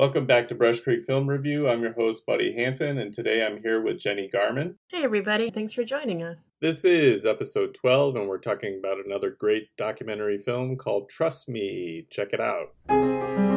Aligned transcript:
Welcome 0.00 0.24
back 0.24 0.48
to 0.48 0.54
Brush 0.54 0.80
Creek 0.80 1.04
Film 1.04 1.28
Review. 1.28 1.68
I'm 1.68 1.82
your 1.82 1.92
host, 1.92 2.24
Buddy 2.24 2.54
Hanson, 2.54 2.96
and 2.96 3.12
today 3.12 3.44
I'm 3.44 3.60
here 3.60 3.82
with 3.82 3.98
Jenny 3.98 4.30
Garman. 4.32 4.78
Hey, 4.88 5.02
everybody. 5.02 5.50
Thanks 5.50 5.74
for 5.74 5.84
joining 5.84 6.22
us. 6.22 6.38
This 6.62 6.86
is 6.86 7.26
episode 7.26 7.74
12, 7.74 8.16
and 8.16 8.26
we're 8.26 8.38
talking 8.38 8.78
about 8.78 9.04
another 9.04 9.36
great 9.38 9.68
documentary 9.76 10.38
film 10.38 10.78
called 10.78 11.10
Trust 11.10 11.50
Me. 11.50 12.06
Check 12.08 12.32
it 12.32 12.40
out. 12.40 13.49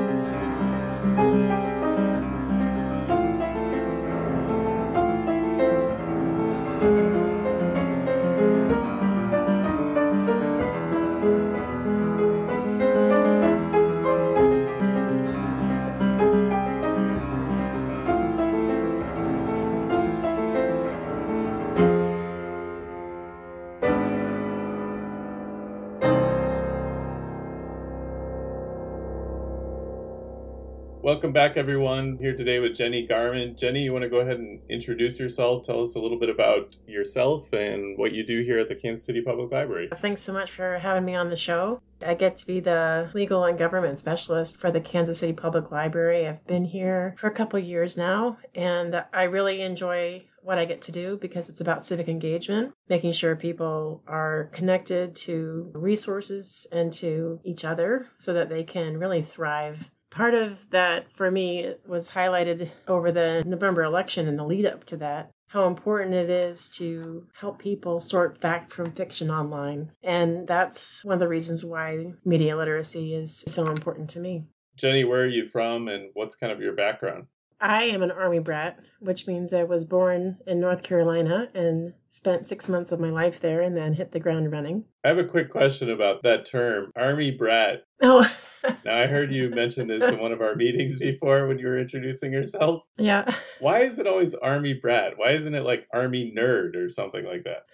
Welcome 31.34 31.50
back, 31.50 31.58
everyone. 31.58 32.18
Here 32.20 32.38
today 32.38 32.60
with 32.60 32.76
Jenny 32.76 33.08
Garman. 33.08 33.56
Jenny, 33.56 33.82
you 33.82 33.92
want 33.92 34.04
to 34.04 34.10
go 34.10 34.20
ahead 34.20 34.38
and 34.38 34.62
introduce 34.70 35.20
yourself? 35.20 35.66
Tell 35.66 35.82
us 35.82 35.96
a 35.96 36.00
little 36.00 36.20
bit 36.20 36.30
about 36.30 36.78
yourself 36.86 37.52
and 37.54 37.98
what 37.98 38.12
you 38.12 38.24
do 38.24 38.44
here 38.44 38.60
at 38.60 38.68
the 38.68 38.76
Kansas 38.76 39.04
City 39.04 39.20
Public 39.20 39.52
Library. 39.52 39.90
Thanks 39.98 40.22
so 40.22 40.32
much 40.32 40.52
for 40.52 40.78
having 40.78 41.06
me 41.06 41.16
on 41.16 41.32
the 41.32 41.36
show. 41.36 41.82
I 42.06 42.14
get 42.14 42.38
to 42.38 42.46
be 42.46 42.60
the 42.60 43.10
legal 43.16 43.46
and 43.46 43.58
government 43.58 43.98
specialist 43.98 44.58
for 44.58 44.70
the 44.70 44.80
Kansas 44.80 45.18
City 45.18 45.34
Public 45.34 45.72
Library. 45.72 46.28
I've 46.28 46.46
been 46.46 46.66
here 46.66 47.16
for 47.18 47.26
a 47.26 47.34
couple 47.34 47.58
years 47.58 47.98
now, 47.98 48.38
and 48.54 49.04
I 49.12 49.24
really 49.24 49.62
enjoy 49.62 50.26
what 50.44 50.60
I 50.60 50.66
get 50.66 50.84
to 50.84 50.92
do 50.92 51.18
because 51.20 51.50
it's 51.50 51.62
about 51.62 51.84
civic 51.84 52.08
engagement, 52.08 52.74
making 52.90 53.14
sure 53.14 53.36
people 53.36 54.04
are 54.06 54.52
connected 54.54 55.16
to 55.16 55.72
resources 55.74 56.68
and 56.72 56.94
to 56.94 57.40
each 57.44 57.66
other 57.66 58.10
so 58.20 58.34
that 58.34 58.50
they 58.50 58.64
can 58.64 59.00
really 59.00 59.24
thrive 59.24 59.90
part 60.14 60.34
of 60.36 60.70
that 60.70 61.12
for 61.14 61.30
me 61.32 61.74
was 61.88 62.12
highlighted 62.12 62.70
over 62.88 63.12
the 63.12 63.44
November 63.46 63.84
election 63.84 64.28
and 64.28 64.38
the 64.38 64.46
lead 64.46 64.66
up 64.66 64.86
to 64.86 64.98
that. 64.98 65.32
How 65.48 65.68
important 65.68 66.16
it 66.16 66.30
is 66.30 66.70
to 66.78 67.28
help 67.40 67.60
people 67.60 68.00
sort 68.00 68.40
fact 68.40 68.72
from 68.72 68.92
fiction 68.94 69.30
online. 69.30 69.92
And 70.02 70.48
that's 70.48 71.04
one 71.04 71.14
of 71.14 71.20
the 71.20 71.28
reasons 71.28 71.64
why 71.66 72.14
media 72.26 72.56
literacy 72.56 73.14
is 73.14 73.44
so 73.48 73.70
important 73.70 74.10
to 74.12 74.20
me. 74.20 74.46
Jenny, 74.76 75.04
where 75.04 75.22
are 75.22 75.28
you 75.28 75.46
from 75.46 75.88
and 75.88 76.10
what's 76.14 76.36
kind 76.36 76.52
of 76.52 76.60
your 76.60 76.74
background? 76.74 77.28
I 77.62 77.84
am 77.84 78.04
an 78.04 78.12
Army 78.12 78.40
brat, 78.40 78.80
which 79.00 79.26
means 79.26 79.54
I 79.54 79.64
was 79.64 79.86
born 79.86 80.38
in 80.46 80.60
North 80.60 80.84
Carolina 80.84 81.50
and 81.54 81.94
spent 82.10 82.46
six 82.46 82.68
months 82.68 82.92
of 82.92 83.00
my 83.00 83.10
life 83.10 83.40
there 83.40 83.62
and 83.62 83.78
then 83.78 83.94
hit 83.94 84.12
the 84.12 84.20
ground 84.20 84.52
running. 84.52 84.84
I 85.04 85.08
have 85.10 85.18
a 85.18 85.24
quick 85.24 85.50
question 85.50 85.90
about 85.90 86.24
that 86.24 86.46
term, 86.46 86.92
Army 86.96 87.32
brat. 87.32 87.84
Oh. 88.02 88.30
now, 88.86 88.98
I 88.98 89.08
heard 89.08 89.32
you 89.32 89.50
mention 89.50 89.88
this 89.88 90.04
in 90.04 90.20
one 90.20 90.32
of 90.32 90.42
our 90.42 90.56
meetings 90.56 91.00
before 91.00 91.48
when 91.48 91.60
you 91.60 91.68
were 91.68 91.78
introducing 91.78 92.32
yourself. 92.32 92.84
Yeah. 92.98 93.34
Why 93.60 93.82
is 93.82 94.00
it 94.00 94.08
always 94.08 94.34
Army 94.36 94.74
brat? 94.74 95.18
Why 95.18 95.32
isn't 95.32 95.54
it 95.54 95.64
like 95.64 95.88
Army 95.94 96.34
nerd 96.36 96.76
or 96.76 96.90
something 96.90 97.26
like 97.26 97.44
that? 97.44 97.66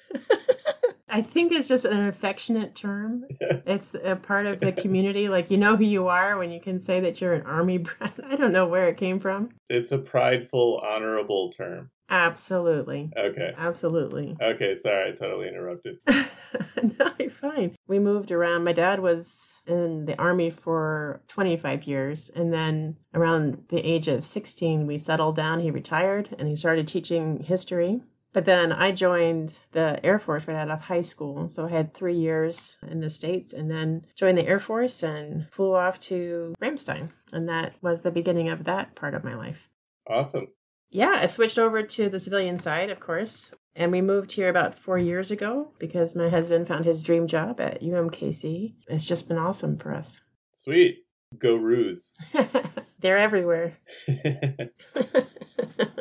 I 1.12 1.24
think 1.24 1.52
it's 1.52 1.68
just 1.68 1.86
an 1.86 2.08
affectionate 2.08 2.76
term. 2.76 3.26
Yeah. 3.42 3.58
It's 3.66 3.96
a 4.04 4.16
part 4.16 4.46
of 4.46 4.60
the 4.60 4.72
community. 4.72 5.28
Like, 5.30 5.50
you 5.50 5.58
know 5.58 5.76
who 5.76 5.84
you 5.84 6.08
are 6.08 6.38
when 6.38 6.52
you 6.52 6.60
can 6.60 6.80
say 6.80 7.00
that 7.02 7.20
you're 7.22 7.34
an 7.34 7.44
army 7.44 7.78
brat. 7.80 8.20
I 8.26 8.36
don't 8.36 8.52
know 8.52 8.68
where 8.68 8.88
it 8.88 8.98
came 8.98 9.20
from. 9.20 9.50
It's 9.70 9.92
a 9.92 9.98
prideful, 9.98 10.82
honorable 10.84 11.52
term. 11.52 11.92
Absolutely. 12.10 13.12
Okay. 13.16 13.54
Absolutely. 13.58 14.38
Okay, 14.50 14.76
sorry, 14.76 15.10
I 15.10 15.12
totally 15.12 15.48
interrupted. 15.48 15.98
no, 16.08 17.12
you're 17.20 17.30
fine. 17.30 17.76
We 17.88 18.00
moved 18.00 18.32
around. 18.32 18.64
My 18.64 18.74
dad 18.74 19.00
was 19.00 19.62
in 19.68 20.06
the 20.06 20.18
army 20.18 20.50
for 20.50 21.22
25 21.28 21.84
years. 21.84 22.32
And 22.36 22.52
then 22.52 22.98
around 23.14 23.66
the 23.70 23.80
age 23.80 24.08
of 24.08 24.26
16, 24.26 24.88
we 24.88 24.98
settled 24.98 25.36
down. 25.36 25.60
He 25.60 25.72
retired 25.72 26.36
and 26.40 26.48
he 26.48 26.56
started 26.56 26.88
teaching 26.88 27.44
history. 27.44 28.02
But 28.34 28.46
then 28.46 28.72
I 28.72 28.92
joined 28.92 29.54
the 29.72 30.04
Air 30.04 30.20
Force 30.20 30.48
right 30.48 30.58
out 30.58 30.72
of 30.72 30.82
high 30.82 31.02
school. 31.02 31.50
So 31.50 31.66
I 31.66 31.70
had 31.70 31.94
three 31.94 32.18
years 32.18 32.78
in 32.88 33.00
the 33.00 33.10
States 33.10 33.54
and 33.54 33.70
then 33.70 34.06
joined 34.16 34.38
the 34.38 34.48
Air 34.48 34.60
Force 34.60 35.04
and 35.04 35.48
flew 35.52 35.74
off 35.76 36.00
to 36.02 36.54
Ramstein. 36.62 37.10
And 37.32 37.48
that 37.50 37.74
was 37.82 38.02
the 38.02 38.12
beginning 38.12 38.50
of 38.50 38.64
that 38.66 38.96
part 38.96 39.14
of 39.14 39.24
my 39.24 39.36
life. 39.36 39.70
Awesome. 40.08 40.48
Yeah, 40.90 41.20
I 41.22 41.28
switched 41.28 41.60
over 41.60 41.84
to 41.84 42.10
the 42.10 42.20
civilian 42.20 42.58
side, 42.58 42.90
of 42.90 43.00
course. 43.00 43.52
And 43.76 43.92
we 43.92 44.02
moved 44.02 44.34
here 44.34 44.50
about 44.50 44.78
four 44.78 44.98
years 44.98 45.32
ago 45.32 45.72
because 45.80 46.16
my 46.16 46.30
husband 46.30 46.68
found 46.68 46.86
his 46.86 47.02
dream 47.02 47.28
job 47.28 47.62
at 47.62 47.82
UMKC. 47.82 48.74
It's 48.88 49.08
just 49.08 49.28
been 49.28 49.38
awesome 49.38 49.78
for 49.78 49.94
us. 49.94 50.22
Sweet. 50.52 51.06
Go 51.38 51.56
Roos. 51.56 52.12
They're 53.00 53.18
everywhere. 53.18 53.74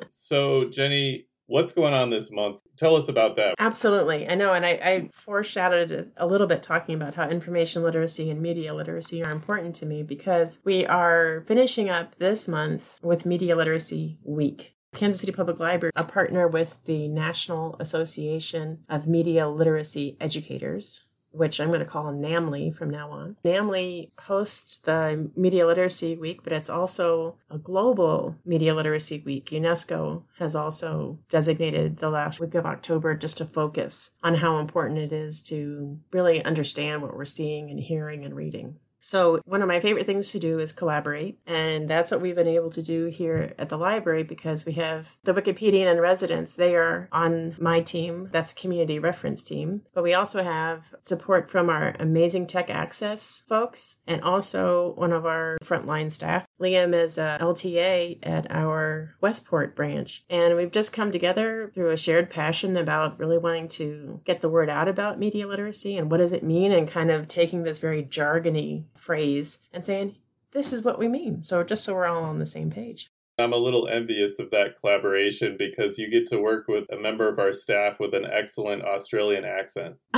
so, 0.09 0.69
Jenny, 0.71 1.29
What's 1.49 1.73
going 1.73 1.95
on 1.95 2.11
this 2.11 2.31
month? 2.31 2.61
Tell 2.77 2.95
us 2.95 3.09
about 3.09 3.37
that. 3.37 3.55
Absolutely. 3.59 4.29
I 4.29 4.35
know. 4.35 4.53
And 4.53 4.67
I, 4.67 4.71
I, 4.71 5.09
foreshadowed 5.15 5.91
it 5.91 6.13
a 6.19 6.27
little 6.27 6.47
bit 6.47 6.63
talking 6.63 6.95
about 6.95 7.15
how 7.15 7.31
information 7.31 7.83
literacy 7.83 8.31
and 8.31 8.43
media 8.43 8.75
literacy 8.75 9.25
are 9.25 9.31
important 9.31 9.75
to 9.77 9.87
me 9.87 10.03
because 10.03 10.59
we 10.63 10.85
are 10.85 11.45
finishing 11.47 11.89
up 11.89 12.19
this 12.19 12.49
month 12.49 12.99
with 13.01 13.25
Media 13.25 13.57
Literacy 13.57 14.19
Week. 14.25 14.75
Kansas 14.95 15.21
City 15.21 15.33
Public 15.33 15.61
Library, 15.61 15.93
a 15.95 16.05
partner 16.05 16.49
with 16.49 16.79
the 16.87 17.09
National 17.09 17.77
Association 17.79 18.85
of 18.89 19.07
Media 19.07 19.49
Literacy 19.49 20.17
Educators, 20.21 21.05
which 21.31 21.61
I'm 21.61 21.69
going 21.69 21.81
to 21.81 21.87
call 21.87 22.13
NAMLE 22.13 22.73
from 22.75 22.91
now 22.91 23.11
on. 23.11 23.37
NAMLE 23.45 24.11
hosts 24.21 24.79
the 24.79 25.31
Media 25.37 25.67
Literacy 25.67 26.17
Week, 26.17 26.43
but 26.43 26.53
it's 26.53 26.71
also 26.71 27.37
a 27.51 27.59
global 27.59 28.37
Media 28.45 28.75
Literacy 28.75 29.23
Week. 29.25 29.51
UNESCO 29.51 30.23
has 30.39 30.57
also 30.57 31.19
designated 31.29 31.99
the 31.99 32.11
last 32.11 32.41
week 32.41 32.55
of 32.55 32.67
October 32.67 33.15
just 33.15 33.39
to 33.39 33.45
focus 33.45 34.11
on 34.23 34.37
how 34.37 34.59
important 34.59 34.99
it 34.99 35.13
is 35.13 35.43
to 35.45 36.01
really 36.13 36.43
understand 36.45 37.03
what 37.03 37.17
we're 37.17 37.25
seeing 37.25 37.71
and 37.71 37.79
hearing 37.81 38.25
and 38.25 38.35
reading. 38.35 38.79
So, 39.01 39.41
one 39.45 39.63
of 39.63 39.69
my 39.69 39.81
favorite 39.81 40.07
things 40.07 40.33
to 40.33 40.39
do 40.39 40.59
is 40.59 40.73
collaborate. 40.73 41.39
And 41.47 41.89
that's 41.89 42.11
what 42.11 42.21
we've 42.21 42.35
been 42.35 42.49
able 42.49 42.71
to 42.71 42.83
do 42.83 43.07
here 43.07 43.55
at 43.59 43.69
the 43.69 43.79
library 43.79 44.23
because 44.23 44.67
we 44.67 44.73
have 44.73 45.17
the 45.25 45.33
Wikipedian 45.33 45.91
in 45.91 46.01
residence. 46.01 46.53
They 46.53 46.75
are 46.75 47.09
on 47.13 47.57
my 47.59 47.81
team. 47.81 48.29
That's 48.33 48.53
a 48.53 48.57
community 48.57 48.99
reference 48.99 49.43
team. 49.45 49.83
But 49.95 50.03
we 50.03 50.15
also 50.15 50.43
have 50.43 50.95
support 51.01 51.51
from 51.51 51.71
our 51.71 51.95
amazing 51.99 52.47
tech 52.47 52.71
access 52.71 53.43
folks 53.49 53.97
and 54.07 54.23
also 54.23 54.95
one 54.97 55.13
of 55.13 55.27
our 55.27 55.59
frontline 55.63 56.11
staff. 56.11 56.45
Liam 56.61 56.95
is 56.95 57.19
a 57.19 57.39
LTA 57.41 58.19
at 58.23 58.51
our 58.51 59.15
Westport 59.21 59.77
branch. 59.77 60.25
And 60.29 60.57
we've 60.57 60.73
just 60.73 60.93
come 60.93 61.13
together 61.13 61.71
through 61.75 61.91
a 61.91 61.97
shared 61.97 62.31
passion 62.31 62.77
about 62.77 63.19
really 63.19 63.39
wanting 63.39 63.69
to 63.69 64.21
get 64.25 64.41
the 64.41 64.49
word 64.49 64.69
out 64.69 64.89
about 64.89 65.19
media 65.19 65.47
literacy 65.47 65.97
and 65.97 66.11
what 66.11 66.19
does 66.19 66.33
it 66.33 66.43
mean 66.43 66.73
and 66.73 66.89
kind 66.89 67.11
of 67.11 67.29
taking 67.29 67.63
this 67.63 67.79
very 67.79 68.03
jargony 68.03 68.85
phrase 68.99 69.59
and 69.73 69.85
saying, 69.85 70.17
this 70.53 70.73
is 70.73 70.83
what 70.83 70.99
we 70.99 71.09
mean. 71.09 71.43
So 71.43 71.63
just 71.63 71.85
so 71.85 71.95
we're 71.95 72.07
all 72.07 72.25
on 72.25 72.39
the 72.39 72.47
same 72.47 72.71
page. 72.71 73.11
I'm 73.39 73.53
a 73.53 73.57
little 73.57 73.89
envious 73.89 74.41
of 74.41 74.51
that 74.51 74.81
collaboration 74.81 75.57
because 75.57 75.99
you 75.99 76.11
get 76.11 76.27
to 76.29 76.41
work 76.41 76.67
with 76.67 76.91
a 76.91 76.97
member 76.97 77.29
of 77.29 77.39
our 77.39 77.53
staff 77.53 78.01
with 78.01 78.13
an 78.13 78.25
excellent 78.25 78.83
Australian 78.83 79.45
accent. 79.45 79.97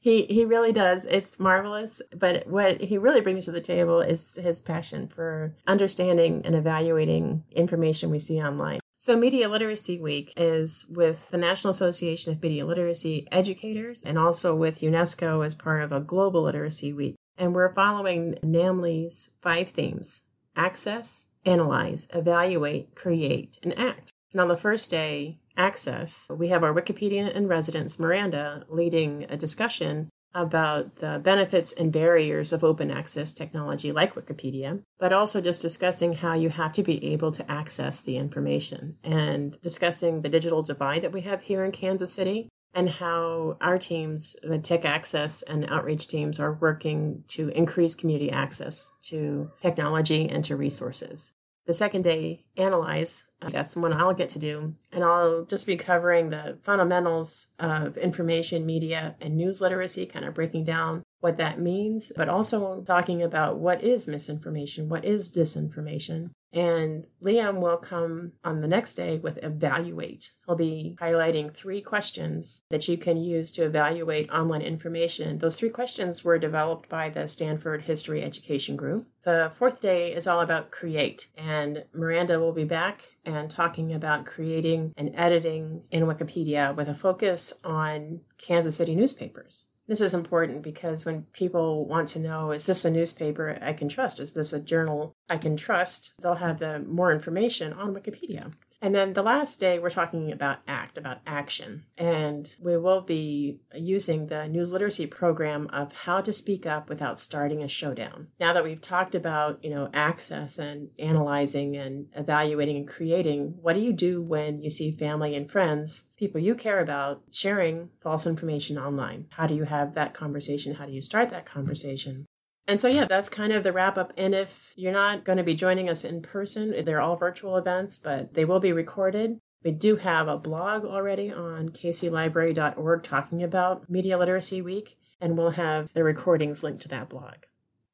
he 0.00 0.24
he 0.24 0.44
really 0.44 0.72
does. 0.72 1.04
It's 1.04 1.38
marvelous. 1.38 2.02
But 2.16 2.48
what 2.48 2.80
he 2.80 2.98
really 2.98 3.20
brings 3.20 3.44
to 3.44 3.52
the 3.52 3.60
table 3.60 4.00
is 4.00 4.34
his 4.34 4.60
passion 4.60 5.06
for 5.06 5.54
understanding 5.68 6.42
and 6.44 6.56
evaluating 6.56 7.44
information 7.52 8.10
we 8.10 8.18
see 8.18 8.42
online. 8.42 8.79
So, 9.02 9.16
Media 9.16 9.48
Literacy 9.48 9.98
Week 9.98 10.34
is 10.36 10.84
with 10.90 11.30
the 11.30 11.38
National 11.38 11.70
Association 11.70 12.34
of 12.34 12.42
Media 12.42 12.66
Literacy 12.66 13.26
Educators 13.32 14.02
and 14.02 14.18
also 14.18 14.54
with 14.54 14.80
UNESCO 14.80 15.42
as 15.42 15.54
part 15.54 15.82
of 15.82 15.90
a 15.90 16.00
Global 16.00 16.42
Literacy 16.42 16.92
Week. 16.92 17.16
And 17.38 17.54
we're 17.54 17.72
following 17.72 18.34
NAMLE's 18.44 19.30
five 19.40 19.70
themes 19.70 20.20
access, 20.54 21.28
analyze, 21.46 22.08
evaluate, 22.12 22.94
create, 22.94 23.58
and 23.62 23.72
act. 23.78 24.10
And 24.32 24.40
on 24.42 24.48
the 24.48 24.56
first 24.58 24.90
day, 24.90 25.38
access, 25.56 26.26
we 26.28 26.48
have 26.48 26.62
our 26.62 26.74
Wikipedian 26.74 27.32
in 27.34 27.48
residence, 27.48 27.98
Miranda, 27.98 28.64
leading 28.68 29.24
a 29.30 29.36
discussion 29.38 30.10
about 30.34 30.96
the 30.96 31.20
benefits 31.22 31.72
and 31.72 31.92
barriers 31.92 32.52
of 32.52 32.62
open 32.64 32.90
access 32.90 33.32
technology 33.32 33.92
like 33.92 34.14
Wikipedia, 34.14 34.82
but 34.98 35.12
also 35.12 35.40
just 35.40 35.62
discussing 35.62 36.12
how 36.12 36.34
you 36.34 36.48
have 36.48 36.72
to 36.72 36.82
be 36.82 37.04
able 37.12 37.32
to 37.32 37.50
access 37.50 38.00
the 38.00 38.16
information 38.16 38.96
and 39.02 39.60
discussing 39.62 40.22
the 40.22 40.28
digital 40.28 40.62
divide 40.62 41.02
that 41.02 41.12
we 41.12 41.22
have 41.22 41.42
here 41.42 41.64
in 41.64 41.72
Kansas 41.72 42.12
City 42.12 42.48
and 42.74 42.88
how 42.88 43.56
our 43.60 43.78
teams, 43.78 44.36
the 44.42 44.58
tech 44.58 44.84
access 44.84 45.42
and 45.42 45.68
outreach 45.68 46.06
teams, 46.06 46.38
are 46.38 46.52
working 46.52 47.24
to 47.28 47.48
increase 47.48 47.94
community 47.94 48.30
access 48.30 48.94
to 49.02 49.50
technology 49.60 50.28
and 50.28 50.44
to 50.44 50.56
resources. 50.56 51.32
The 51.70 51.74
second 51.74 52.02
day, 52.02 52.46
analyze, 52.56 53.26
uh, 53.40 53.48
that's 53.48 53.74
the 53.74 53.78
one 53.78 53.92
I'll 53.92 54.12
get 54.12 54.28
to 54.30 54.40
do, 54.40 54.74
and 54.90 55.04
I'll 55.04 55.44
just 55.44 55.68
be 55.68 55.76
covering 55.76 56.30
the 56.30 56.58
fundamentals 56.64 57.46
of 57.60 57.96
information, 57.96 58.66
media, 58.66 59.14
and 59.20 59.36
news 59.36 59.60
literacy, 59.60 60.06
kind 60.06 60.24
of 60.24 60.34
breaking 60.34 60.64
down 60.64 61.04
what 61.20 61.36
that 61.36 61.60
means, 61.60 62.10
but 62.16 62.28
also 62.28 62.82
talking 62.82 63.22
about 63.22 63.58
what 63.58 63.84
is 63.84 64.08
misinformation, 64.08 64.88
what 64.88 65.04
is 65.04 65.30
disinformation, 65.30 66.32
and 66.52 67.06
Liam 67.22 67.60
will 67.60 67.76
come 67.76 68.32
on 68.44 68.60
the 68.60 68.68
next 68.68 68.94
day 68.94 69.18
with 69.18 69.42
evaluate. 69.42 70.32
He'll 70.46 70.56
be 70.56 70.96
highlighting 71.00 71.54
three 71.54 71.80
questions 71.80 72.62
that 72.70 72.88
you 72.88 72.98
can 72.98 73.16
use 73.16 73.52
to 73.52 73.64
evaluate 73.64 74.30
online 74.30 74.62
information. 74.62 75.38
Those 75.38 75.58
three 75.58 75.70
questions 75.70 76.24
were 76.24 76.38
developed 76.38 76.88
by 76.88 77.08
the 77.08 77.28
Stanford 77.28 77.82
History 77.82 78.22
Education 78.22 78.76
Group. 78.76 79.06
The 79.22 79.52
fourth 79.54 79.80
day 79.80 80.12
is 80.12 80.26
all 80.26 80.40
about 80.40 80.70
create, 80.70 81.28
and 81.36 81.84
Miranda 81.92 82.40
will 82.40 82.52
be 82.52 82.64
back 82.64 83.02
and 83.24 83.50
talking 83.50 83.92
about 83.92 84.26
creating 84.26 84.92
and 84.96 85.12
editing 85.14 85.82
in 85.90 86.04
Wikipedia 86.04 86.74
with 86.74 86.88
a 86.88 86.94
focus 86.94 87.52
on 87.62 88.20
Kansas 88.38 88.76
City 88.76 88.94
newspapers. 88.94 89.66
This 89.90 90.00
is 90.00 90.14
important 90.14 90.62
because 90.62 91.04
when 91.04 91.24
people 91.32 91.84
want 91.84 92.06
to 92.10 92.20
know, 92.20 92.52
is 92.52 92.64
this 92.64 92.84
a 92.84 92.90
newspaper 92.92 93.58
I 93.60 93.72
can 93.72 93.88
trust? 93.88 94.20
Is 94.20 94.32
this 94.32 94.52
a 94.52 94.60
journal 94.60 95.16
I 95.28 95.36
can 95.36 95.56
trust? 95.56 96.12
They'll 96.22 96.36
have 96.36 96.60
the 96.60 96.78
more 96.78 97.10
information 97.10 97.72
on 97.72 97.92
Wikipedia. 97.92 98.52
And 98.82 98.94
then 98.94 99.12
the 99.12 99.22
last 99.22 99.60
day, 99.60 99.78
we're 99.78 99.90
talking 99.90 100.32
about 100.32 100.60
ACT, 100.66 100.96
about 100.96 101.18
action. 101.26 101.84
And 101.98 102.52
we 102.58 102.78
will 102.78 103.02
be 103.02 103.60
using 103.74 104.26
the 104.26 104.48
news 104.48 104.72
literacy 104.72 105.06
program 105.06 105.68
of 105.72 105.92
how 105.92 106.22
to 106.22 106.32
speak 106.32 106.64
up 106.64 106.88
without 106.88 107.18
starting 107.18 107.62
a 107.62 107.68
showdown. 107.68 108.28
Now 108.38 108.54
that 108.54 108.64
we've 108.64 108.80
talked 108.80 109.14
about, 109.14 109.62
you 109.62 109.70
know, 109.70 109.90
access 109.92 110.58
and 110.58 110.88
analyzing 110.98 111.76
and 111.76 112.06
evaluating 112.14 112.76
and 112.76 112.88
creating, 112.88 113.58
what 113.60 113.74
do 113.74 113.80
you 113.80 113.92
do 113.92 114.22
when 114.22 114.62
you 114.62 114.70
see 114.70 114.92
family 114.92 115.34
and 115.34 115.50
friends, 115.50 116.04
people 116.16 116.40
you 116.40 116.54
care 116.54 116.80
about, 116.80 117.22
sharing 117.30 117.90
false 118.00 118.26
information 118.26 118.78
online? 118.78 119.26
How 119.30 119.46
do 119.46 119.54
you 119.54 119.64
have 119.64 119.94
that 119.94 120.14
conversation? 120.14 120.74
How 120.74 120.86
do 120.86 120.92
you 120.92 121.02
start 121.02 121.28
that 121.30 121.44
conversation? 121.44 122.26
And 122.70 122.78
so, 122.78 122.86
yeah, 122.86 123.06
that's 123.06 123.28
kind 123.28 123.52
of 123.52 123.64
the 123.64 123.72
wrap 123.72 123.98
up. 123.98 124.12
And 124.16 124.32
if 124.32 124.72
you're 124.76 124.92
not 124.92 125.24
going 125.24 125.38
to 125.38 125.42
be 125.42 125.56
joining 125.56 125.88
us 125.88 126.04
in 126.04 126.22
person, 126.22 126.84
they're 126.84 127.00
all 127.00 127.16
virtual 127.16 127.56
events, 127.56 127.98
but 127.98 128.34
they 128.34 128.44
will 128.44 128.60
be 128.60 128.72
recorded. 128.72 129.40
We 129.64 129.72
do 129.72 129.96
have 129.96 130.28
a 130.28 130.38
blog 130.38 130.84
already 130.84 131.32
on 131.32 131.70
kclibrary.org 131.70 133.02
talking 133.02 133.42
about 133.42 133.90
Media 133.90 134.16
Literacy 134.16 134.62
Week, 134.62 134.96
and 135.20 135.36
we'll 135.36 135.50
have 135.50 135.92
the 135.94 136.04
recordings 136.04 136.62
linked 136.62 136.82
to 136.82 136.88
that 136.90 137.08
blog. 137.08 137.38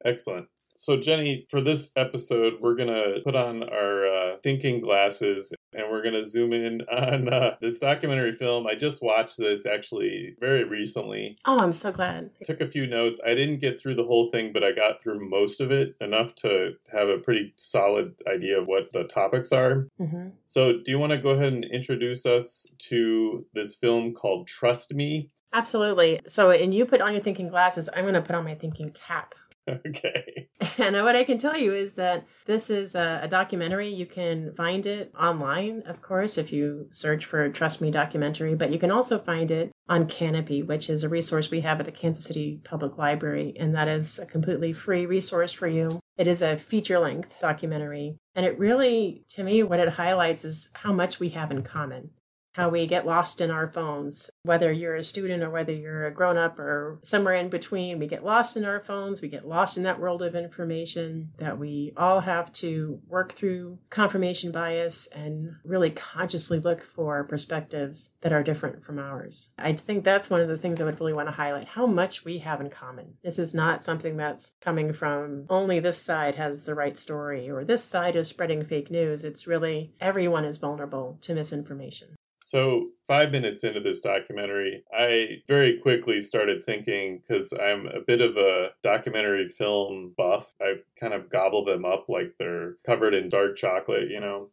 Excellent. 0.04 0.48
So, 0.76 1.00
Jenny, 1.00 1.46
for 1.48 1.62
this 1.62 1.92
episode, 1.96 2.60
we're 2.60 2.74
going 2.74 2.88
to 2.88 3.20
put 3.24 3.34
on 3.34 3.62
our 3.62 4.06
uh, 4.06 4.36
thinking 4.42 4.82
glasses 4.82 5.54
and 5.76 5.90
we're 5.90 6.02
going 6.02 6.14
to 6.14 6.28
zoom 6.28 6.52
in 6.52 6.80
on 6.90 7.32
uh, 7.32 7.56
this 7.60 7.78
documentary 7.78 8.32
film. 8.32 8.66
I 8.66 8.74
just 8.74 9.02
watched 9.02 9.36
this 9.36 9.66
actually 9.66 10.34
very 10.40 10.64
recently. 10.64 11.36
Oh, 11.44 11.58
I'm 11.58 11.72
so 11.72 11.92
glad. 11.92 12.30
Took 12.44 12.60
a 12.60 12.68
few 12.68 12.86
notes. 12.86 13.20
I 13.24 13.34
didn't 13.34 13.60
get 13.60 13.80
through 13.80 13.94
the 13.94 14.04
whole 14.04 14.30
thing, 14.30 14.52
but 14.52 14.64
I 14.64 14.72
got 14.72 15.02
through 15.02 15.28
most 15.28 15.60
of 15.60 15.70
it 15.70 15.94
enough 16.00 16.34
to 16.36 16.74
have 16.92 17.08
a 17.08 17.18
pretty 17.18 17.52
solid 17.56 18.14
idea 18.26 18.60
of 18.60 18.66
what 18.66 18.92
the 18.92 19.04
topics 19.04 19.52
are. 19.52 19.88
Mm-hmm. 20.00 20.28
So, 20.46 20.72
do 20.84 20.90
you 20.90 20.98
want 20.98 21.12
to 21.12 21.18
go 21.18 21.30
ahead 21.30 21.52
and 21.52 21.64
introduce 21.64 22.26
us 22.26 22.66
to 22.78 23.46
this 23.52 23.74
film 23.74 24.14
called 24.14 24.48
Trust 24.48 24.94
Me? 24.94 25.28
Absolutely. 25.52 26.20
So, 26.26 26.50
and 26.50 26.74
you 26.74 26.84
put 26.84 27.00
on 27.00 27.12
your 27.12 27.22
thinking 27.22 27.48
glasses, 27.48 27.88
I'm 27.94 28.04
going 28.04 28.14
to 28.14 28.22
put 28.22 28.34
on 28.34 28.44
my 28.44 28.54
thinking 28.54 28.90
cap. 28.90 29.34
Okay. 29.86 30.48
And 30.78 30.94
what 30.96 31.16
I 31.16 31.24
can 31.24 31.38
tell 31.38 31.56
you 31.56 31.72
is 31.74 31.94
that 31.94 32.26
this 32.46 32.70
is 32.70 32.94
a, 32.94 33.20
a, 33.22 33.28
documentary. 33.28 33.88
You 33.88 34.06
can 34.06 34.54
find 34.54 34.86
it 34.86 35.12
online, 35.18 35.82
of 35.86 36.02
course, 36.02 36.38
if 36.38 36.52
you 36.52 36.86
search 36.90 37.24
for 37.24 37.48
Trust 37.48 37.80
Me 37.80 37.90
documentary, 37.90 38.54
but 38.54 38.72
you 38.72 38.78
can 38.78 38.90
also 38.90 39.18
find 39.18 39.50
it 39.50 39.72
on 39.88 40.06
Kanopy, 40.06 40.64
which 40.64 40.88
is 40.88 41.02
a 41.02 41.08
resource 41.08 41.50
we 41.50 41.60
have 41.60 41.80
at 41.80 41.86
the 41.86 41.92
Kansas 41.92 42.24
City 42.24 42.60
Public 42.62 42.98
Library. 42.98 43.54
And 43.58 43.74
that 43.74 43.88
is 43.88 44.18
a 44.18 44.26
completely 44.26 44.72
free 44.72 45.06
resource 45.06 45.52
for 45.52 45.66
you. 45.66 45.98
It 46.16 46.26
is 46.26 46.42
a 46.42 46.56
feature 46.56 46.98
length 46.98 47.40
documentary. 47.40 48.16
And 48.34 48.46
it 48.46 48.58
really, 48.58 49.24
to 49.30 49.42
me, 49.42 49.62
what 49.62 49.80
it 49.80 49.88
highlights 49.88 50.44
is 50.44 50.68
how 50.74 50.92
much 50.92 51.20
we 51.20 51.30
have 51.30 51.50
in 51.50 51.62
common 51.62 52.10
how 52.56 52.70
we 52.70 52.86
get 52.86 53.04
lost 53.04 53.42
in 53.42 53.50
our 53.50 53.68
phones. 53.68 54.30
Whether 54.42 54.72
you're 54.72 54.96
a 54.96 55.04
student 55.04 55.42
or 55.42 55.50
whether 55.50 55.74
you're 55.74 56.06
a 56.06 56.10
grown 56.10 56.38
up 56.38 56.58
or 56.58 56.98
somewhere 57.02 57.34
in 57.34 57.50
between, 57.50 57.98
we 57.98 58.06
get 58.06 58.24
lost 58.24 58.56
in 58.56 58.64
our 58.64 58.80
phones. 58.80 59.20
We 59.20 59.28
get 59.28 59.46
lost 59.46 59.76
in 59.76 59.82
that 59.82 60.00
world 60.00 60.22
of 60.22 60.34
information 60.34 61.32
that 61.36 61.58
we 61.58 61.92
all 61.98 62.20
have 62.20 62.50
to 62.54 62.98
work 63.06 63.32
through 63.32 63.78
confirmation 63.90 64.52
bias 64.52 65.06
and 65.08 65.56
really 65.64 65.90
consciously 65.90 66.58
look 66.58 66.82
for 66.82 67.24
perspectives 67.24 68.10
that 68.22 68.32
are 68.32 68.42
different 68.42 68.82
from 68.82 68.98
ours. 68.98 69.50
I 69.58 69.74
think 69.74 70.02
that's 70.02 70.30
one 70.30 70.40
of 70.40 70.48
the 70.48 70.56
things 70.56 70.80
I 70.80 70.84
would 70.84 70.98
really 70.98 71.12
want 71.12 71.28
to 71.28 71.32
highlight 71.32 71.66
how 71.66 71.86
much 71.86 72.24
we 72.24 72.38
have 72.38 72.62
in 72.62 72.70
common. 72.70 73.18
This 73.22 73.38
is 73.38 73.54
not 73.54 73.84
something 73.84 74.16
that's 74.16 74.52
coming 74.62 74.94
from 74.94 75.44
only 75.50 75.78
this 75.78 76.00
side 76.00 76.36
has 76.36 76.62
the 76.62 76.74
right 76.74 76.96
story 76.96 77.50
or 77.50 77.64
this 77.64 77.84
side 77.84 78.16
is 78.16 78.28
spreading 78.28 78.64
fake 78.64 78.90
news. 78.90 79.24
It's 79.24 79.46
really 79.46 79.92
everyone 80.00 80.46
is 80.46 80.56
vulnerable 80.56 81.18
to 81.20 81.34
misinformation. 81.34 82.15
So, 82.46 82.90
five 83.08 83.32
minutes 83.32 83.64
into 83.64 83.80
this 83.80 84.00
documentary, 84.00 84.84
I 84.96 85.42
very 85.48 85.80
quickly 85.80 86.20
started 86.20 86.62
thinking 86.62 87.18
because 87.18 87.52
I'm 87.52 87.88
a 87.88 87.98
bit 87.98 88.20
of 88.20 88.36
a 88.36 88.68
documentary 88.84 89.48
film 89.48 90.14
buff. 90.16 90.54
I 90.60 90.74
kind 90.94 91.12
of 91.12 91.28
gobble 91.28 91.64
them 91.64 91.84
up 91.84 92.04
like 92.08 92.34
they're 92.38 92.76
covered 92.86 93.14
in 93.14 93.30
dark 93.30 93.56
chocolate, 93.56 94.10
you 94.10 94.20
know? 94.20 94.50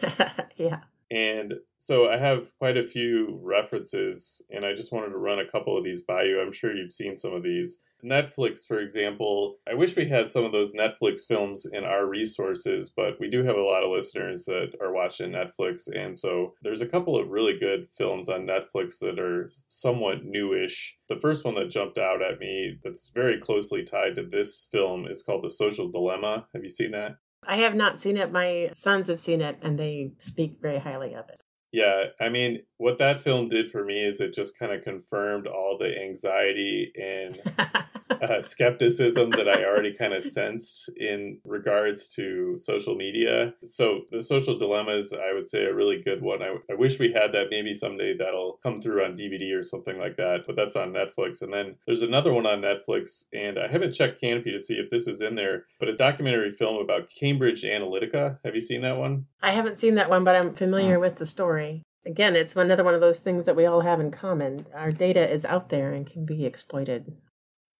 yeah. 0.56 0.84
And 1.14 1.54
so 1.76 2.10
I 2.10 2.16
have 2.16 2.52
quite 2.58 2.76
a 2.76 2.84
few 2.84 3.38
references, 3.40 4.44
and 4.50 4.64
I 4.64 4.74
just 4.74 4.92
wanted 4.92 5.10
to 5.10 5.16
run 5.16 5.38
a 5.38 5.48
couple 5.48 5.78
of 5.78 5.84
these 5.84 6.02
by 6.02 6.24
you. 6.24 6.40
I'm 6.40 6.52
sure 6.52 6.74
you've 6.74 6.90
seen 6.90 7.16
some 7.16 7.32
of 7.32 7.44
these. 7.44 7.78
Netflix, 8.04 8.66
for 8.66 8.80
example, 8.80 9.58
I 9.66 9.74
wish 9.74 9.94
we 9.94 10.08
had 10.08 10.28
some 10.28 10.44
of 10.44 10.50
those 10.50 10.74
Netflix 10.74 11.20
films 11.26 11.64
in 11.64 11.84
our 11.84 12.04
resources, 12.04 12.90
but 12.90 13.18
we 13.20 13.30
do 13.30 13.44
have 13.44 13.56
a 13.56 13.62
lot 13.62 13.84
of 13.84 13.92
listeners 13.92 14.44
that 14.46 14.72
are 14.80 14.92
watching 14.92 15.30
Netflix. 15.30 15.88
And 15.94 16.18
so 16.18 16.54
there's 16.62 16.82
a 16.82 16.86
couple 16.86 17.16
of 17.16 17.30
really 17.30 17.56
good 17.58 17.86
films 17.96 18.28
on 18.28 18.46
Netflix 18.46 18.98
that 18.98 19.18
are 19.20 19.52
somewhat 19.68 20.24
newish. 20.24 20.96
The 21.08 21.20
first 21.20 21.44
one 21.44 21.54
that 21.54 21.70
jumped 21.70 21.96
out 21.96 22.22
at 22.22 22.40
me 22.40 22.78
that's 22.82 23.10
very 23.14 23.38
closely 23.38 23.84
tied 23.84 24.16
to 24.16 24.26
this 24.26 24.68
film 24.70 25.06
is 25.06 25.22
called 25.22 25.44
The 25.44 25.50
Social 25.50 25.88
Dilemma. 25.88 26.46
Have 26.52 26.64
you 26.64 26.70
seen 26.70 26.90
that? 26.90 27.16
I 27.46 27.56
have 27.56 27.74
not 27.74 27.98
seen 27.98 28.16
it. 28.16 28.32
My 28.32 28.70
sons 28.74 29.08
have 29.08 29.20
seen 29.20 29.40
it 29.40 29.58
and 29.62 29.78
they 29.78 30.12
speak 30.18 30.58
very 30.60 30.78
highly 30.78 31.14
of 31.14 31.28
it. 31.28 31.40
Yeah, 31.72 32.04
I 32.20 32.28
mean, 32.28 32.62
what 32.76 32.98
that 32.98 33.20
film 33.20 33.48
did 33.48 33.68
for 33.68 33.84
me 33.84 34.00
is 34.04 34.20
it 34.20 34.32
just 34.32 34.56
kind 34.56 34.70
of 34.72 34.84
confirmed 34.84 35.48
all 35.48 35.76
the 35.76 36.00
anxiety 36.00 36.92
and 36.94 37.40
uh, 38.22 38.42
skepticism 38.42 39.30
that 39.30 39.48
I 39.48 39.64
already 39.64 39.94
kind 39.94 40.12
of 40.12 40.24
sensed 40.24 40.90
in 40.96 41.38
regards 41.44 42.08
to 42.14 42.56
social 42.58 42.94
media. 42.94 43.54
So, 43.62 44.02
the 44.10 44.22
social 44.22 44.58
dilemmas, 44.58 45.12
I 45.12 45.32
would 45.32 45.48
say, 45.48 45.64
a 45.64 45.74
really 45.74 46.00
good 46.00 46.22
one. 46.22 46.42
I, 46.42 46.56
I 46.70 46.74
wish 46.74 46.98
we 46.98 47.12
had 47.12 47.32
that. 47.32 47.48
Maybe 47.50 47.72
someday 47.72 48.16
that'll 48.16 48.58
come 48.62 48.80
through 48.80 49.04
on 49.04 49.16
DVD 49.16 49.58
or 49.58 49.62
something 49.62 49.98
like 49.98 50.16
that, 50.16 50.40
but 50.46 50.56
that's 50.56 50.76
on 50.76 50.92
Netflix. 50.92 51.42
And 51.42 51.52
then 51.52 51.76
there's 51.86 52.02
another 52.02 52.32
one 52.32 52.46
on 52.46 52.62
Netflix, 52.62 53.24
and 53.32 53.58
I 53.58 53.68
haven't 53.68 53.92
checked 53.92 54.20
Kanopy 54.20 54.52
to 54.52 54.58
see 54.58 54.74
if 54.74 54.90
this 54.90 55.06
is 55.06 55.20
in 55.20 55.34
there, 55.34 55.66
but 55.78 55.88
a 55.88 55.96
documentary 55.96 56.50
film 56.50 56.80
about 56.80 57.08
Cambridge 57.18 57.62
Analytica. 57.62 58.38
Have 58.44 58.54
you 58.54 58.60
seen 58.60 58.82
that 58.82 58.96
one? 58.96 59.26
I 59.42 59.52
haven't 59.52 59.78
seen 59.78 59.94
that 59.96 60.10
one, 60.10 60.24
but 60.24 60.36
I'm 60.36 60.54
familiar 60.54 60.98
with 60.98 61.16
the 61.16 61.26
story 61.26 61.82
again, 62.06 62.36
it's 62.36 62.56
another 62.56 62.84
one 62.84 62.94
of 62.94 63.00
those 63.00 63.20
things 63.20 63.46
that 63.46 63.56
we 63.56 63.66
all 63.66 63.80
have 63.80 64.00
in 64.00 64.10
common. 64.10 64.66
Our 64.74 64.92
data 64.92 65.30
is 65.30 65.44
out 65.44 65.68
there 65.68 65.92
and 65.92 66.06
can 66.06 66.24
be 66.24 66.44
exploited. 66.44 67.16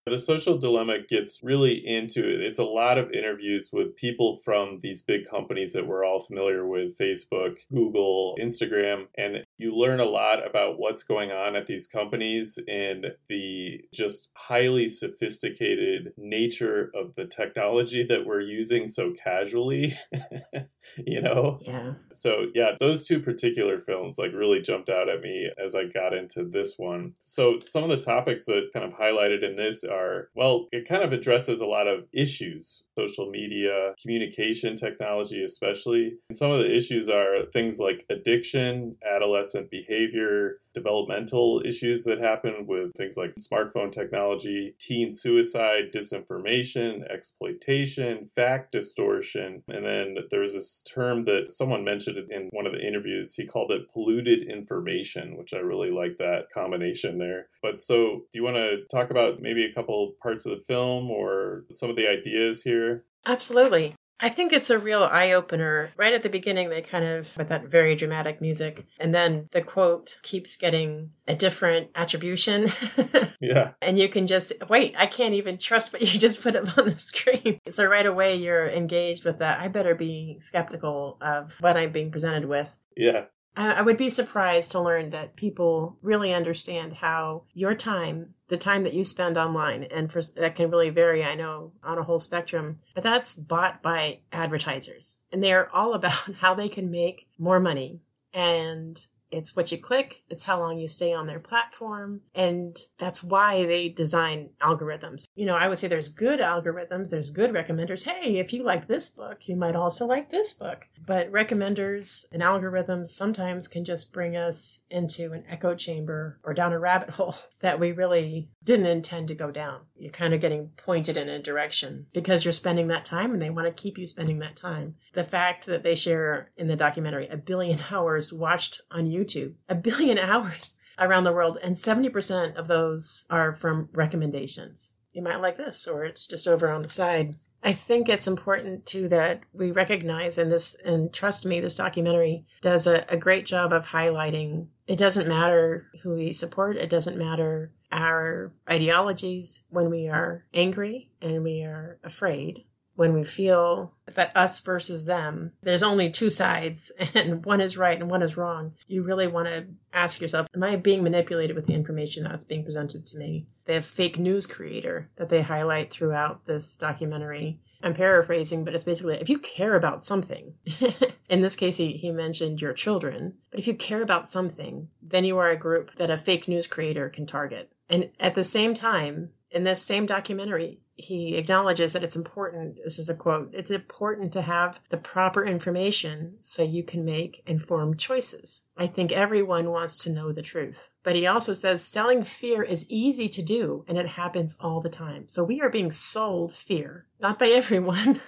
The 0.06 0.18
social 0.18 0.58
dilemma 0.58 0.98
gets 0.98 1.42
really 1.42 1.74
into 1.74 2.20
it. 2.20 2.42
It's 2.42 2.58
a 2.58 2.64
lot 2.64 2.98
of 2.98 3.12
interviews 3.12 3.70
with 3.72 3.96
people 3.96 4.38
from 4.44 4.80
these 4.82 5.00
big 5.00 5.26
companies 5.26 5.72
that 5.72 5.86
we're 5.86 6.04
all 6.04 6.20
familiar 6.20 6.66
with 6.66 6.98
Facebook, 6.98 7.56
Google, 7.72 8.36
Instagram, 8.38 9.06
and 9.16 9.43
you 9.56 9.74
learn 9.74 10.00
a 10.00 10.04
lot 10.04 10.44
about 10.46 10.78
what's 10.78 11.02
going 11.02 11.30
on 11.30 11.54
at 11.56 11.66
these 11.66 11.86
companies 11.86 12.58
and 12.68 13.06
the 13.28 13.80
just 13.92 14.30
highly 14.34 14.88
sophisticated 14.88 16.12
nature 16.16 16.90
of 16.94 17.14
the 17.14 17.24
technology 17.24 18.04
that 18.04 18.26
we're 18.26 18.40
using 18.40 18.86
so 18.86 19.12
casually. 19.12 19.96
you 21.06 21.20
know? 21.20 21.60
Yeah. 21.62 21.94
So, 22.12 22.46
yeah, 22.54 22.72
those 22.78 23.06
two 23.06 23.20
particular 23.20 23.80
films 23.80 24.18
like 24.18 24.32
really 24.32 24.60
jumped 24.60 24.88
out 24.88 25.08
at 25.08 25.20
me 25.20 25.50
as 25.62 25.74
I 25.74 25.84
got 25.84 26.14
into 26.14 26.44
this 26.44 26.74
one. 26.76 27.14
So, 27.22 27.58
some 27.60 27.84
of 27.84 27.90
the 27.90 28.00
topics 28.00 28.46
that 28.46 28.70
kind 28.72 28.84
of 28.84 28.98
highlighted 28.98 29.42
in 29.42 29.54
this 29.54 29.84
are 29.84 30.30
well, 30.34 30.68
it 30.72 30.88
kind 30.88 31.02
of 31.02 31.12
addresses 31.12 31.60
a 31.60 31.66
lot 31.66 31.86
of 31.86 32.04
issues 32.12 32.84
social 32.96 33.28
media, 33.28 33.94
communication 34.00 34.76
technology, 34.76 35.42
especially. 35.42 36.12
And 36.28 36.36
some 36.36 36.50
of 36.50 36.58
the 36.60 36.74
issues 36.74 37.08
are 37.08 37.44
things 37.52 37.78
like 37.78 38.04
addiction, 38.08 38.96
adolescent 39.04 39.43
adolescent 39.44 39.70
behavior, 39.70 40.56
developmental 40.72 41.62
issues 41.64 42.04
that 42.04 42.20
happen 42.20 42.66
with 42.66 42.92
things 42.96 43.16
like 43.16 43.34
smartphone 43.36 43.92
technology, 43.92 44.72
teen 44.78 45.12
suicide, 45.12 45.92
disinformation, 45.94 47.02
exploitation, 47.12 48.28
fact 48.34 48.72
distortion. 48.72 49.62
And 49.68 49.84
then 49.84 50.16
there's 50.30 50.54
this 50.54 50.82
term 50.82 51.24
that 51.26 51.50
someone 51.50 51.84
mentioned 51.84 52.18
in 52.30 52.48
one 52.52 52.66
of 52.66 52.72
the 52.72 52.86
interviews. 52.86 53.34
He 53.34 53.46
called 53.46 53.70
it 53.70 53.92
polluted 53.92 54.48
information, 54.48 55.36
which 55.36 55.52
I 55.52 55.58
really 55.58 55.90
like 55.90 56.16
that 56.18 56.50
combination 56.52 57.18
there. 57.18 57.48
But 57.62 57.80
so, 57.80 58.24
do 58.32 58.38
you 58.38 58.44
want 58.44 58.56
to 58.56 58.84
talk 58.90 59.10
about 59.10 59.40
maybe 59.40 59.64
a 59.64 59.72
couple 59.72 60.14
parts 60.22 60.46
of 60.46 60.52
the 60.52 60.64
film 60.64 61.10
or 61.10 61.64
some 61.70 61.90
of 61.90 61.96
the 61.96 62.08
ideas 62.08 62.62
here? 62.62 63.04
Absolutely. 63.26 63.94
I 64.20 64.28
think 64.28 64.52
it's 64.52 64.70
a 64.70 64.78
real 64.78 65.02
eye 65.04 65.32
opener. 65.32 65.92
Right 65.96 66.12
at 66.12 66.22
the 66.22 66.28
beginning, 66.28 66.70
they 66.70 66.82
kind 66.82 67.04
of, 67.04 67.36
with 67.36 67.48
that 67.48 67.66
very 67.66 67.94
dramatic 67.94 68.40
music, 68.40 68.86
and 68.98 69.14
then 69.14 69.48
the 69.52 69.62
quote 69.62 70.18
keeps 70.22 70.56
getting 70.56 71.10
a 71.26 71.34
different 71.34 71.90
attribution. 71.94 72.68
yeah. 73.40 73.72
And 73.82 73.98
you 73.98 74.08
can 74.08 74.26
just, 74.26 74.52
wait, 74.68 74.94
I 74.96 75.06
can't 75.06 75.34
even 75.34 75.58
trust 75.58 75.92
what 75.92 76.02
you 76.02 76.18
just 76.18 76.42
put 76.42 76.56
up 76.56 76.78
on 76.78 76.86
the 76.86 76.90
screen. 76.98 77.58
So 77.68 77.86
right 77.86 78.06
away, 78.06 78.36
you're 78.36 78.68
engaged 78.68 79.24
with 79.24 79.40
that. 79.40 79.60
I 79.60 79.68
better 79.68 79.94
be 79.94 80.38
skeptical 80.40 81.18
of 81.20 81.54
what 81.60 81.76
I'm 81.76 81.92
being 81.92 82.10
presented 82.10 82.46
with. 82.46 82.74
Yeah. 82.96 83.24
I 83.56 83.82
would 83.82 83.96
be 83.96 84.10
surprised 84.10 84.72
to 84.72 84.80
learn 84.80 85.10
that 85.10 85.36
people 85.36 85.96
really 86.02 86.34
understand 86.34 86.92
how 86.92 87.44
your 87.52 87.74
time, 87.74 88.34
the 88.48 88.56
time 88.56 88.82
that 88.82 88.94
you 88.94 89.04
spend 89.04 89.36
online, 89.36 89.84
and 89.84 90.10
for, 90.10 90.20
that 90.36 90.56
can 90.56 90.70
really 90.70 90.90
vary, 90.90 91.22
I 91.24 91.36
know, 91.36 91.72
on 91.84 91.98
a 91.98 92.02
whole 92.02 92.18
spectrum, 92.18 92.80
but 92.94 93.04
that's 93.04 93.34
bought 93.34 93.80
by 93.80 94.18
advertisers. 94.32 95.20
And 95.30 95.42
they're 95.42 95.74
all 95.74 95.94
about 95.94 96.34
how 96.40 96.54
they 96.54 96.68
can 96.68 96.90
make 96.90 97.28
more 97.38 97.60
money. 97.60 98.00
And 98.32 99.04
it's 99.34 99.56
what 99.56 99.72
you 99.72 99.78
click, 99.78 100.22
it's 100.30 100.44
how 100.44 100.58
long 100.58 100.78
you 100.78 100.88
stay 100.88 101.12
on 101.12 101.26
their 101.26 101.40
platform, 101.40 102.20
and 102.34 102.76
that's 102.98 103.22
why 103.22 103.66
they 103.66 103.88
design 103.88 104.50
algorithms. 104.60 105.24
You 105.34 105.46
know, 105.46 105.56
I 105.56 105.68
would 105.68 105.78
say 105.78 105.88
there's 105.88 106.08
good 106.08 106.40
algorithms, 106.40 107.10
there's 107.10 107.30
good 107.30 107.52
recommenders. 107.52 108.04
Hey, 108.04 108.38
if 108.38 108.52
you 108.52 108.62
like 108.62 108.86
this 108.86 109.08
book, 109.08 109.48
you 109.48 109.56
might 109.56 109.76
also 109.76 110.06
like 110.06 110.30
this 110.30 110.52
book. 110.52 110.88
But 111.04 111.30
recommenders 111.32 112.24
and 112.32 112.42
algorithms 112.42 113.08
sometimes 113.08 113.68
can 113.68 113.84
just 113.84 114.12
bring 114.12 114.36
us 114.36 114.80
into 114.90 115.32
an 115.32 115.44
echo 115.48 115.74
chamber 115.74 116.38
or 116.44 116.54
down 116.54 116.72
a 116.72 116.78
rabbit 116.78 117.10
hole 117.10 117.34
that 117.60 117.80
we 117.80 117.92
really 117.92 118.48
didn't 118.62 118.86
intend 118.86 119.28
to 119.28 119.34
go 119.34 119.50
down. 119.50 119.80
You're 119.96 120.10
kind 120.10 120.34
of 120.34 120.40
getting 120.40 120.70
pointed 120.76 121.16
in 121.16 121.28
a 121.28 121.38
direction 121.38 122.06
because 122.12 122.44
you're 122.44 122.52
spending 122.52 122.88
that 122.88 123.04
time 123.04 123.32
and 123.32 123.40
they 123.40 123.50
want 123.50 123.66
to 123.66 123.82
keep 123.82 123.96
you 123.96 124.06
spending 124.06 124.38
that 124.40 124.56
time. 124.56 124.96
The 125.12 125.24
fact 125.24 125.66
that 125.66 125.82
they 125.82 125.94
share 125.94 126.50
in 126.56 126.68
the 126.68 126.76
documentary 126.76 127.28
a 127.28 127.36
billion 127.36 127.78
hours 127.90 128.32
watched 128.32 128.80
on 128.90 129.06
YouTube, 129.06 129.54
a 129.68 129.74
billion 129.74 130.18
hours 130.18 130.80
around 130.98 131.24
the 131.24 131.32
world, 131.32 131.58
and 131.62 131.74
70% 131.74 132.56
of 132.56 132.68
those 132.68 133.24
are 133.30 133.54
from 133.54 133.88
recommendations. 133.92 134.92
You 135.12 135.22
might 135.22 135.40
like 135.40 135.56
this, 135.56 135.86
or 135.86 136.04
it's 136.04 136.26
just 136.26 136.48
over 136.48 136.68
on 136.70 136.82
the 136.82 136.88
side. 136.88 137.36
I 137.62 137.72
think 137.72 138.08
it's 138.08 138.26
important 138.26 138.84
too 138.84 139.08
that 139.08 139.40
we 139.52 139.70
recognize 139.70 140.36
and 140.36 140.52
this 140.52 140.76
and 140.84 141.12
trust 141.12 141.46
me, 141.46 141.60
this 141.60 141.76
documentary 141.76 142.44
does 142.60 142.86
a, 142.86 143.06
a 143.08 143.16
great 143.16 143.46
job 143.46 143.72
of 143.72 143.86
highlighting 143.86 144.66
it 144.86 144.98
doesn't 144.98 145.28
matter 145.28 145.86
who 146.02 146.14
we 146.14 146.32
support, 146.32 146.76
it 146.76 146.90
doesn't 146.90 147.16
matter 147.16 147.72
our 147.94 148.52
ideologies 148.68 149.62
when 149.70 149.88
we 149.88 150.08
are 150.08 150.44
angry 150.52 151.10
and 151.22 151.42
we 151.42 151.62
are 151.62 151.98
afraid 152.02 152.64
when 152.96 153.12
we 153.12 153.24
feel 153.24 153.92
that 154.14 154.36
us 154.36 154.60
versus 154.60 155.06
them, 155.06 155.52
there's 155.62 155.82
only 155.82 156.10
two 156.10 156.30
sides 156.30 156.92
and 157.14 157.44
one 157.44 157.60
is 157.60 157.76
right 157.76 158.00
and 158.00 158.10
one 158.10 158.22
is 158.22 158.36
wrong, 158.36 158.72
you 158.86 159.02
really 159.02 159.26
want 159.26 159.48
to 159.48 159.66
ask 159.92 160.20
yourself, 160.20 160.46
am 160.54 160.62
I 160.62 160.76
being 160.76 161.02
manipulated 161.02 161.56
with 161.56 161.66
the 161.66 161.74
information 161.74 162.24
that's 162.24 162.44
being 162.44 162.64
presented 162.64 163.06
to 163.06 163.18
me? 163.18 163.46
They 163.66 163.74
have 163.74 163.84
fake 163.84 164.18
news 164.18 164.46
creator 164.46 165.10
that 165.16 165.28
they 165.28 165.42
highlight 165.42 165.90
throughout 165.90 166.46
this 166.46 166.76
documentary. 166.76 167.60
I'm 167.82 167.94
paraphrasing, 167.94 168.64
but 168.64 168.74
it's 168.74 168.84
basically 168.84 169.16
if 169.16 169.28
you 169.28 169.38
care 169.38 169.74
about 169.74 170.04
something, 170.04 170.54
in 171.28 171.42
this 171.42 171.56
case, 171.56 171.76
he, 171.76 171.92
he 171.92 172.10
mentioned 172.10 172.60
your 172.60 172.72
children, 172.72 173.34
but 173.50 173.60
if 173.60 173.66
you 173.66 173.74
care 173.74 174.02
about 174.02 174.28
something, 174.28 174.88
then 175.02 175.24
you 175.24 175.36
are 175.38 175.50
a 175.50 175.56
group 175.56 175.94
that 175.96 176.10
a 176.10 176.16
fake 176.16 176.48
news 176.48 176.66
creator 176.66 177.08
can 177.08 177.26
target. 177.26 177.70
And 177.88 178.10
at 178.18 178.34
the 178.34 178.44
same 178.44 178.74
time, 178.74 179.30
in 179.50 179.64
this 179.64 179.82
same 179.82 180.06
documentary, 180.06 180.80
he 180.96 181.34
acknowledges 181.36 181.92
that 181.92 182.04
it's 182.04 182.16
important. 182.16 182.80
This 182.82 182.98
is 182.98 183.08
a 183.08 183.14
quote. 183.14 183.50
It's 183.52 183.70
important 183.70 184.32
to 184.34 184.42
have 184.42 184.80
the 184.90 184.96
proper 184.96 185.44
information 185.44 186.36
so 186.38 186.62
you 186.62 186.84
can 186.84 187.04
make 187.04 187.42
informed 187.46 187.98
choices. 187.98 188.64
I 188.76 188.86
think 188.86 189.12
everyone 189.12 189.70
wants 189.70 189.96
to 190.04 190.10
know 190.10 190.32
the 190.32 190.42
truth. 190.42 190.90
But 191.02 191.16
he 191.16 191.26
also 191.26 191.52
says 191.54 191.84
selling 191.84 192.22
fear 192.22 192.62
is 192.62 192.88
easy 192.88 193.28
to 193.28 193.42
do 193.42 193.84
and 193.88 193.98
it 193.98 194.06
happens 194.06 194.56
all 194.60 194.80
the 194.80 194.88
time. 194.88 195.28
So 195.28 195.44
we 195.44 195.60
are 195.60 195.68
being 195.68 195.90
sold 195.90 196.52
fear, 196.52 197.06
not 197.20 197.38
by 197.38 197.48
everyone, 197.48 198.20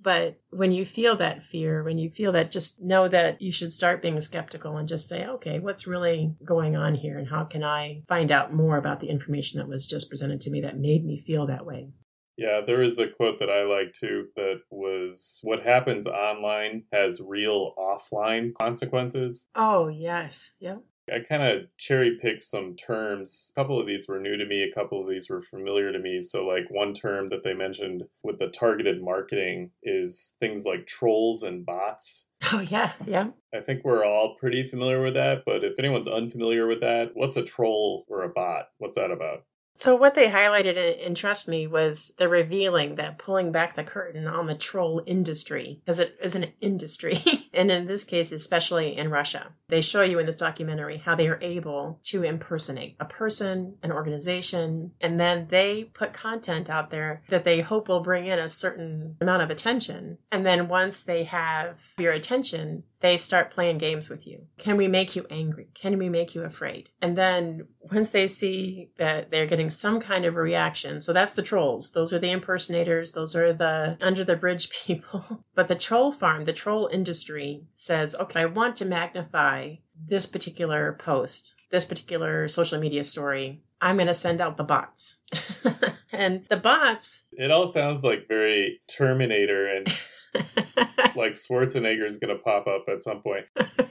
but 0.00 0.40
when 0.50 0.72
you 0.72 0.84
feel 0.84 1.16
that 1.16 1.42
fear, 1.42 1.82
when 1.82 1.98
you 1.98 2.10
feel 2.10 2.32
that, 2.32 2.50
just 2.50 2.82
know 2.82 3.08
that 3.08 3.40
you 3.40 3.52
should 3.52 3.72
start 3.72 4.02
being 4.02 4.20
skeptical 4.20 4.76
and 4.76 4.88
just 4.88 5.08
say, 5.08 5.26
okay, 5.26 5.58
what's 5.58 5.86
really 5.86 6.34
going 6.44 6.76
on 6.76 6.94
here? 6.94 7.18
And 7.18 7.28
how 7.28 7.44
can 7.44 7.62
I 7.62 8.02
find 8.08 8.30
out 8.30 8.52
more 8.52 8.76
about 8.76 9.00
the 9.00 9.08
information 9.08 9.58
that 9.58 9.68
was 9.68 9.86
just 9.86 10.08
presented 10.08 10.40
to 10.42 10.50
me 10.50 10.60
that 10.60 10.78
made 10.78 11.04
me 11.04 11.20
feel 11.20 11.46
that 11.46 11.66
way? 11.66 11.90
Yeah, 12.40 12.62
there 12.66 12.80
is 12.80 12.98
a 12.98 13.06
quote 13.06 13.38
that 13.40 13.50
I 13.50 13.64
like 13.64 13.92
too 13.92 14.28
that 14.34 14.62
was 14.70 15.40
what 15.42 15.62
happens 15.62 16.06
online 16.06 16.84
has 16.90 17.20
real 17.20 17.74
offline 17.76 18.52
consequences. 18.58 19.46
Oh, 19.54 19.88
yes. 19.88 20.54
Yep. 20.58 20.82
I 21.12 21.18
kind 21.18 21.42
of 21.42 21.64
cherry 21.76 22.16
picked 22.18 22.44
some 22.44 22.76
terms. 22.76 23.52
A 23.54 23.60
couple 23.60 23.78
of 23.78 23.86
these 23.86 24.08
were 24.08 24.18
new 24.18 24.38
to 24.38 24.46
me, 24.46 24.62
a 24.62 24.72
couple 24.72 25.02
of 25.02 25.08
these 25.10 25.28
were 25.28 25.42
familiar 25.42 25.92
to 25.92 25.98
me. 25.98 26.22
So, 26.22 26.46
like, 26.46 26.70
one 26.70 26.94
term 26.94 27.26
that 27.26 27.42
they 27.42 27.52
mentioned 27.52 28.04
with 28.22 28.38
the 28.38 28.48
targeted 28.48 29.02
marketing 29.02 29.72
is 29.82 30.34
things 30.40 30.64
like 30.64 30.86
trolls 30.86 31.42
and 31.42 31.66
bots. 31.66 32.28
Oh, 32.52 32.60
yeah, 32.60 32.94
yeah. 33.06 33.28
I 33.54 33.60
think 33.60 33.84
we're 33.84 34.04
all 34.04 34.34
pretty 34.34 34.64
familiar 34.64 35.02
with 35.02 35.14
that, 35.14 35.42
but 35.44 35.62
if 35.62 35.78
anyone's 35.78 36.08
unfamiliar 36.08 36.66
with 36.66 36.80
that, 36.80 37.10
what's 37.12 37.36
a 37.36 37.44
troll 37.44 38.06
or 38.08 38.22
a 38.22 38.30
bot? 38.30 38.70
What's 38.78 38.96
that 38.96 39.10
about? 39.10 39.44
So 39.74 39.96
what 39.96 40.14
they 40.14 40.28
highlighted 40.28 41.06
and 41.06 41.16
Trust 41.16 41.48
Me 41.48 41.66
was 41.66 42.12
the 42.18 42.28
revealing 42.28 42.96
that 42.96 43.18
pulling 43.18 43.50
back 43.50 43.76
the 43.76 43.84
curtain 43.84 44.26
on 44.26 44.46
the 44.46 44.54
troll 44.54 45.02
industry, 45.06 45.80
because 45.84 45.98
it 45.98 46.16
is 46.22 46.34
an 46.34 46.52
industry, 46.60 47.18
and 47.54 47.70
in 47.70 47.86
this 47.86 48.04
case, 48.04 48.30
especially 48.32 48.96
in 48.96 49.10
Russia. 49.10 49.54
They 49.68 49.80
show 49.80 50.02
you 50.02 50.18
in 50.18 50.26
this 50.26 50.36
documentary 50.36 50.98
how 50.98 51.14
they 51.14 51.28
are 51.28 51.38
able 51.40 52.00
to 52.04 52.24
impersonate 52.24 52.96
a 53.00 53.04
person, 53.04 53.76
an 53.82 53.92
organization, 53.92 54.92
and 55.00 55.18
then 55.18 55.46
they 55.48 55.84
put 55.84 56.12
content 56.12 56.68
out 56.68 56.90
there 56.90 57.22
that 57.28 57.44
they 57.44 57.60
hope 57.60 57.88
will 57.88 58.00
bring 58.00 58.26
in 58.26 58.38
a 58.38 58.48
certain 58.48 59.16
amount 59.20 59.42
of 59.42 59.50
attention. 59.50 60.18
And 60.30 60.44
then 60.44 60.68
once 60.68 61.00
they 61.00 61.24
have 61.24 61.80
your 61.98 62.12
attention, 62.12 62.82
they 63.00 63.16
start 63.16 63.50
playing 63.50 63.78
games 63.78 64.08
with 64.08 64.26
you. 64.26 64.46
Can 64.58 64.76
we 64.76 64.88
make 64.88 65.16
you 65.16 65.26
angry? 65.30 65.68
Can 65.74 65.98
we 65.98 66.08
make 66.08 66.34
you 66.34 66.42
afraid? 66.42 66.90
And 67.00 67.16
then 67.16 67.68
once 67.80 68.10
they 68.10 68.26
see 68.26 68.90
that 68.98 69.30
they're 69.30 69.46
getting 69.46 69.70
some 69.70 70.00
kind 70.00 70.24
of 70.24 70.36
a 70.36 70.40
reaction, 70.40 71.00
so 71.00 71.12
that's 71.12 71.32
the 71.32 71.42
trolls. 71.42 71.92
Those 71.92 72.12
are 72.12 72.18
the 72.18 72.30
impersonators. 72.30 73.12
Those 73.12 73.34
are 73.34 73.52
the 73.52 73.96
under 74.00 74.24
the 74.24 74.36
bridge 74.36 74.70
people. 74.84 75.44
but 75.54 75.68
the 75.68 75.74
troll 75.74 76.12
farm, 76.12 76.44
the 76.44 76.52
troll 76.52 76.88
industry 76.92 77.64
says, 77.74 78.14
okay, 78.16 78.42
I 78.42 78.46
want 78.46 78.76
to 78.76 78.84
magnify 78.84 79.76
this 80.06 80.26
particular 80.26 80.96
post, 80.98 81.54
this 81.70 81.84
particular 81.84 82.48
social 82.48 82.78
media 82.78 83.04
story. 83.04 83.62
I'm 83.82 83.96
going 83.96 84.08
to 84.08 84.14
send 84.14 84.42
out 84.42 84.58
the 84.58 84.64
bots. 84.64 85.16
and 86.12 86.44
the 86.48 86.58
bots. 86.58 87.24
It 87.32 87.50
all 87.50 87.68
sounds 87.68 88.04
like 88.04 88.28
very 88.28 88.80
Terminator 88.86 89.66
and 89.66 89.86
like 91.16 91.32
Schwarzenegger 91.32 92.04
is 92.04 92.18
going 92.18 92.36
to 92.36 92.42
pop 92.42 92.66
up 92.66 92.84
at 92.88 93.02
some 93.02 93.22
point. 93.22 93.46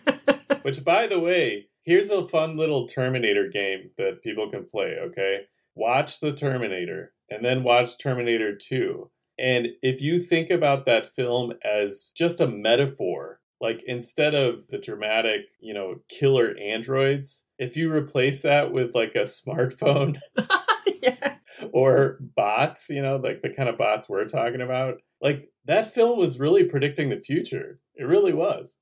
Which, 0.63 0.83
by 0.83 1.07
the 1.07 1.19
way, 1.19 1.67
here's 1.83 2.11
a 2.11 2.27
fun 2.27 2.57
little 2.57 2.87
Terminator 2.87 3.47
game 3.47 3.91
that 3.97 4.21
people 4.23 4.49
can 4.49 4.65
play, 4.65 4.97
okay? 4.99 5.41
Watch 5.75 6.19
the 6.19 6.33
Terminator 6.33 7.13
and 7.29 7.43
then 7.43 7.63
watch 7.63 7.97
Terminator 7.97 8.55
2. 8.55 9.09
And 9.37 9.69
if 9.81 10.01
you 10.01 10.21
think 10.21 10.49
about 10.49 10.85
that 10.85 11.13
film 11.15 11.53
as 11.63 12.11
just 12.15 12.41
a 12.41 12.47
metaphor, 12.47 13.39
like 13.61 13.81
instead 13.87 14.35
of 14.35 14.67
the 14.67 14.77
dramatic, 14.77 15.41
you 15.59 15.73
know, 15.73 16.01
killer 16.09 16.55
androids, 16.61 17.45
if 17.57 17.77
you 17.77 17.91
replace 17.91 18.41
that 18.41 18.71
with 18.73 18.93
like 18.93 19.15
a 19.15 19.21
smartphone 19.21 20.19
yeah. 21.01 21.35
Or 21.71 22.17
bots, 22.35 22.89
you 22.89 23.01
know, 23.01 23.17
like 23.17 23.41
the 23.41 23.49
kind 23.49 23.69
of 23.69 23.77
bots 23.77 24.09
we're 24.09 24.25
talking 24.25 24.61
about, 24.61 25.01
like 25.21 25.49
that 25.65 25.93
film 25.93 26.19
was 26.19 26.39
really 26.39 26.63
predicting 26.63 27.09
the 27.09 27.19
future. 27.19 27.79
It 27.95 28.03
really 28.05 28.33
was. 28.33 28.77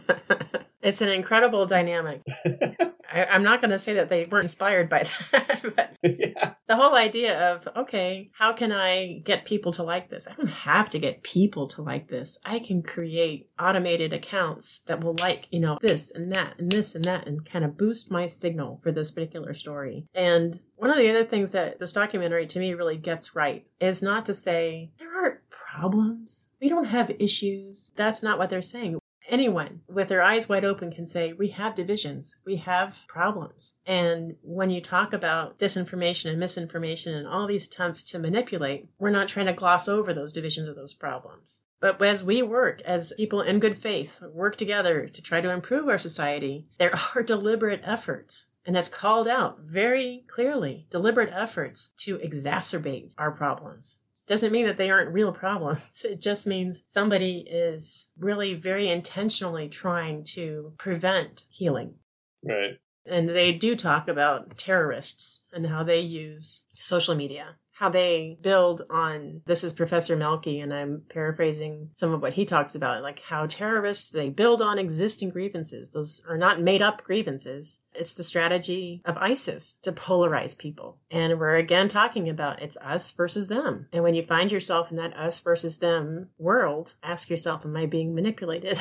it's 0.82 1.00
an 1.00 1.08
incredible 1.08 1.66
dynamic. 1.66 2.22
I, 3.12 3.34
am 3.34 3.42
not 3.42 3.60
going 3.60 3.70
to 3.70 3.78
say 3.78 3.94
that 3.94 4.08
they 4.08 4.24
weren't 4.24 4.44
inspired 4.44 4.88
by 4.88 5.02
that, 5.32 5.60
but 5.74 5.96
yeah. 6.02 6.54
the 6.68 6.76
whole 6.76 6.94
idea 6.94 7.52
of, 7.52 7.68
okay, 7.76 8.30
how 8.34 8.52
can 8.52 8.72
I 8.72 9.20
get 9.24 9.44
people 9.44 9.72
to 9.72 9.82
like 9.82 10.10
this? 10.10 10.26
I 10.28 10.34
don't 10.34 10.48
have 10.50 10.90
to 10.90 10.98
get 10.98 11.22
people 11.22 11.66
to 11.68 11.82
like 11.82 12.08
this. 12.08 12.38
I 12.44 12.58
can 12.58 12.82
create 12.82 13.48
automated 13.58 14.12
accounts 14.12 14.80
that 14.86 15.02
will 15.02 15.14
like, 15.14 15.48
you 15.50 15.60
know, 15.60 15.78
this 15.80 16.10
and 16.10 16.32
that 16.32 16.58
and 16.58 16.70
this 16.70 16.94
and 16.94 17.04
that 17.04 17.26
and 17.26 17.48
kind 17.48 17.64
of 17.64 17.76
boost 17.76 18.10
my 18.10 18.26
signal 18.26 18.80
for 18.82 18.92
this 18.92 19.10
particular 19.10 19.54
story. 19.54 20.06
And 20.14 20.60
one 20.76 20.90
of 20.90 20.96
the 20.96 21.10
other 21.10 21.24
things 21.24 21.52
that 21.52 21.78
this 21.78 21.92
documentary 21.92 22.46
to 22.46 22.58
me 22.58 22.74
really 22.74 22.96
gets 22.96 23.34
right 23.34 23.66
is 23.80 24.02
not 24.02 24.26
to 24.26 24.34
say 24.34 24.90
there 24.98 25.14
aren't 25.14 25.40
problems. 25.50 26.48
We 26.60 26.68
don't 26.68 26.86
have 26.86 27.10
issues. 27.18 27.92
That's 27.96 28.22
not 28.22 28.38
what 28.38 28.50
they're 28.50 28.62
saying 28.62 28.99
anyone 29.30 29.80
with 29.88 30.08
their 30.08 30.22
eyes 30.22 30.48
wide 30.48 30.64
open 30.64 30.92
can 30.92 31.06
say, 31.06 31.32
we 31.32 31.48
have 31.48 31.74
divisions, 31.74 32.38
we 32.44 32.56
have 32.56 32.98
problems. 33.06 33.74
And 33.86 34.36
when 34.42 34.70
you 34.70 34.80
talk 34.80 35.12
about 35.12 35.58
disinformation 35.58 36.30
and 36.30 36.38
misinformation 36.38 37.14
and 37.14 37.26
all 37.26 37.46
these 37.46 37.66
attempts 37.66 38.02
to 38.04 38.18
manipulate, 38.18 38.88
we're 38.98 39.10
not 39.10 39.28
trying 39.28 39.46
to 39.46 39.52
gloss 39.52 39.88
over 39.88 40.12
those 40.12 40.32
divisions 40.32 40.68
or 40.68 40.74
those 40.74 40.94
problems. 40.94 41.62
But 41.80 42.00
as 42.02 42.22
we 42.22 42.42
work, 42.42 42.82
as 42.82 43.14
people 43.16 43.40
in 43.40 43.58
good 43.58 43.78
faith 43.78 44.22
work 44.34 44.56
together 44.56 45.08
to 45.08 45.22
try 45.22 45.40
to 45.40 45.50
improve 45.50 45.88
our 45.88 45.98
society, 45.98 46.66
there 46.78 46.94
are 47.14 47.22
deliberate 47.22 47.80
efforts. 47.84 48.48
And 48.66 48.76
that's 48.76 48.88
called 48.88 49.26
out 49.26 49.60
very 49.60 50.24
clearly 50.26 50.86
deliberate 50.90 51.30
efforts 51.32 51.92
to 51.98 52.18
exacerbate 52.18 53.12
our 53.16 53.30
problems 53.30 53.96
doesn't 54.30 54.52
mean 54.52 54.66
that 54.66 54.76
they 54.76 54.90
aren't 54.90 55.12
real 55.12 55.32
problems. 55.32 56.06
It 56.10 56.20
just 56.20 56.46
means 56.46 56.84
somebody 56.86 57.44
is 57.50 58.10
really 58.16 58.54
very 58.54 58.88
intentionally 58.88 59.68
trying 59.68 60.22
to 60.36 60.72
prevent 60.78 61.46
healing. 61.50 61.96
Right. 62.44 62.78
And 63.04 63.28
they 63.28 63.52
do 63.52 63.74
talk 63.74 64.06
about 64.06 64.56
terrorists 64.56 65.42
and 65.52 65.66
how 65.66 65.82
they 65.82 65.98
use 65.98 66.66
social 66.76 67.16
media 67.16 67.56
how 67.80 67.88
they 67.88 68.36
build 68.42 68.82
on 68.90 69.40
this 69.46 69.64
is 69.64 69.72
Professor 69.72 70.14
Melky, 70.14 70.60
and 70.60 70.70
I'm 70.72 71.00
paraphrasing 71.08 71.88
some 71.94 72.12
of 72.12 72.20
what 72.20 72.34
he 72.34 72.44
talks 72.44 72.74
about, 72.74 73.02
like 73.02 73.20
how 73.20 73.46
terrorists 73.46 74.10
they 74.10 74.28
build 74.28 74.60
on 74.60 74.78
existing 74.78 75.30
grievances. 75.30 75.90
Those 75.90 76.22
are 76.28 76.36
not 76.36 76.60
made 76.60 76.82
up 76.82 77.02
grievances. 77.02 77.80
It's 77.94 78.12
the 78.12 78.22
strategy 78.22 79.00
of 79.06 79.16
ISIS 79.16 79.78
to 79.80 79.92
polarize 79.92 80.58
people. 80.58 80.98
And 81.10 81.40
we're 81.40 81.54
again 81.54 81.88
talking 81.88 82.28
about 82.28 82.60
it's 82.60 82.76
us 82.76 83.10
versus 83.12 83.48
them. 83.48 83.86
And 83.94 84.02
when 84.02 84.12
you 84.14 84.24
find 84.24 84.52
yourself 84.52 84.90
in 84.90 84.98
that 84.98 85.16
us 85.16 85.40
versus 85.40 85.78
them 85.78 86.28
world, 86.36 86.96
ask 87.02 87.30
yourself, 87.30 87.64
am 87.64 87.74
I 87.78 87.86
being 87.86 88.14
manipulated? 88.14 88.78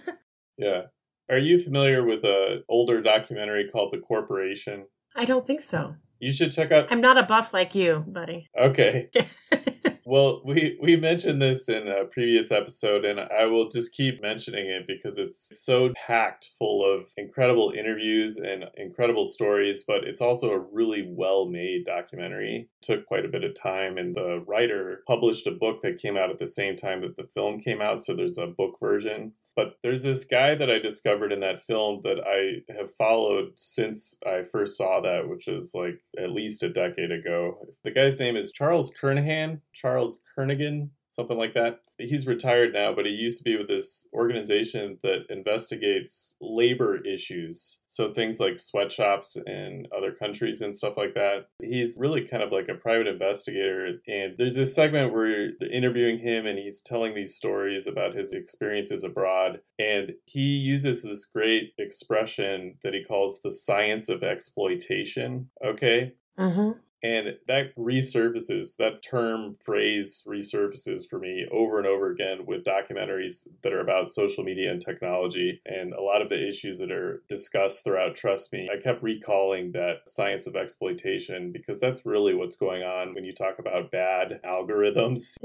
yeah. 0.56 0.84
Are 1.28 1.36
you 1.38 1.58
familiar 1.58 2.02
with 2.02 2.24
an 2.24 2.64
older 2.66 3.02
documentary 3.02 3.68
called 3.70 3.92
The 3.92 3.98
Corporation? 3.98 4.86
I 5.14 5.26
don't 5.26 5.46
think 5.46 5.60
so. 5.60 5.96
You 6.22 6.30
should 6.30 6.52
check 6.52 6.70
out. 6.70 6.86
I'm 6.92 7.00
not 7.00 7.18
a 7.18 7.24
buff 7.24 7.52
like 7.52 7.74
you, 7.74 8.04
buddy. 8.06 8.48
Okay. 8.56 9.10
well, 10.04 10.40
we 10.44 10.78
we 10.80 10.94
mentioned 10.94 11.42
this 11.42 11.68
in 11.68 11.88
a 11.88 12.04
previous 12.04 12.52
episode, 12.52 13.04
and 13.04 13.18
I 13.18 13.46
will 13.46 13.68
just 13.68 13.92
keep 13.92 14.22
mentioning 14.22 14.66
it 14.66 14.86
because 14.86 15.18
it's 15.18 15.50
so 15.60 15.92
packed 15.96 16.50
full 16.56 16.84
of 16.84 17.08
incredible 17.16 17.72
interviews 17.76 18.36
and 18.36 18.66
incredible 18.76 19.26
stories. 19.26 19.82
But 19.82 20.04
it's 20.04 20.22
also 20.22 20.52
a 20.52 20.60
really 20.60 21.04
well 21.04 21.46
made 21.46 21.86
documentary. 21.86 22.68
It 22.80 22.86
took 22.86 23.04
quite 23.04 23.24
a 23.24 23.28
bit 23.28 23.42
of 23.42 23.60
time, 23.60 23.98
and 23.98 24.14
the 24.14 24.44
writer 24.46 25.02
published 25.08 25.48
a 25.48 25.50
book 25.50 25.82
that 25.82 26.00
came 26.00 26.16
out 26.16 26.30
at 26.30 26.38
the 26.38 26.46
same 26.46 26.76
time 26.76 27.00
that 27.00 27.16
the 27.16 27.26
film 27.34 27.60
came 27.60 27.82
out. 27.82 28.04
So 28.04 28.14
there's 28.14 28.38
a 28.38 28.46
book 28.46 28.76
version 28.78 29.32
but 29.54 29.76
there's 29.82 30.02
this 30.02 30.24
guy 30.24 30.54
that 30.54 30.70
I 30.70 30.78
discovered 30.78 31.32
in 31.32 31.40
that 31.40 31.62
film 31.62 32.00
that 32.04 32.20
I 32.26 32.72
have 32.72 32.94
followed 32.94 33.52
since 33.56 34.16
I 34.26 34.44
first 34.44 34.76
saw 34.76 35.00
that, 35.00 35.28
which 35.28 35.48
is 35.48 35.72
like 35.74 36.00
at 36.18 36.30
least 36.30 36.62
a 36.62 36.68
decade 36.68 37.12
ago. 37.12 37.58
The 37.84 37.90
guy's 37.90 38.18
name 38.18 38.36
is 38.36 38.52
Charles 38.52 38.92
Kernaghan, 38.92 39.60
Charles 39.72 40.20
Kernaghan, 40.36 40.88
something 41.08 41.36
like 41.36 41.54
that 41.54 41.80
he's 42.04 42.26
retired 42.26 42.72
now, 42.72 42.92
but 42.92 43.06
he 43.06 43.12
used 43.12 43.38
to 43.38 43.44
be 43.44 43.56
with 43.56 43.68
this 43.68 44.08
organization 44.12 44.98
that 45.02 45.26
investigates 45.30 46.36
labor 46.40 46.98
issues. 47.04 47.80
So 47.86 48.12
things 48.12 48.40
like 48.40 48.58
sweatshops 48.58 49.36
in 49.46 49.86
other 49.96 50.12
countries 50.12 50.60
and 50.60 50.74
stuff 50.74 50.96
like 50.96 51.14
that. 51.14 51.48
He's 51.62 51.96
really 52.00 52.26
kind 52.26 52.42
of 52.42 52.52
like 52.52 52.68
a 52.68 52.74
private 52.74 53.06
investigator. 53.06 53.98
And 54.06 54.34
there's 54.38 54.56
this 54.56 54.74
segment 54.74 55.12
where 55.12 55.50
they're 55.58 55.70
interviewing 55.70 56.18
him 56.18 56.46
and 56.46 56.58
he's 56.58 56.82
telling 56.82 57.14
these 57.14 57.34
stories 57.34 57.86
about 57.86 58.14
his 58.14 58.32
experiences 58.32 59.04
abroad. 59.04 59.60
And 59.78 60.12
he 60.26 60.56
uses 60.56 61.02
this 61.02 61.24
great 61.24 61.72
expression 61.78 62.78
that 62.82 62.94
he 62.94 63.04
calls 63.04 63.40
the 63.40 63.52
science 63.52 64.08
of 64.08 64.22
exploitation. 64.22 65.50
Okay. 65.64 66.12
Mm-hmm. 66.38 66.78
And 67.02 67.36
that 67.48 67.74
resurfaces, 67.76 68.76
that 68.76 69.02
term 69.02 69.54
phrase 69.54 70.22
resurfaces 70.26 71.08
for 71.08 71.18
me 71.18 71.46
over 71.50 71.78
and 71.78 71.86
over 71.86 72.10
again 72.10 72.46
with 72.46 72.64
documentaries 72.64 73.48
that 73.62 73.72
are 73.72 73.80
about 73.80 74.12
social 74.12 74.44
media 74.44 74.70
and 74.70 74.80
technology 74.80 75.60
and 75.66 75.92
a 75.92 76.02
lot 76.02 76.22
of 76.22 76.28
the 76.28 76.48
issues 76.48 76.78
that 76.78 76.92
are 76.92 77.22
discussed 77.28 77.82
throughout 77.82 78.14
Trust 78.14 78.52
Me. 78.52 78.68
I 78.72 78.80
kept 78.80 79.02
recalling 79.02 79.72
that 79.72 80.08
science 80.08 80.46
of 80.46 80.54
exploitation 80.54 81.50
because 81.52 81.80
that's 81.80 82.06
really 82.06 82.34
what's 82.34 82.56
going 82.56 82.82
on 82.82 83.14
when 83.14 83.24
you 83.24 83.32
talk 83.32 83.58
about 83.58 83.90
bad 83.90 84.40
algorithms. 84.44 85.36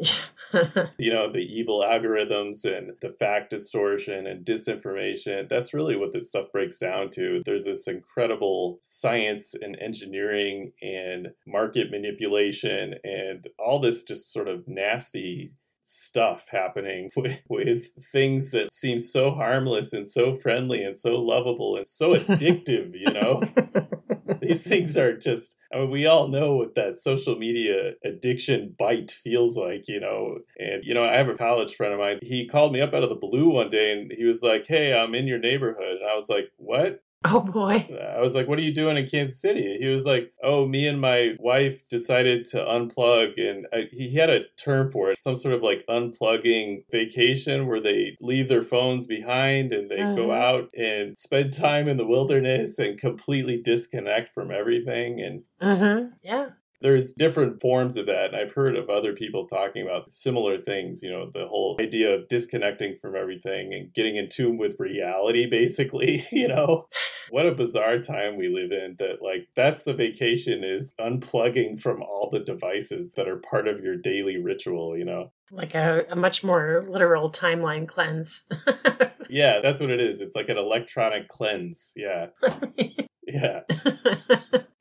you 0.97 1.11
know, 1.11 1.31
the 1.31 1.39
evil 1.39 1.81
algorithms 1.81 2.65
and 2.65 2.91
the 3.01 3.15
fact 3.19 3.49
distortion 3.49 4.27
and 4.27 4.45
disinformation. 4.45 5.49
That's 5.49 5.73
really 5.73 5.95
what 5.95 6.11
this 6.11 6.29
stuff 6.29 6.51
breaks 6.51 6.77
down 6.77 7.09
to. 7.11 7.41
There's 7.45 7.65
this 7.65 7.87
incredible 7.87 8.77
science 8.81 9.55
and 9.55 9.77
engineering 9.81 10.73
and 10.81 11.29
market 11.47 11.89
manipulation 11.89 12.95
and 13.03 13.47
all 13.57 13.79
this 13.79 14.03
just 14.03 14.31
sort 14.31 14.47
of 14.47 14.67
nasty 14.67 15.53
stuff 15.89 16.49
happening 16.49 17.09
with, 17.15 17.41
with 17.47 17.87
things 18.11 18.51
that 18.51 18.71
seem 18.71 18.99
so 18.99 19.31
harmless 19.31 19.93
and 19.93 20.07
so 20.07 20.33
friendly 20.33 20.83
and 20.83 20.97
so 20.97 21.15
lovable 21.15 21.77
and 21.77 21.87
so 21.87 22.13
addictive, 22.15 22.91
you 22.93 23.11
know? 23.11 23.41
These 24.41 24.67
things 24.67 24.97
are 24.97 25.17
just, 25.17 25.55
I 25.73 25.79
mean, 25.79 25.89
we 25.89 26.05
all 26.05 26.27
know 26.27 26.55
what 26.55 26.75
that 26.75 26.99
social 26.99 27.37
media 27.37 27.93
addiction 28.03 28.75
bite 28.77 29.11
feels 29.11 29.57
like, 29.57 29.87
you 29.87 29.99
know? 29.99 30.39
And, 30.59 30.83
you 30.83 30.93
know, 30.93 31.03
I 31.03 31.15
have 31.15 31.29
a 31.29 31.35
college 31.35 31.75
friend 31.75 31.93
of 31.93 31.99
mine. 31.99 32.19
He 32.21 32.47
called 32.47 32.73
me 32.73 32.81
up 32.81 32.93
out 32.93 33.03
of 33.03 33.09
the 33.09 33.15
blue 33.15 33.49
one 33.49 33.69
day 33.69 33.91
and 33.91 34.11
he 34.11 34.25
was 34.25 34.43
like, 34.43 34.67
Hey, 34.67 34.97
I'm 34.97 35.15
in 35.15 35.27
your 35.27 35.39
neighborhood. 35.39 35.97
And 36.01 36.09
I 36.09 36.15
was 36.15 36.29
like, 36.29 36.51
What? 36.57 37.01
Oh 37.29 37.41
boy. 37.41 37.87
I 38.15 38.21
was 38.21 38.35
like, 38.35 38.47
what 38.47 38.59
are 38.59 38.63
you 38.63 38.73
doing 38.73 38.95
in 38.95 39.07
Kansas 39.07 39.41
City? 39.41 39.77
He 39.81 39.87
was 39.87 40.05
like, 40.05 40.31
oh, 40.43 40.67
me 40.67 40.87
and 40.87 41.01
my 41.01 41.35
wife 41.39 41.87
decided 41.89 42.45
to 42.45 42.57
unplug. 42.57 43.33
And 43.37 43.65
I, 43.73 43.89
he 43.91 44.15
had 44.15 44.29
a 44.29 44.45
term 44.55 44.91
for 44.91 45.11
it, 45.11 45.19
some 45.23 45.35
sort 45.35 45.53
of 45.53 45.61
like 45.61 45.83
unplugging 45.89 46.83
vacation 46.91 47.67
where 47.67 47.81
they 47.81 48.15
leave 48.21 48.49
their 48.49 48.61
phones 48.61 49.07
behind 49.07 49.73
and 49.73 49.89
they 49.89 49.99
uh-huh. 49.99 50.15
go 50.15 50.31
out 50.31 50.69
and 50.75 51.17
spend 51.17 51.53
time 51.53 51.87
in 51.87 51.97
the 51.97 52.07
wilderness 52.07 52.79
and 52.79 52.99
completely 52.99 53.61
disconnect 53.61 54.33
from 54.33 54.51
everything. 54.51 55.19
And 55.19 55.43
uh-huh. 55.59 56.05
yeah 56.21 56.49
there's 56.81 57.13
different 57.13 57.59
forms 57.59 57.97
of 57.97 58.05
that. 58.05 58.33
And 58.33 58.35
I've 58.35 58.53
heard 58.53 58.75
of 58.75 58.89
other 58.89 59.13
people 59.13 59.47
talking 59.47 59.83
about 59.83 60.11
similar 60.11 60.59
things, 60.61 61.01
you 61.01 61.09
know, 61.09 61.29
the 61.31 61.47
whole 61.47 61.77
idea 61.81 62.13
of 62.13 62.27
disconnecting 62.27 62.97
from 63.01 63.15
everything 63.15 63.73
and 63.73 63.93
getting 63.93 64.15
in 64.15 64.29
tune 64.29 64.57
with 64.57 64.79
reality, 64.79 65.45
basically, 65.49 66.25
you 66.31 66.47
know. 66.47 66.87
What 67.29 67.45
a 67.45 67.53
bizarre 67.53 67.99
time 67.99 68.37
we 68.37 68.47
live 68.47 68.71
in 68.71 68.95
that, 68.99 69.21
like, 69.21 69.49
that's 69.53 69.83
the 69.83 69.93
vacation 69.93 70.63
is 70.63 70.93
unplugging 70.99 71.79
from 71.79 72.01
all 72.01 72.29
the 72.31 72.39
devices 72.39 73.15
that 73.15 73.27
are 73.27 73.37
part 73.37 73.67
of 73.67 73.83
your 73.83 73.97
daily 73.97 74.37
ritual, 74.37 74.97
you 74.97 75.03
know. 75.03 75.31
Like 75.51 75.75
a, 75.75 76.05
a 76.09 76.15
much 76.15 76.43
more 76.43 76.83
literal 76.87 77.29
timeline 77.31 77.87
cleanse. 77.87 78.43
yeah, 79.29 79.59
that's 79.61 79.79
what 79.79 79.89
it 79.89 80.01
is. 80.01 80.21
It's 80.21 80.35
like 80.35 80.49
an 80.49 80.57
electronic 80.57 81.27
cleanse. 81.27 81.93
Yeah. 81.95 82.27
yeah. 83.27 83.61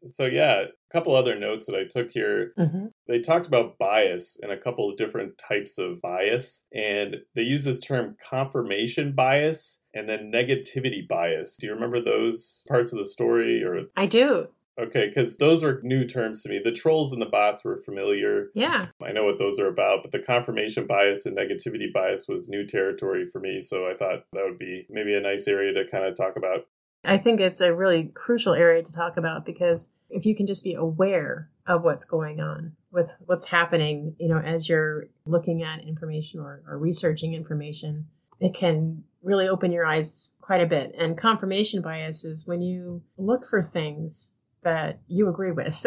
So 0.06 0.26
yeah, 0.26 0.62
a 0.62 0.92
couple 0.92 1.14
other 1.14 1.38
notes 1.38 1.66
that 1.66 1.76
I 1.76 1.84
took 1.84 2.10
here. 2.10 2.52
Mm-hmm. 2.58 2.86
They 3.08 3.20
talked 3.20 3.46
about 3.46 3.78
bias 3.78 4.38
and 4.42 4.52
a 4.52 4.56
couple 4.56 4.90
of 4.90 4.96
different 4.96 5.38
types 5.38 5.78
of 5.78 6.00
bias, 6.00 6.64
and 6.72 7.18
they 7.34 7.42
use 7.42 7.64
this 7.64 7.80
term 7.80 8.16
confirmation 8.22 9.12
bias 9.12 9.80
and 9.94 10.08
then 10.08 10.32
negativity 10.32 11.06
bias. 11.06 11.56
Do 11.58 11.66
you 11.66 11.74
remember 11.74 12.00
those 12.00 12.64
parts 12.68 12.92
of 12.92 12.98
the 12.98 13.06
story? 13.06 13.62
Or 13.62 13.82
I 13.96 14.06
do. 14.06 14.48
Okay, 14.78 15.08
because 15.08 15.38
those 15.38 15.64
are 15.64 15.80
new 15.82 16.04
terms 16.04 16.42
to 16.42 16.50
me. 16.50 16.60
The 16.62 16.70
trolls 16.70 17.10
and 17.10 17.22
the 17.22 17.26
bots 17.26 17.64
were 17.64 17.78
familiar. 17.78 18.50
Yeah. 18.54 18.84
I 19.02 19.12
know 19.12 19.24
what 19.24 19.38
those 19.38 19.58
are 19.58 19.68
about, 19.68 20.02
but 20.02 20.12
the 20.12 20.18
confirmation 20.18 20.86
bias 20.86 21.24
and 21.24 21.36
negativity 21.36 21.90
bias 21.90 22.28
was 22.28 22.48
new 22.48 22.66
territory 22.66 23.26
for 23.30 23.40
me. 23.40 23.58
So 23.58 23.86
I 23.86 23.94
thought 23.94 24.24
that 24.34 24.44
would 24.44 24.58
be 24.58 24.86
maybe 24.90 25.14
a 25.14 25.20
nice 25.20 25.48
area 25.48 25.72
to 25.72 25.90
kind 25.90 26.04
of 26.04 26.14
talk 26.14 26.36
about. 26.36 26.66
I 27.04 27.16
think 27.16 27.40
it's 27.40 27.60
a 27.60 27.74
really 27.74 28.10
crucial 28.14 28.52
area 28.52 28.82
to 28.82 28.92
talk 28.92 29.16
about 29.16 29.46
because 29.46 29.88
if 30.10 30.26
you 30.26 30.34
can 30.34 30.46
just 30.46 30.64
be 30.64 30.74
aware 30.74 31.50
of 31.66 31.82
what's 31.82 32.04
going 32.04 32.40
on 32.40 32.72
with 32.90 33.16
what's 33.26 33.46
happening, 33.46 34.14
you 34.18 34.28
know, 34.28 34.38
as 34.38 34.68
you're 34.68 35.08
looking 35.26 35.62
at 35.62 35.84
information 35.84 36.40
or, 36.40 36.62
or 36.66 36.78
researching 36.78 37.34
information, 37.34 38.06
it 38.40 38.54
can 38.54 39.04
really 39.22 39.48
open 39.48 39.72
your 39.72 39.84
eyes 39.84 40.32
quite 40.40 40.60
a 40.60 40.66
bit. 40.66 40.94
And 40.96 41.18
confirmation 41.18 41.82
bias 41.82 42.24
is 42.24 42.46
when 42.46 42.60
you 42.60 43.02
look 43.18 43.44
for 43.44 43.60
things 43.60 44.32
that 44.62 45.00
you 45.08 45.28
agree 45.28 45.52
with. 45.52 45.86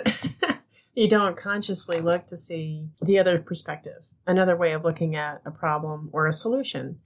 you 0.96 1.08
don't 1.08 1.38
consciously 1.38 2.02
look 2.02 2.28
to 2.28 2.38
see 2.38 2.90
the 3.02 3.20
other 3.20 3.40
perspective, 3.40 4.08
another 4.28 4.56
way 4.56 4.74
of 4.74 4.84
looking 4.84 5.16
at 5.16 5.42
a 5.46 5.52
problem 5.52 6.10
or 6.12 6.28
a 6.28 6.34
solution. 6.34 7.00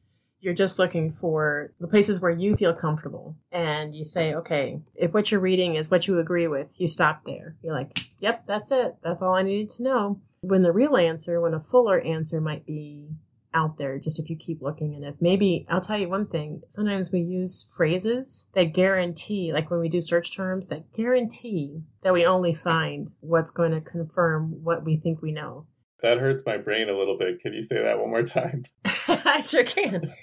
You're 0.44 0.54
just 0.54 0.78
looking 0.78 1.10
for 1.10 1.72
the 1.80 1.88
places 1.88 2.20
where 2.20 2.30
you 2.30 2.58
feel 2.58 2.74
comfortable. 2.74 3.38
And 3.50 3.96
you 3.96 4.04
say, 4.04 4.34
okay, 4.34 4.82
if 4.94 5.14
what 5.14 5.32
you're 5.32 5.40
reading 5.40 5.76
is 5.76 5.90
what 5.90 6.06
you 6.06 6.20
agree 6.20 6.48
with, 6.48 6.76
you 6.82 6.88
stop 6.90 7.24
there. 7.26 7.56
You're 7.64 7.74
like, 7.74 7.98
yep, 8.20 8.44
that's 8.46 8.70
it. 8.70 8.98
That's 9.02 9.22
all 9.22 9.36
I 9.36 9.42
needed 9.44 9.72
to 9.72 9.84
know. 9.84 10.20
When 10.42 10.62
the 10.62 10.74
real 10.74 10.98
answer, 10.98 11.40
when 11.40 11.54
a 11.54 11.62
fuller 11.62 12.02
answer 12.02 12.42
might 12.42 12.66
be 12.66 13.08
out 13.54 13.78
there 13.78 14.00
just 14.00 14.20
if 14.20 14.30
you 14.30 14.36
keep 14.36 14.62
looking 14.62 14.96
and 14.96 15.06
if 15.06 15.16
maybe 15.22 15.66
I'll 15.70 15.80
tell 15.80 15.98
you 15.98 16.10
one 16.10 16.26
thing 16.28 16.64
sometimes 16.68 17.12
we 17.12 17.20
use 17.20 17.70
phrases 17.76 18.48
that 18.54 18.74
guarantee 18.74 19.54
like 19.54 19.70
when 19.70 19.80
we 19.80 19.90
do 19.90 20.02
search 20.02 20.36
terms 20.36 20.68
that 20.68 20.92
guarantee 20.92 21.84
that 22.02 22.14
we 22.14 22.26
only 22.26 22.54
find 22.54 23.12
what's 23.20 23.52
going 23.52 23.72
to 23.72 23.82
confirm 23.82 24.64
what 24.64 24.84
we 24.84 24.98
think 24.98 25.22
we 25.22 25.32
know 25.32 25.68
that 26.02 26.18
hurts 26.18 26.44
my 26.46 26.58
brain 26.58 26.90
a 26.90 26.98
little 26.98 27.18
bit 27.18 27.40
can 27.40 27.54
you 27.54 27.62
say 27.62 27.82
that 27.82 28.00
one 28.00 28.10
more 28.10 28.24
time 28.24 28.66
I 29.26 29.42
sure 29.42 29.64
can 29.64 30.14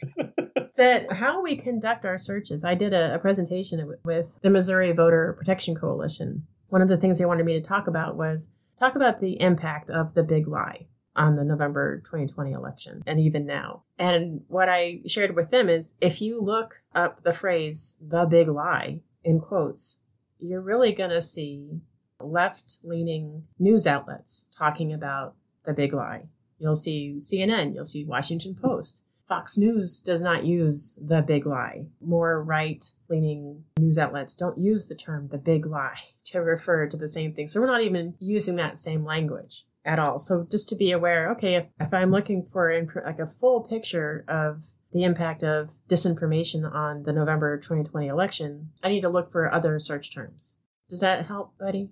that 0.76 1.12
how 1.12 1.42
we 1.42 1.56
conduct 1.56 2.04
our 2.04 2.18
searches 2.18 2.64
I 2.64 2.74
did 2.74 2.92
a, 2.92 3.14
a 3.14 3.18
presentation 3.18 3.94
with 4.04 4.38
the 4.42 4.50
Missouri 4.50 4.92
Voter 4.92 5.34
Protection 5.38 5.74
Coalition 5.74 6.46
one 6.70 6.82
of 6.82 6.88
the 6.88 6.96
things 6.96 7.18
they 7.18 7.26
wanted 7.26 7.44
me 7.44 7.54
to 7.54 7.60
talk 7.60 7.86
about 7.86 8.16
was 8.16 8.48
talk 8.78 8.94
about 8.94 9.20
the 9.20 9.40
impact 9.40 9.90
of 9.90 10.14
the 10.14 10.22
big 10.22 10.48
lie 10.48 10.86
on 11.14 11.36
the 11.36 11.44
November 11.44 11.98
2020 12.04 12.52
election 12.52 13.02
and 13.06 13.20
even 13.20 13.44
now. 13.44 13.82
And 13.98 14.42
what 14.48 14.68
I 14.68 15.00
shared 15.06 15.34
with 15.34 15.50
them 15.50 15.68
is 15.68 15.94
if 16.00 16.22
you 16.22 16.40
look 16.40 16.82
up 16.94 17.22
the 17.22 17.32
phrase 17.32 17.94
the 18.00 18.24
big 18.24 18.48
lie 18.48 19.00
in 19.24 19.40
quotes, 19.40 19.98
you're 20.38 20.62
really 20.62 20.92
going 20.92 21.10
to 21.10 21.20
see 21.20 21.80
left 22.20 22.78
leaning 22.82 23.44
news 23.58 23.86
outlets 23.86 24.46
talking 24.56 24.92
about 24.92 25.34
the 25.64 25.72
big 25.72 25.92
lie. 25.92 26.28
You'll 26.60 26.76
see 26.76 27.16
CNN, 27.18 27.74
you'll 27.74 27.84
see 27.84 28.04
Washington 28.04 28.54
Post. 28.54 29.02
Fox 29.26 29.56
News 29.56 30.00
does 30.00 30.20
not 30.20 30.44
use 30.44 30.94
the 31.00 31.22
big 31.22 31.46
lie. 31.46 31.86
More 32.00 32.42
right 32.42 32.84
leaning 33.08 33.64
news 33.78 33.96
outlets 33.96 34.34
don't 34.34 34.58
use 34.58 34.88
the 34.88 34.94
term 34.94 35.28
the 35.28 35.38
big 35.38 35.66
lie 35.66 35.98
to 36.26 36.40
refer 36.40 36.86
to 36.86 36.96
the 36.96 37.08
same 37.08 37.32
thing. 37.32 37.48
So 37.48 37.60
we're 37.60 37.66
not 37.66 37.82
even 37.82 38.14
using 38.18 38.56
that 38.56 38.78
same 38.78 39.04
language 39.04 39.66
at 39.84 39.98
all. 39.98 40.18
So 40.18 40.46
just 40.50 40.68
to 40.70 40.76
be 40.76 40.90
aware, 40.92 41.30
okay, 41.32 41.54
if, 41.54 41.66
if 41.80 41.94
I'm 41.94 42.10
looking 42.10 42.44
for 42.44 42.70
imp- 42.70 43.04
like 43.04 43.18
a 43.18 43.26
full 43.26 43.62
picture 43.62 44.24
of 44.28 44.64
the 44.92 45.04
impact 45.04 45.44
of 45.44 45.70
disinformation 45.88 46.70
on 46.70 47.04
the 47.04 47.12
November 47.12 47.56
2020 47.56 48.08
election, 48.08 48.70
I 48.82 48.88
need 48.88 49.02
to 49.02 49.08
look 49.08 49.30
for 49.30 49.52
other 49.52 49.78
search 49.78 50.12
terms. 50.12 50.56
Does 50.88 51.00
that 51.00 51.26
help, 51.26 51.56
buddy? 51.58 51.90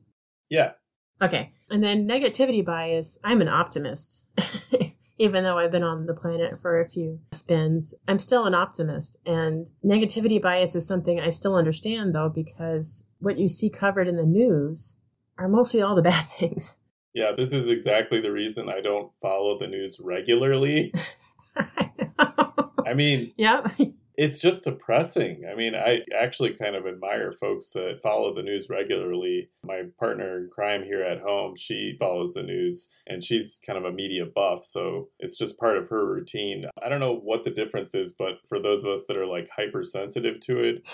Yeah. 0.49 0.73
Okay. 1.21 1.53
And 1.71 1.83
then 1.83 2.07
negativity 2.07 2.65
bias, 2.65 3.19
I'm 3.25 3.41
an 3.41 3.49
optimist. 3.49 4.27
Even 5.19 5.43
though 5.43 5.59
I've 5.59 5.73
been 5.73 5.83
on 5.83 6.07
the 6.07 6.15
planet 6.15 6.61
for 6.63 6.81
a 6.81 6.89
few 6.89 7.19
spins, 7.33 7.93
I'm 8.07 8.21
still 8.21 8.47
an 8.47 8.55
optimist. 8.55 9.17
And 9.27 9.69
negativity 9.85 10.41
bias 10.41 10.77
is 10.77 10.87
something 10.87 11.19
I 11.19 11.31
still 11.31 11.57
understand, 11.57 12.15
though, 12.15 12.29
because 12.29 13.03
what 13.19 13.37
you 13.37 13.49
see 13.49 13.69
covered 13.69 14.07
in 14.07 14.17
the 14.17 14.25
news 14.25 14.97
are 15.37 15.49
mostly 15.49 15.83
all 15.83 15.97
the 15.97 16.03
bad 16.11 16.27
things. 16.29 16.77
Yeah, 17.15 17.33
this 17.33 17.53
is 17.53 17.69
exactly 17.69 18.21
the 18.21 18.31
reason 18.31 18.69
I 18.69 18.81
don't 18.81 19.11
follow 19.21 19.59
the 19.59 19.67
news 19.67 19.99
regularly. 19.99 20.93
I 22.87 22.95
mean, 22.95 23.33
yeah 23.37 23.67
it's 24.19 24.41
just 24.41 24.65
depressing. 24.65 25.45
I 25.51 25.55
mean, 25.55 25.77
I 25.77 26.01
actually 26.21 26.53
kind 26.55 26.75
of 26.75 26.89
admire 26.89 27.31
folks 27.31 27.71
that 27.71 28.01
follow 28.03 28.35
the 28.35 28.43
news 28.43 28.69
regularly. 28.69 29.49
My 29.69 29.83
partner 29.99 30.39
in 30.39 30.49
crime 30.51 30.83
here 30.83 31.03
at 31.03 31.21
home, 31.21 31.55
she 31.57 31.95
follows 32.01 32.33
the 32.33 32.43
news 32.43 32.91
and 33.07 33.23
she's 33.23 33.61
kind 33.67 33.79
of 33.79 33.85
a 33.85 33.93
media 33.93 34.25
buff. 34.25 34.65
So 34.65 35.09
it's 35.19 35.37
just 35.37 35.59
part 35.59 35.77
of 35.77 35.89
her 35.89 36.07
routine. 36.07 36.65
I 36.83 36.89
don't 36.89 37.01
know 37.01 37.15
what 37.15 37.45
the 37.45 37.51
difference 37.51 37.95
is, 37.95 38.13
but 38.13 38.39
for 38.49 38.59
those 38.59 38.85
of 38.85 38.91
us 38.91 39.05
that 39.07 39.17
are 39.19 39.27
like 39.27 39.51
hypersensitive 39.55 40.41
to 40.41 40.59
it, 40.59 40.89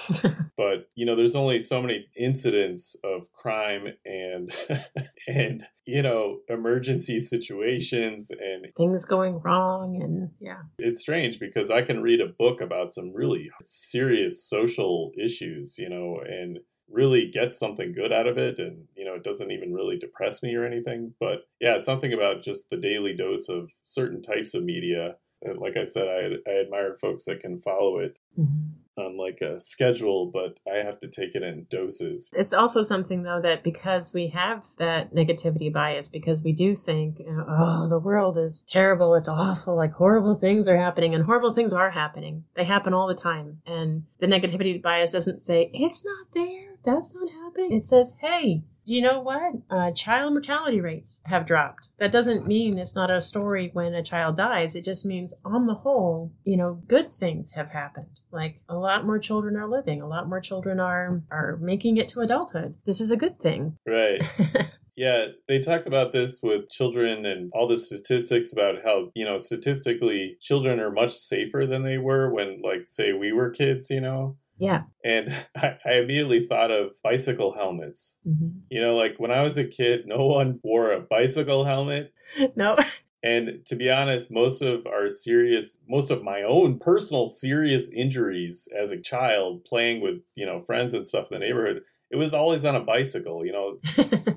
but 0.56 0.88
you 0.96 1.06
know, 1.06 1.14
there's 1.14 1.36
only 1.36 1.60
so 1.60 1.80
many 1.80 2.06
incidents 2.16 2.96
of 3.04 3.32
crime 3.32 3.88
and, 4.04 4.52
and, 5.28 5.66
you 5.86 6.02
know, 6.02 6.38
emergency 6.48 7.20
situations 7.20 8.30
and 8.30 8.66
things 8.76 9.04
going 9.04 9.40
wrong. 9.40 10.00
And 10.02 10.30
yeah, 10.40 10.62
it's 10.78 11.00
strange 11.00 11.38
because 11.38 11.70
I 11.70 11.82
can 11.82 12.02
read 12.02 12.20
a 12.20 12.26
book 12.26 12.60
about 12.60 12.92
some 12.92 13.12
really 13.12 13.50
serious 13.60 14.44
social 14.44 15.12
issues, 15.16 15.78
you 15.78 15.88
know, 15.88 16.20
and 16.26 16.58
really 16.90 17.30
get 17.30 17.56
something 17.56 17.92
good 17.92 18.12
out 18.12 18.26
of 18.26 18.38
it 18.38 18.58
and 18.58 18.84
you 18.96 19.04
know 19.04 19.14
it 19.14 19.24
doesn't 19.24 19.50
even 19.50 19.72
really 19.72 19.98
depress 19.98 20.42
me 20.42 20.54
or 20.54 20.64
anything 20.64 21.14
but 21.18 21.46
yeah 21.60 21.80
something 21.80 22.12
about 22.12 22.42
just 22.42 22.70
the 22.70 22.76
daily 22.76 23.14
dose 23.14 23.48
of 23.48 23.70
certain 23.84 24.20
types 24.20 24.54
of 24.54 24.62
media 24.62 25.16
and 25.42 25.58
like 25.58 25.76
i 25.76 25.84
said 25.84 26.06
i, 26.06 26.50
I 26.50 26.60
admire 26.60 26.96
folks 27.00 27.24
that 27.24 27.40
can 27.40 27.60
follow 27.60 27.98
it 27.98 28.18
mm-hmm 28.38 28.80
on 28.96 29.16
like 29.16 29.40
a 29.40 29.58
schedule, 29.60 30.26
but 30.26 30.58
I 30.70 30.78
have 30.78 30.98
to 31.00 31.08
take 31.08 31.34
it 31.34 31.42
in 31.42 31.66
doses. 31.68 32.30
It's 32.34 32.52
also 32.52 32.82
something 32.82 33.22
though 33.22 33.40
that 33.42 33.62
because 33.62 34.12
we 34.14 34.28
have 34.28 34.64
that 34.78 35.14
negativity 35.14 35.72
bias, 35.72 36.08
because 36.08 36.42
we 36.42 36.52
do 36.52 36.74
think, 36.74 37.20
oh, 37.48 37.88
the 37.88 37.98
world 37.98 38.38
is 38.38 38.64
terrible, 38.68 39.14
it's 39.14 39.28
awful, 39.28 39.76
like 39.76 39.92
horrible 39.92 40.34
things 40.34 40.68
are 40.68 40.76
happening, 40.76 41.14
and 41.14 41.24
horrible 41.24 41.52
things 41.52 41.72
are 41.72 41.90
happening. 41.90 42.44
They 42.54 42.64
happen 42.64 42.94
all 42.94 43.08
the 43.08 43.14
time. 43.14 43.60
And 43.66 44.04
the 44.20 44.26
negativity 44.26 44.80
bias 44.80 45.12
doesn't 45.12 45.40
say, 45.40 45.70
it's 45.72 46.04
not 46.04 46.26
there, 46.34 46.63
that's 46.84 47.14
not 47.14 47.30
happening. 47.30 47.72
It 47.72 47.82
says, 47.82 48.14
hey, 48.20 48.64
you 48.84 49.00
know 49.00 49.20
what? 49.20 49.54
Uh, 49.70 49.90
child 49.92 50.32
mortality 50.34 50.80
rates 50.80 51.20
have 51.24 51.46
dropped. 51.46 51.88
That 51.98 52.12
doesn't 52.12 52.46
mean 52.46 52.78
it's 52.78 52.94
not 52.94 53.10
a 53.10 53.22
story 53.22 53.70
when 53.72 53.94
a 53.94 54.02
child 54.02 54.36
dies. 54.36 54.74
It 54.74 54.84
just 54.84 55.06
means, 55.06 55.32
on 55.44 55.66
the 55.66 55.74
whole, 55.74 56.32
you 56.44 56.56
know, 56.56 56.82
good 56.86 57.10
things 57.10 57.52
have 57.52 57.70
happened. 57.70 58.20
Like 58.30 58.60
a 58.68 58.76
lot 58.76 59.06
more 59.06 59.18
children 59.18 59.56
are 59.56 59.68
living, 59.68 60.02
a 60.02 60.08
lot 60.08 60.28
more 60.28 60.40
children 60.40 60.80
are 60.80 61.22
are 61.30 61.56
making 61.60 61.96
it 61.96 62.08
to 62.08 62.20
adulthood. 62.20 62.74
This 62.84 63.00
is 63.00 63.10
a 63.10 63.16
good 63.16 63.38
thing. 63.38 63.78
Right. 63.86 64.22
Yeah, 64.96 65.26
they 65.48 65.58
talked 65.58 65.86
about 65.86 66.12
this 66.12 66.40
with 66.40 66.70
children 66.70 67.26
and 67.26 67.50
all 67.52 67.66
the 67.66 67.76
statistics 67.76 68.52
about 68.52 68.76
how, 68.84 69.10
you 69.14 69.24
know, 69.24 69.38
statistically, 69.38 70.36
children 70.40 70.78
are 70.78 70.92
much 70.92 71.12
safer 71.12 71.66
than 71.66 71.82
they 71.82 71.98
were 71.98 72.32
when, 72.32 72.62
like, 72.62 72.82
say, 72.86 73.12
we 73.12 73.32
were 73.32 73.50
kids, 73.50 73.90
you 73.90 74.00
know? 74.00 74.36
Yeah. 74.58 74.82
And 75.04 75.34
I, 75.56 75.76
I 75.84 75.92
immediately 75.94 76.40
thought 76.40 76.70
of 76.70 76.92
bicycle 77.02 77.54
helmets. 77.54 78.18
Mm-hmm. 78.26 78.58
You 78.70 78.80
know, 78.80 78.94
like 78.94 79.14
when 79.18 79.30
I 79.30 79.42
was 79.42 79.58
a 79.58 79.64
kid, 79.64 80.06
no 80.06 80.26
one 80.26 80.60
wore 80.62 80.92
a 80.92 81.00
bicycle 81.00 81.64
helmet. 81.64 82.12
No. 82.56 82.76
And 83.22 83.64
to 83.66 83.76
be 83.76 83.90
honest, 83.90 84.30
most 84.30 84.60
of 84.60 84.86
our 84.86 85.08
serious, 85.08 85.78
most 85.88 86.10
of 86.10 86.22
my 86.22 86.42
own 86.42 86.78
personal 86.78 87.26
serious 87.26 87.88
injuries 87.88 88.68
as 88.76 88.90
a 88.90 89.00
child 89.00 89.64
playing 89.64 90.02
with, 90.02 90.16
you 90.34 90.44
know, 90.44 90.62
friends 90.62 90.92
and 90.92 91.06
stuff 91.06 91.28
in 91.30 91.38
the 91.38 91.46
neighborhood, 91.46 91.82
it 92.10 92.16
was 92.16 92.34
always 92.34 92.64
on 92.64 92.76
a 92.76 92.80
bicycle, 92.80 93.46
you 93.46 93.52
know, 93.52 93.78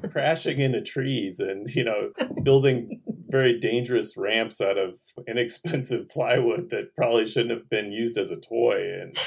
crashing 0.10 0.62
into 0.62 0.82
trees 0.82 1.40
and, 1.40 1.68
you 1.76 1.84
know, 1.84 2.12
building 2.44 3.02
very 3.30 3.60
dangerous 3.60 4.16
ramps 4.16 4.62
out 4.62 4.78
of 4.78 5.00
inexpensive 5.28 6.08
plywood 6.10 6.70
that 6.70 6.96
probably 6.96 7.28
shouldn't 7.28 7.52
have 7.52 7.70
been 7.70 7.92
used 7.92 8.18
as 8.18 8.32
a 8.32 8.38
toy. 8.38 8.82
And 9.02 9.18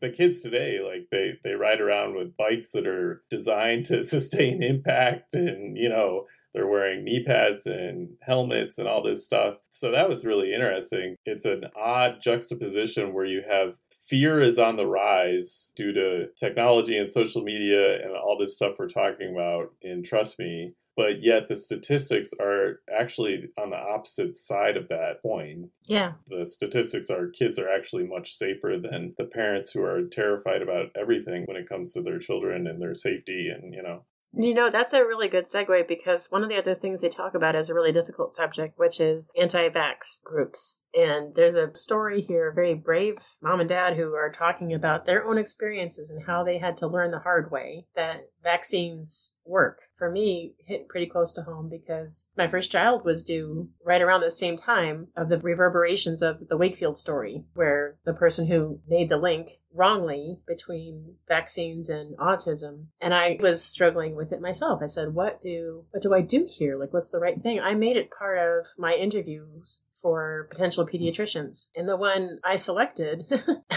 the 0.00 0.10
kids 0.10 0.42
today 0.42 0.80
like 0.80 1.08
they 1.10 1.32
they 1.42 1.54
ride 1.54 1.80
around 1.80 2.14
with 2.14 2.36
bikes 2.36 2.70
that 2.72 2.86
are 2.86 3.22
designed 3.30 3.84
to 3.86 4.02
sustain 4.14 4.62
impact 4.62 5.34
and 5.34 5.76
you 5.76 5.88
know 5.88 6.26
they're 6.54 6.66
wearing 6.66 7.04
knee 7.04 7.22
pads 7.24 7.66
and 7.66 8.08
helmets 8.22 8.78
and 8.78 8.88
all 8.88 9.02
this 9.02 9.24
stuff. 9.24 9.58
So 9.68 9.90
that 9.90 10.08
was 10.08 10.24
really 10.24 10.52
interesting. 10.52 11.16
It's 11.24 11.44
an 11.44 11.64
odd 11.76 12.20
juxtaposition 12.20 13.12
where 13.12 13.26
you 13.26 13.42
have 13.48 13.76
fear 13.90 14.40
is 14.40 14.58
on 14.58 14.76
the 14.76 14.86
rise 14.86 15.72
due 15.76 15.92
to 15.92 16.28
technology 16.38 16.96
and 16.96 17.08
social 17.08 17.42
media 17.42 18.02
and 18.02 18.16
all 18.16 18.38
this 18.38 18.56
stuff 18.56 18.76
we're 18.78 18.88
talking 18.88 19.32
about. 19.34 19.72
And 19.82 20.04
trust 20.04 20.38
me 20.38 20.72
but 20.98 21.22
yet 21.22 21.46
the 21.46 21.54
statistics 21.54 22.32
are 22.40 22.80
actually 22.92 23.50
on 23.56 23.70
the 23.70 23.76
opposite 23.76 24.36
side 24.36 24.76
of 24.76 24.88
that 24.88 25.22
coin. 25.22 25.70
Yeah. 25.86 26.14
The 26.26 26.44
statistics 26.44 27.08
are 27.08 27.28
kids 27.28 27.56
are 27.56 27.68
actually 27.68 28.04
much 28.04 28.34
safer 28.34 28.76
than 28.82 29.14
the 29.16 29.24
parents 29.24 29.70
who 29.70 29.84
are 29.84 30.02
terrified 30.02 30.60
about 30.60 30.86
everything 30.96 31.44
when 31.44 31.56
it 31.56 31.68
comes 31.68 31.92
to 31.92 32.02
their 32.02 32.18
children 32.18 32.66
and 32.66 32.82
their 32.82 32.96
safety 32.96 33.48
and, 33.48 33.72
you 33.72 33.80
know. 33.80 34.06
You 34.32 34.52
know, 34.52 34.70
that's 34.70 34.92
a 34.92 35.04
really 35.04 35.28
good 35.28 35.46
segue 35.46 35.86
because 35.86 36.26
one 36.30 36.42
of 36.42 36.48
the 36.48 36.58
other 36.58 36.74
things 36.74 37.00
they 37.00 37.08
talk 37.08 37.36
about 37.36 37.54
is 37.54 37.70
a 37.70 37.74
really 37.74 37.92
difficult 37.92 38.34
subject, 38.34 38.76
which 38.76 39.00
is 39.00 39.30
anti 39.40 39.68
vax 39.68 40.20
groups 40.24 40.78
And 40.98 41.32
there's 41.36 41.54
a 41.54 41.72
story 41.76 42.22
here, 42.22 42.50
very 42.50 42.74
brave 42.74 43.18
mom 43.40 43.60
and 43.60 43.68
dad 43.68 43.96
who 43.96 44.14
are 44.14 44.32
talking 44.32 44.74
about 44.74 45.06
their 45.06 45.24
own 45.24 45.38
experiences 45.38 46.10
and 46.10 46.26
how 46.26 46.42
they 46.42 46.58
had 46.58 46.76
to 46.78 46.88
learn 46.88 47.12
the 47.12 47.20
hard 47.20 47.52
way 47.52 47.86
that 47.94 48.28
vaccines 48.42 49.34
work. 49.44 49.82
For 49.94 50.10
me, 50.10 50.54
hit 50.66 50.88
pretty 50.88 51.06
close 51.06 51.32
to 51.34 51.42
home 51.42 51.68
because 51.68 52.26
my 52.36 52.48
first 52.48 52.72
child 52.72 53.04
was 53.04 53.22
due 53.22 53.68
right 53.84 54.02
around 54.02 54.22
the 54.22 54.32
same 54.32 54.56
time 54.56 55.06
of 55.16 55.28
the 55.28 55.38
reverberations 55.38 56.20
of 56.20 56.48
the 56.48 56.56
Wakefield 56.56 56.98
story, 56.98 57.44
where 57.54 57.96
the 58.04 58.12
person 58.12 58.48
who 58.48 58.80
made 58.88 59.08
the 59.08 59.18
link 59.18 59.60
wrongly 59.72 60.40
between 60.48 61.14
vaccines 61.28 61.88
and 61.88 62.16
autism. 62.16 62.86
And 63.00 63.14
i 63.14 63.36
was 63.38 63.62
struggling 63.62 64.16
with 64.16 64.32
it 64.32 64.40
myself. 64.40 64.80
I 64.82 64.86
said 64.86 65.14
what 65.14 65.40
do 65.40 65.84
what 65.90 66.02
do 66.02 66.12
i 66.12 66.22
do 66.22 66.46
here? 66.48 66.76
Like 66.76 66.92
what's 66.92 67.10
the 67.10 67.20
right 67.20 67.40
thing? 67.40 67.60
I 67.60 67.74
made 67.74 67.96
it 67.96 68.10
part 68.10 68.38
of 68.38 68.66
my 68.76 68.94
interviews 68.94 69.78
for 70.00 70.48
potential 70.50 70.86
pediatricians. 70.86 71.66
And 71.76 71.88
the 71.88 71.96
one 71.96 72.38
I 72.44 72.56
selected, 72.56 73.24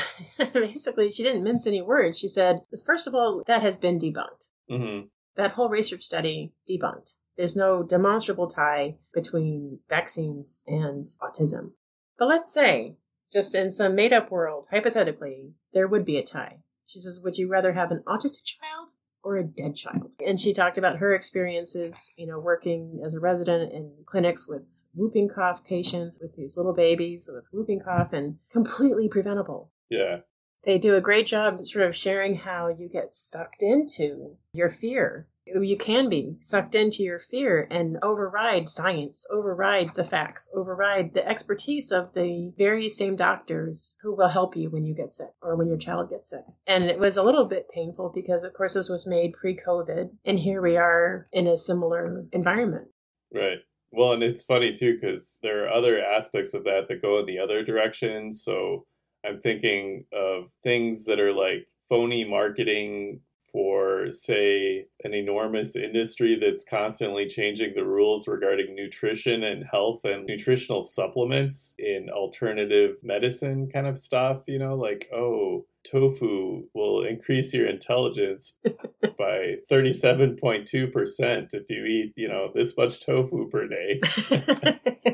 basically, 0.54 1.10
she 1.12 1.24
didn't 1.24 1.44
mince 1.44 1.68
any 1.68 1.82
words. 1.82 2.20
She 2.20 2.28
said, 2.28 2.62
first 2.86 3.08
of 3.08 3.16
all, 3.16 3.44
that 3.48 3.62
has 3.62 3.78
been 3.78 4.00
debunked. 4.00 4.48
Mm-hmm. 4.70 5.08
That 5.36 5.52
whole 5.52 5.70
research 5.70 6.04
study 6.04 6.54
debunked. 6.70 7.16
There's 7.38 7.56
no 7.56 7.84
demonstrable 7.84 8.48
tie 8.48 8.98
between 9.14 9.80
vaccines 9.90 10.62
and 10.68 11.08
autism. 11.22 11.72
But 12.18 12.28
let's 12.28 12.54
say, 12.54 12.98
just 13.32 13.56
in 13.56 13.72
some 13.72 13.96
made 13.96 14.14
up 14.14 14.30
world, 14.30 14.68
hypothetically, 14.70 15.54
there 15.74 15.88
would 15.88 16.06
be 16.06 16.18
a 16.18 16.24
tie. 16.24 16.58
She 16.86 17.00
says, 17.00 17.22
Would 17.24 17.38
you 17.38 17.48
rather 17.48 17.74
have 17.74 17.92
an 17.92 18.04
autistic 18.06 18.44
child 18.44 18.92
or 19.24 19.38
a 19.38 19.44
dead 19.44 19.76
child. 19.76 20.14
And 20.26 20.40
she 20.40 20.54
talked 20.54 20.78
about 20.78 20.98
her 20.98 21.14
experiences, 21.14 22.12
you 22.18 22.28
know, 22.28 22.40
working 22.40 23.02
as 23.06 23.14
a 23.14 23.20
resident 23.20 23.72
in 23.74 23.92
clinics 24.06 24.48
with 24.48 24.84
whooping 24.94 25.30
cough 25.30 25.64
patients, 25.64 26.20
with 26.22 26.36
these 26.36 26.58
little 26.58 26.74
babies 26.74 27.30
with 27.32 27.48
whooping 27.52 27.82
cough, 27.82 28.14
and 28.14 28.38
completely 28.52 29.08
preventable. 29.08 29.72
Yeah. 29.90 30.18
They 30.64 30.78
do 30.78 30.96
a 30.96 31.02
great 31.02 31.26
job 31.26 31.66
sort 31.66 31.88
of 31.88 31.96
sharing 31.96 32.36
how 32.36 32.68
you 32.68 32.88
get 32.88 33.16
sucked 33.16 33.64
into 33.64 34.38
your 34.54 34.70
fear 34.70 35.28
you 35.46 35.78
can 35.78 36.10
be 36.10 36.36
sucked 36.40 36.76
into 36.76 37.04
your 37.04 37.20
fear 37.20 37.68
and 37.70 37.98
override 38.04 38.70
science, 38.70 39.26
override 39.32 39.96
the 39.96 40.04
facts, 40.04 40.50
override 40.54 41.14
the 41.14 41.28
expertise 41.28 41.92
of 41.92 42.14
the 42.14 42.54
very 42.58 42.88
same 42.88 43.16
doctors 43.16 43.98
who 44.02 44.16
will 44.16 44.30
help 44.30 44.56
you 44.56 44.70
when 44.70 44.84
you 44.84 44.94
get 44.94 45.12
sick 45.12 45.32
or 45.42 45.56
when 45.56 45.68
your 45.68 45.78
child 45.78 46.10
gets 46.10 46.30
sick. 46.30 46.46
And 46.68 46.86
it 46.86 47.00
was 47.00 47.18
a 47.18 47.24
little 47.24 47.46
bit 47.46 47.68
painful 47.74 48.12
because, 48.14 48.44
of 48.44 48.54
course, 48.54 48.74
this 48.76 48.90
was 48.90 49.08
made 49.08 49.34
pre 49.34 49.58
COVID, 49.58 50.12
and 50.26 50.40
here 50.40 50.62
we 50.62 50.78
are 50.78 51.28
in 51.32 51.48
a 51.48 51.58
similar 51.58 52.26
environment. 52.32 52.88
Right. 53.34 53.60
Well, 53.92 54.14
and 54.14 54.24
it's 54.24 54.44
funny 54.44 54.72
too 54.72 54.98
because 55.00 55.40
there 55.42 55.66
are 55.66 55.70
other 55.70 56.02
aspects 56.02 56.54
of 56.54 56.64
that 56.64 56.88
that 56.88 57.02
go 57.02 57.20
in 57.20 57.26
the 57.26 57.40
other 57.40 57.64
direction. 57.64 58.32
So 58.32 58.86
I'm 59.26 59.40
thinking 59.40 60.06
of 60.14 60.46
things 60.64 61.06
that 61.06 61.20
are 61.20 61.34
like 61.34 61.68
phony 61.90 62.24
marketing 62.24 63.20
for, 63.52 64.10
say, 64.10 64.86
an 65.04 65.14
enormous 65.14 65.76
mm-hmm. 65.76 65.86
industry 65.86 66.38
that's 66.40 66.64
constantly 66.64 67.28
changing 67.28 67.74
the 67.76 67.86
rules 67.86 68.28
regarding 68.28 68.76
nutrition 68.76 69.44
and 69.44 69.66
health 69.72 70.04
and 70.04 70.26
nutritional 70.26 70.82
supplements 70.82 71.76
in 71.78 72.10
alternative 72.10 72.96
medicine 73.04 73.70
kind 73.72 73.88
of 73.88 73.98
stuff, 73.98 74.44
you 74.48 74.60
know, 74.60 74.76
like, 74.76 75.10
oh, 75.14 75.66
tofu 75.84 76.64
will 76.74 77.04
increase 77.04 77.54
your 77.54 77.68
intelligence 77.68 78.58
by 79.18 79.56
37.2% 79.70 81.54
if 81.54 81.64
you 81.70 81.86
eat, 81.86 82.14
you 82.16 82.28
know, 82.28 82.52
this 82.54 82.78
much 82.78 83.06
tofu 83.06 83.50
per 83.50 83.68
day. 83.68 84.02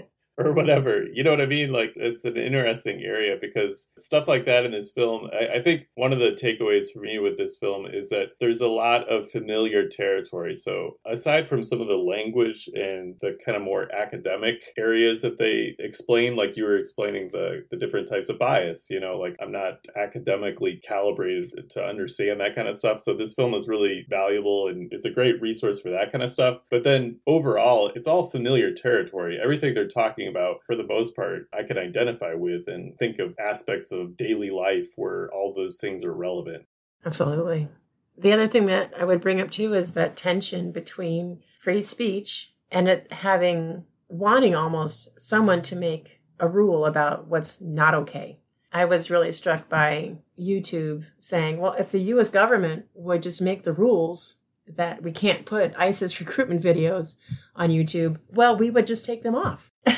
whatever. 0.55 1.05
You 1.13 1.23
know 1.23 1.31
what 1.31 1.41
I 1.41 1.47
mean? 1.47 1.73
Like 1.73 1.93
it's 1.97 2.25
an 2.25 2.37
interesting 2.37 3.03
area 3.03 3.37
because 3.41 3.89
stuff 3.99 4.27
like 4.29 4.45
that 4.47 4.65
in 4.65 4.71
this 4.71 4.91
film. 4.91 5.29
I, 5.33 5.59
I, 5.59 5.63
think 5.63 5.87
one 5.95 6.13
of 6.13 6.19
the 6.19 6.31
takeaways 6.31 6.93
for 6.93 7.01
me 7.01 7.19
with 7.19 7.37
this 7.37 7.59
film 7.59 7.87
is 7.87 8.09
that 8.11 8.31
there's 8.41 8.61
a 8.61 8.69
lot 8.69 9.09
of 9.09 9.31
familiar 9.31 9.89
territory. 9.89 10.55
So 10.57 10.97
aside 11.07 11.49
from 11.49 11.63
some 11.63 11.81
of 11.81 11.89
the 11.89 11.97
language 11.97 12.69
and 12.75 13.17
the 13.21 13.37
kind 13.45 13.57
of 13.57 13.63
more 13.63 13.93
academic 13.95 14.63
areas 14.77 15.23
that 15.23 15.39
they 15.39 15.77
explain, 15.79 16.37
like 16.37 16.57
you 16.57 16.65
were 16.65 16.77
explaining 16.77 17.31
the 17.33 17.65
the 17.71 17.77
different 17.77 18.09
types 18.09 18.29
of 18.29 18.39
bias. 18.39 18.89
You 18.91 19.01
know, 19.01 19.19
like 19.19 19.37
I'm 19.41 19.53
not 19.53 19.87
academically 19.97 20.77
calibrated 20.77 21.71
to 21.71 21.85
understand 21.85 22.41
that 22.41 22.55
kind 22.55 22.69
of 22.69 22.77
stuff. 22.77 23.01
So 23.01 23.15
this 23.15 23.35
film 23.35 23.55
is 23.55 23.69
really 23.69 24.07
valuable 24.09 24.69
and 24.69 24.93
it's 24.93 25.07
a 25.07 25.11
great 25.11 25.41
resource 25.41 25.81
for 25.81 25.91
that 25.91 26.13
kind 26.13 26.25
of 26.25 26.31
stuff. 26.31 26.59
But 26.71 26.85
then 26.85 27.21
overall, 27.27 27.91
it's 27.95 28.07
all 28.07 28.29
familiar 28.29 28.73
territory. 28.73 29.39
Everything 29.41 29.75
they're 29.75 29.87
talking 29.87 30.05
talking 30.05 30.29
about, 30.45 30.61
for 30.67 30.77
the 30.77 30.87
most 30.87 31.17
part, 31.17 31.49
I 31.53 31.63
could 31.63 31.79
identify 31.79 32.35
with 32.35 32.69
and 32.69 32.97
think 32.99 33.19
of 33.19 33.35
aspects 33.39 33.93
of 33.93 34.17
daily 34.17 34.51
life 34.51 34.89
where 34.97 35.31
all 35.33 35.53
those 35.55 35.77
things 35.77 36.05
are 36.05 36.15
relevant. 36.15 36.67
Absolutely. 37.05 37.69
The 38.17 38.33
other 38.33 38.47
thing 38.47 38.67
that 38.67 38.93
I 38.99 39.05
would 39.05 39.21
bring 39.21 39.41
up 39.41 39.51
too 39.51 39.75
is 39.75 39.95
that 39.95 40.17
tension 40.17 40.73
between 40.73 41.41
free 41.61 41.83
speech 41.83 42.53
and 42.71 42.89
it 42.89 43.13
having 43.13 43.85
wanting 44.09 44.55
almost 44.55 45.19
someone 45.19 45.63
to 45.63 45.77
make 45.77 46.21
a 46.39 46.49
rule 46.49 46.87
about 46.87 47.27
what's 47.27 47.61
not 47.61 47.95
okay. 47.95 48.39
I 48.73 48.85
was 48.87 49.11
really 49.11 49.33
struck 49.33 49.69
by 49.69 50.17
YouTube 50.39 51.07
saying, 51.19 51.59
well, 51.59 51.75
if 51.75 51.93
the 51.93 52.01
US 52.01 52.29
government 52.29 52.87
would 52.95 53.23
just 53.23 53.41
make 53.41 53.63
the 53.63 53.73
rules 53.73 54.37
that 54.67 55.03
we 55.03 55.13
can't 55.13 55.47
put 55.47 55.75
ISIS 55.79 56.21
recruitment 56.21 56.63
videos 56.63 57.17
on 57.55 57.71
YouTube, 57.71 58.19
well, 58.29 58.57
we 58.57 58.71
would 58.71 58.87
just 58.87 59.05
take 59.05 59.23
them 59.23 59.35
off. 59.35 59.71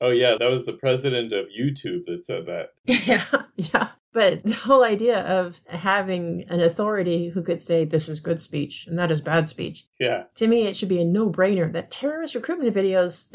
Oh 0.00 0.10
yeah, 0.10 0.36
that 0.38 0.50
was 0.50 0.64
the 0.64 0.72
president 0.72 1.32
of 1.32 1.46
YouTube 1.46 2.04
that 2.06 2.24
said 2.24 2.46
that. 2.46 2.70
Yeah, 2.86 3.24
yeah. 3.56 3.88
But 4.12 4.42
the 4.44 4.54
whole 4.54 4.82
idea 4.82 5.20
of 5.20 5.60
having 5.68 6.44
an 6.48 6.60
authority 6.60 7.28
who 7.28 7.42
could 7.42 7.60
say 7.60 7.84
this 7.84 8.08
is 8.08 8.20
good 8.20 8.40
speech 8.40 8.86
and 8.86 8.98
that 8.98 9.10
is 9.10 9.20
bad 9.20 9.48
speech. 9.48 9.84
Yeah. 10.00 10.24
To 10.36 10.46
me, 10.46 10.62
it 10.66 10.76
should 10.76 10.88
be 10.88 11.00
a 11.00 11.04
no-brainer 11.04 11.70
that 11.72 11.90
terrorist 11.90 12.34
recruitment 12.34 12.74
videos. 12.74 13.30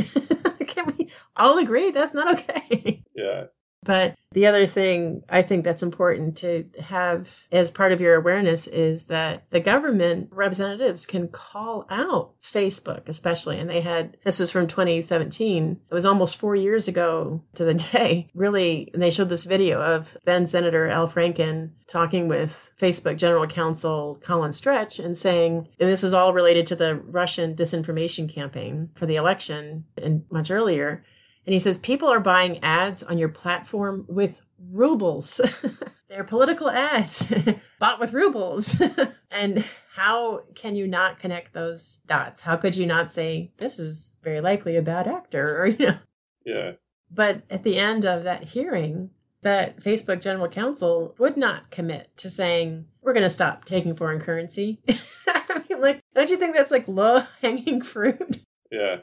can 0.68 0.94
we 0.98 1.10
all 1.38 1.60
agree 1.60 1.92
that's 1.92 2.14
not 2.14 2.40
okay? 2.40 3.04
Yeah. 3.16 3.46
But 3.84 4.16
the 4.34 4.48
other 4.48 4.66
thing 4.66 5.24
I 5.30 5.42
think 5.42 5.64
that's 5.64 5.84
important 5.84 6.38
to 6.38 6.66
have 6.82 7.46
as 7.52 7.72
part 7.72 7.92
of 7.92 8.02
your 8.02 8.16
awareness 8.16 8.68
is 8.68 9.06
that 9.06 9.50
the 9.52 9.60
government 9.60 10.30
representatives 10.32 11.06
can 11.06 11.28
call 11.28 11.86
out 11.90 12.34
Facebook, 12.42 13.08
especially. 13.08 13.60
And 13.60 13.70
they 13.70 13.82
had, 13.82 14.18
this 14.26 14.40
was 14.40 14.52
from 14.52 14.68
2017. 14.68 15.80
It 15.90 15.94
was 15.94 16.06
almost 16.06 16.38
four 16.38 16.56
years 16.56 16.88
ago 16.88 17.44
to 17.56 17.64
the 17.64 17.74
day. 17.94 18.30
Really, 18.34 18.90
And 18.94 19.02
they 19.02 19.10
showed 19.10 19.30
this 19.30 19.46
video 19.46 19.82
of 19.82 20.18
then 20.26 20.46
Senator 20.46 20.88
Al 20.88 21.08
Franken 21.08 21.72
talking 21.88 22.28
with 22.28 22.72
Facebook 22.80 23.18
General 23.18 23.46
Counsel 23.46 24.18
Colin 24.24 24.52
Stretch 24.52 24.98
and 24.98 25.18
saying, 25.18 25.68
and 25.80 25.90
this 25.90 26.04
is 26.04 26.14
all 26.14 26.34
related 26.34 26.66
to 26.68 26.76
the 26.76 26.96
Russian 26.96 27.56
disinformation 27.56 28.34
campaign 28.34 28.90
for 28.96 29.06
the 29.06 29.16
election 29.16 29.86
and 30.02 30.26
much 30.32 30.50
earlier 30.50 31.04
and 31.46 31.54
he 31.54 31.60
says, 31.60 31.78
People 31.78 32.10
are 32.10 32.20
buying 32.20 32.64
ads 32.64 33.04
on 33.04 33.18
your 33.18 33.30
platform 33.30 34.06
with 34.08 34.42
rubles. 34.72 35.42
They're 36.10 36.24
political 36.24 36.70
ads 36.70 37.32
bought 37.80 38.00
with 38.00 38.14
rubles. 38.14 38.82
and 39.32 39.66
how 39.96 40.42
can 40.56 40.76
you 40.76 40.88
not 40.88 41.20
connect 41.20 41.54
those 41.54 42.00
dots? 42.06 42.42
How 42.42 42.56
could 42.56 42.76
you 42.76 42.86
not 42.86 43.10
say, 43.10 43.52
This 43.58 43.80
is 43.80 44.14
very 44.24 44.42
likely 44.42 44.78
a 44.78 44.82
bad 44.82 45.08
actor? 45.08 45.62
Or, 45.62 45.68
you 45.68 45.88
know. 45.88 45.98
Yeah. 46.46 46.72
But 47.12 47.44
at 47.50 47.64
the 47.64 47.78
end 47.78 48.06
of 48.06 48.24
that 48.24 48.44
hearing, 48.44 49.12
that 49.42 49.80
Facebook 49.80 50.22
general 50.22 50.48
counsel 50.48 51.16
would 51.18 51.36
not 51.36 51.72
commit 51.72 52.16
to 52.18 52.30
saying, 52.30 52.86
We're 53.02 53.14
going 53.14 53.24
to 53.24 53.30
stop 53.30 53.66
taking 53.66 53.96
foreign 53.96 54.20
currency. 54.20 54.82
I 55.28 55.62
mean, 55.70 55.82
like, 55.82 56.00
don't 56.16 56.30
you 56.30 56.38
think 56.38 56.56
that's 56.56 56.72
like 56.72 56.88
low 56.88 57.24
hanging 57.42 57.82
fruit? 57.82 58.40
Yeah. 58.72 58.98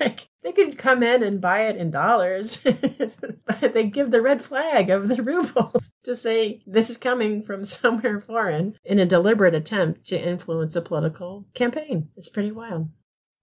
like 0.00 0.28
they 0.44 0.52
could 0.52 0.78
come 0.78 1.02
in 1.02 1.22
and 1.22 1.40
buy 1.40 1.62
it 1.62 1.76
in 1.76 1.90
dollars, 1.90 2.58
but 3.46 3.72
they 3.72 3.86
give 3.86 4.10
the 4.10 4.22
red 4.22 4.42
flag 4.42 4.90
of 4.90 5.08
the 5.08 5.22
rubles 5.22 5.90
to 6.04 6.14
say 6.14 6.62
this 6.66 6.90
is 6.90 6.98
coming 6.98 7.42
from 7.42 7.64
somewhere 7.64 8.20
foreign 8.20 8.76
in 8.84 8.98
a 8.98 9.06
deliberate 9.06 9.54
attempt 9.54 10.04
to 10.06 10.22
influence 10.22 10.76
a 10.76 10.82
political 10.82 11.46
campaign. 11.54 12.10
It's 12.16 12.28
pretty 12.28 12.52
wild. 12.52 12.90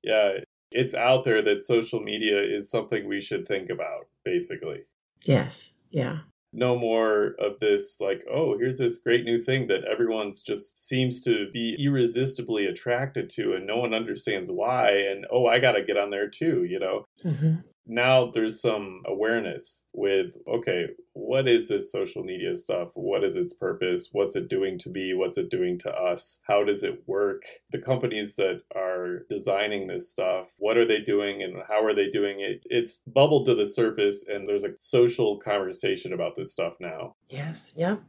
Yeah, 0.04 0.38
it's 0.72 0.94
out 0.94 1.26
there 1.26 1.42
that 1.42 1.64
social 1.64 2.00
media 2.00 2.40
is 2.42 2.70
something 2.70 3.08
we 3.08 3.20
should 3.20 3.48
think 3.48 3.70
about, 3.70 4.08
basically. 4.24 4.84
Yes. 5.24 5.74
Yeah 5.90 6.20
no 6.54 6.78
more 6.78 7.36
of 7.40 7.60
this 7.60 7.98
like 8.00 8.24
oh 8.32 8.58
here's 8.58 8.78
this 8.78 8.98
great 8.98 9.24
new 9.24 9.42
thing 9.42 9.68
that 9.68 9.86
everyone's 9.86 10.42
just 10.42 10.88
seems 10.88 11.22
to 11.22 11.50
be 11.52 11.76
irresistibly 11.80 12.66
attracted 12.66 13.30
to 13.30 13.54
and 13.54 13.66
no 13.66 13.78
one 13.78 13.94
understands 13.94 14.52
why 14.52 14.92
and 14.92 15.26
oh 15.32 15.48
i 15.48 15.60
gotta 15.60 15.84
get 15.84 15.98
on 15.98 16.10
there 16.10 16.30
too 16.30 16.66
you 16.66 16.80
know 16.80 17.06
mm-hmm. 17.24 17.56
Now 17.86 18.32
there's 18.32 18.62
some 18.62 19.02
awareness 19.06 19.86
with 19.94 20.36
okay 20.48 20.88
what 21.14 21.48
is 21.48 21.68
this 21.68 21.92
social 21.92 22.24
media 22.24 22.56
stuff? 22.56 22.90
What 22.94 23.24
is 23.24 23.36
its 23.36 23.54
purpose? 23.54 24.10
What's 24.12 24.36
it 24.36 24.50
doing 24.50 24.78
to 24.80 24.90
me? 24.90 25.14
What's 25.14 25.38
it 25.38 25.50
doing 25.50 25.78
to 25.80 25.92
us? 25.94 26.40
How 26.48 26.64
does 26.64 26.84
it 26.84 27.04
work? 27.06 27.44
The 27.70 27.80
companies 27.80 28.38
that 28.38 28.62
are 28.76 29.24
designing 29.30 29.88
this 29.88 30.10
stuff 30.10 30.54
what 30.58 30.78
are 30.78 30.86
they 30.86 31.00
doing 31.00 31.42
and 31.42 31.56
how 31.68 31.84
are 31.84 31.94
they 31.94 32.10
doing 32.10 32.40
it? 32.40 32.64
It's 32.66 33.02
bubbled 33.06 33.46
to 33.48 33.56
the 33.56 33.66
surface 33.66 34.26
and 34.28 34.48
there's 34.48 34.64
a 34.64 34.78
social 34.78 35.38
conversation 35.40 36.14
about 36.14 36.36
this 36.36 36.52
stuff 36.52 36.74
now. 36.80 37.16
Yes 37.30 37.74
yep 37.76 38.02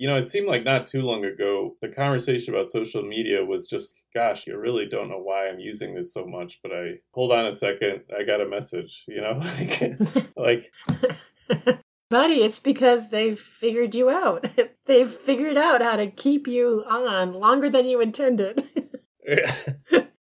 you 0.00 0.08
know, 0.08 0.16
it 0.16 0.30
seemed 0.30 0.48
like 0.48 0.64
not 0.64 0.86
too 0.86 1.02
long 1.02 1.26
ago, 1.26 1.76
the 1.82 1.88
conversation 1.88 2.54
about 2.54 2.70
social 2.70 3.02
media 3.02 3.44
was 3.44 3.66
just, 3.66 3.94
gosh, 4.14 4.46
you 4.46 4.56
really 4.56 4.86
don't 4.86 5.10
know 5.10 5.20
why 5.20 5.46
I'm 5.46 5.58
using 5.58 5.94
this 5.94 6.14
so 6.14 6.24
much. 6.24 6.58
But 6.62 6.72
I, 6.72 6.92
hold 7.12 7.32
on 7.32 7.44
a 7.44 7.52
second, 7.52 8.04
I 8.18 8.22
got 8.22 8.40
a 8.40 8.48
message, 8.48 9.04
you 9.06 9.20
know, 9.20 9.36
like, 10.36 10.70
like 11.50 11.82
Buddy, 12.10 12.36
it's 12.36 12.58
because 12.58 13.10
they've 13.10 13.38
figured 13.38 13.94
you 13.94 14.08
out. 14.08 14.48
they've 14.86 15.10
figured 15.10 15.58
out 15.58 15.82
how 15.82 15.96
to 15.96 16.10
keep 16.10 16.48
you 16.48 16.82
on 16.88 17.34
longer 17.34 17.68
than 17.68 17.84
you 17.84 18.00
intended. 18.00 18.66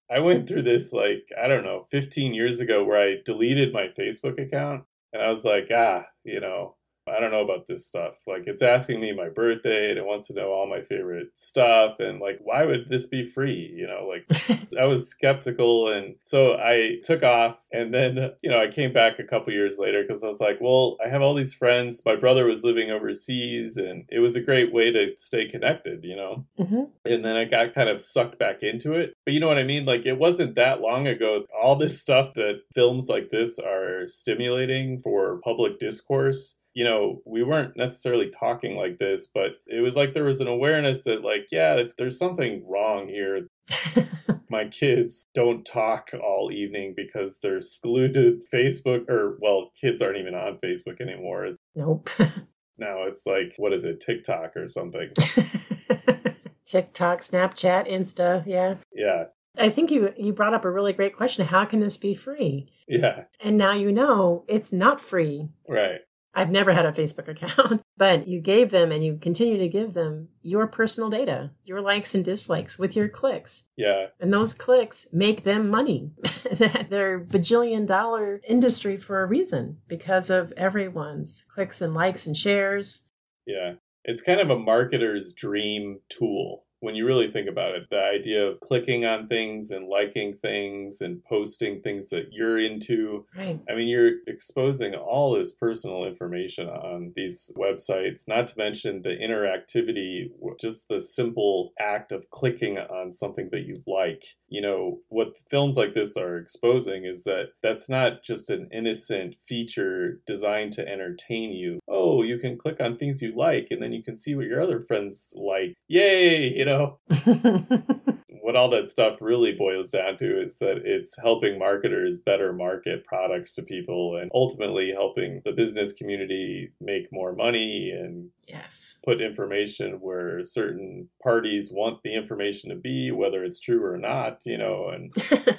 I 0.09 0.19
went 0.21 0.47
through 0.47 0.63
this 0.63 0.91
like, 0.91 1.29
I 1.39 1.47
don't 1.47 1.63
know, 1.63 1.85
15 1.91 2.33
years 2.33 2.61
ago 2.61 2.83
where 2.83 2.99
I 2.99 3.17
deleted 3.23 3.73
my 3.73 3.89
Facebook 3.97 4.43
account 4.43 4.85
and 5.13 5.21
I 5.21 5.29
was 5.29 5.45
like, 5.45 5.69
ah, 5.71 6.05
you 6.23 6.39
know, 6.39 6.77
I 7.09 7.19
don't 7.19 7.31
know 7.31 7.41
about 7.41 7.67
this 7.67 7.85
stuff. 7.85 8.15
Like, 8.27 8.43
it's 8.45 8.61
asking 8.61 8.99
me 8.99 9.13
my 9.13 9.29
birthday 9.29 9.89
and 9.89 9.97
it 9.97 10.05
wants 10.05 10.27
to 10.27 10.33
know 10.33 10.51
all 10.51 10.67
my 10.67 10.81
favorite 10.81 11.29
stuff. 11.35 11.99
And, 11.99 12.19
like, 12.19 12.39
why 12.41 12.65
would 12.65 12.87
this 12.89 13.05
be 13.05 13.23
free? 13.23 13.73
You 13.75 13.87
know, 13.87 14.07
like, 14.07 14.25
I 14.79 14.85
was 14.85 15.09
skeptical. 15.09 15.89
And 15.89 16.15
so 16.21 16.55
I 16.55 16.97
took 17.03 17.23
off. 17.23 17.63
And 17.71 17.93
then, 17.93 18.31
you 18.41 18.49
know, 18.49 18.59
I 18.59 18.67
came 18.67 18.93
back 18.93 19.19
a 19.19 19.23
couple 19.23 19.53
years 19.53 19.77
later 19.79 20.01
because 20.01 20.23
I 20.23 20.27
was 20.27 20.41
like, 20.41 20.59
well, 20.61 20.97
I 21.03 21.09
have 21.09 21.21
all 21.21 21.33
these 21.33 21.53
friends. 21.53 22.01
My 22.05 22.15
brother 22.15 22.45
was 22.45 22.63
living 22.63 22.91
overseas 22.91 23.77
and 23.77 24.05
it 24.09 24.19
was 24.19 24.35
a 24.35 24.41
great 24.41 24.73
way 24.73 24.91
to 24.91 25.15
stay 25.15 25.47
connected, 25.47 26.03
you 26.03 26.15
know? 26.15 26.45
Mm-hmm. 26.59 26.83
And 27.05 27.25
then 27.25 27.37
I 27.37 27.45
got 27.45 27.73
kind 27.73 27.89
of 27.89 28.01
sucked 28.01 28.39
back 28.39 28.63
into 28.63 28.93
it. 28.93 29.13
But 29.25 29.33
you 29.33 29.39
know 29.39 29.47
what 29.47 29.57
I 29.57 29.63
mean? 29.63 29.85
Like, 29.85 30.05
it 30.05 30.17
wasn't 30.17 30.55
that 30.55 30.81
long 30.81 31.07
ago. 31.07 31.45
All 31.61 31.75
this 31.75 32.01
stuff 32.01 32.33
that 32.33 32.61
films 32.73 33.09
like 33.09 33.29
this 33.29 33.59
are 33.59 34.07
stimulating 34.07 35.01
for 35.01 35.39
public 35.43 35.79
discourse 35.79 36.56
you 36.77 36.83
know, 36.83 37.23
we 37.25 37.41
weren't 37.41 37.75
necessarily 37.75 38.29
talking 38.29 38.77
like 38.77 38.99
this, 38.99 39.25
but 39.25 39.53
it 39.65 39.81
was 39.81 39.95
like 39.95 40.13
there 40.13 40.23
was 40.23 40.41
an 40.41 40.47
awareness 40.47 41.05
that, 41.05 41.23
like, 41.23 41.47
yeah, 41.51 41.81
there's 41.97 42.19
something 42.19 42.63
wrong 42.69 43.07
here. 43.07 43.47
My 44.51 44.65
kids 44.65 45.25
don't 45.33 45.65
talk 45.65 46.11
all 46.13 46.51
evening 46.51 46.93
because 46.95 47.39
they're 47.39 47.61
glued 47.81 48.13
to 48.13 48.39
Facebook, 48.53 49.09
or, 49.09 49.39
well, 49.41 49.71
kids 49.81 50.03
aren't 50.03 50.19
even 50.19 50.35
on 50.35 50.59
Facebook 50.63 51.01
anymore. 51.01 51.55
Nope. 51.73 52.11
now 52.77 53.05
it's 53.05 53.25
like, 53.25 53.55
what 53.57 53.73
is 53.73 53.83
it, 53.83 53.99
TikTok 53.99 54.55
or 54.55 54.67
something? 54.67 55.09
TikTok, 56.67 57.21
Snapchat, 57.21 57.91
Insta, 57.91 58.43
yeah. 58.45 58.75
Yeah. 58.93 59.23
I 59.57 59.71
think 59.71 59.89
you 59.89 60.13
you 60.15 60.31
brought 60.33 60.53
up 60.53 60.65
a 60.65 60.69
really 60.69 60.93
great 60.93 61.17
question. 61.17 61.47
How 61.47 61.65
can 61.65 61.79
this 61.79 61.97
be 61.97 62.13
free? 62.13 62.69
Yeah. 62.87 63.23
And 63.39 63.57
now 63.57 63.73
you 63.73 63.91
know 63.91 64.45
it's 64.47 64.71
not 64.71 65.01
free. 65.01 65.49
Right. 65.67 66.01
I've 66.33 66.51
never 66.51 66.71
had 66.71 66.85
a 66.85 66.91
Facebook 66.91 67.27
account, 67.27 67.81
but 67.97 68.27
you 68.27 68.39
gave 68.39 68.69
them 68.69 68.91
and 68.91 69.03
you 69.03 69.17
continue 69.17 69.57
to 69.57 69.67
give 69.67 69.93
them 69.93 70.29
your 70.41 70.67
personal 70.67 71.09
data, 71.09 71.51
your 71.65 71.81
likes 71.81 72.13
and 72.13 72.23
dislikes 72.23 72.77
with 72.77 72.95
your 72.95 73.09
clicks. 73.09 73.63
Yeah. 73.75 74.07
And 74.19 74.31
those 74.31 74.53
clicks 74.53 75.07
make 75.11 75.43
them 75.43 75.69
money. 75.69 76.11
They're 76.51 77.19
bajillion 77.19 77.87
dollar 77.87 78.41
industry 78.47 78.97
for 78.97 79.23
a 79.23 79.25
reason 79.25 79.77
because 79.87 80.29
of 80.29 80.51
everyone's 80.55 81.43
clicks 81.49 81.81
and 81.81 81.93
likes 81.95 82.27
and 82.27 82.37
shares. 82.37 83.01
Yeah. 83.47 83.73
It's 84.03 84.21
kind 84.21 84.39
of 84.39 84.49
a 84.49 84.55
marketer's 84.55 85.33
dream 85.33 85.99
tool 86.07 86.66
when 86.79 86.95
you 86.95 87.05
really 87.05 87.29
think 87.29 87.47
about 87.47 87.75
it, 87.75 87.87
the 87.89 88.03
idea 88.03 88.45
of 88.45 88.59
clicking 88.59 89.05
on 89.05 89.27
things 89.27 89.71
and 89.71 89.87
liking 89.87 90.33
things 90.33 91.01
and 91.01 91.23
posting 91.23 91.81
things 91.81 92.09
that 92.09 92.29
you're 92.31 92.59
into. 92.59 93.25
Right. 93.35 93.59
I 93.69 93.75
mean, 93.75 93.87
you're 93.87 94.13
exposing 94.27 94.93
all 94.93 95.33
this 95.33 95.53
personal 95.53 96.05
information 96.05 96.67
on 96.69 97.13
these 97.15 97.51
websites, 97.57 98.27
not 98.27 98.47
to 98.47 98.57
mention 98.57 99.01
the 99.01 99.15
interactivity, 99.15 100.29
just 100.59 100.87
the 100.87 101.01
simple 101.01 101.73
act 101.79 102.11
of 102.11 102.29
clicking 102.29 102.77
on 102.77 103.11
something 103.11 103.49
that 103.51 103.65
you 103.65 103.81
like. 103.87 104.35
You 104.49 104.61
know, 104.61 104.99
what 105.09 105.33
films 105.49 105.75
like 105.77 105.93
this 105.93 106.15
are 106.15 106.37
exposing 106.37 107.05
is 107.05 107.23
that 107.25 107.49
that's 107.61 107.89
not 107.89 108.23
just 108.23 108.49
an 108.49 108.69
innocent 108.71 109.35
feature 109.35 110.21
designed 110.25 110.73
to 110.73 110.87
entertain 110.87 111.51
you. 111.51 111.79
Oh, 111.87 112.23
you 112.23 112.37
can 112.37 112.57
click 112.57 112.77
on 112.79 112.97
things 112.97 113.21
you 113.21 113.33
like 113.35 113.67
and 113.71 113.81
then 113.81 113.91
you 113.91 114.03
can 114.03 114.15
see 114.15 114.35
what 114.35 114.45
your 114.45 114.61
other 114.61 114.79
friends 114.79 115.33
like. 115.35 115.73
Yay! 115.87 116.66
Know? 116.67 116.99
what 118.41 118.55
all 118.55 118.69
that 118.69 118.87
stuff 118.87 119.17
really 119.19 119.51
boils 119.51 119.89
down 119.89 120.15
to 120.17 120.41
is 120.41 120.59
that 120.59 120.77
it's 120.85 121.19
helping 121.21 121.59
marketers 121.59 122.17
better 122.17 122.53
market 122.53 123.05
products 123.05 123.53
to 123.55 123.61
people 123.61 124.15
and 124.15 124.31
ultimately 124.33 124.91
helping 124.91 125.41
the 125.43 125.51
business 125.51 125.91
community 125.91 126.71
make 126.79 127.11
more 127.11 127.33
money 127.33 127.91
and 127.91 128.29
yes 128.47 128.97
put 129.03 129.21
information 129.21 129.99
where 129.99 130.43
certain 130.43 131.09
parties 131.21 131.71
want 131.71 132.01
the 132.03 132.13
information 132.13 132.69
to 132.69 132.75
be 132.75 133.11
whether 133.11 133.43
it's 133.43 133.59
true 133.59 133.83
or 133.83 133.97
not 133.97 134.41
you 134.45 134.57
know 134.57 134.89
and 134.89 135.13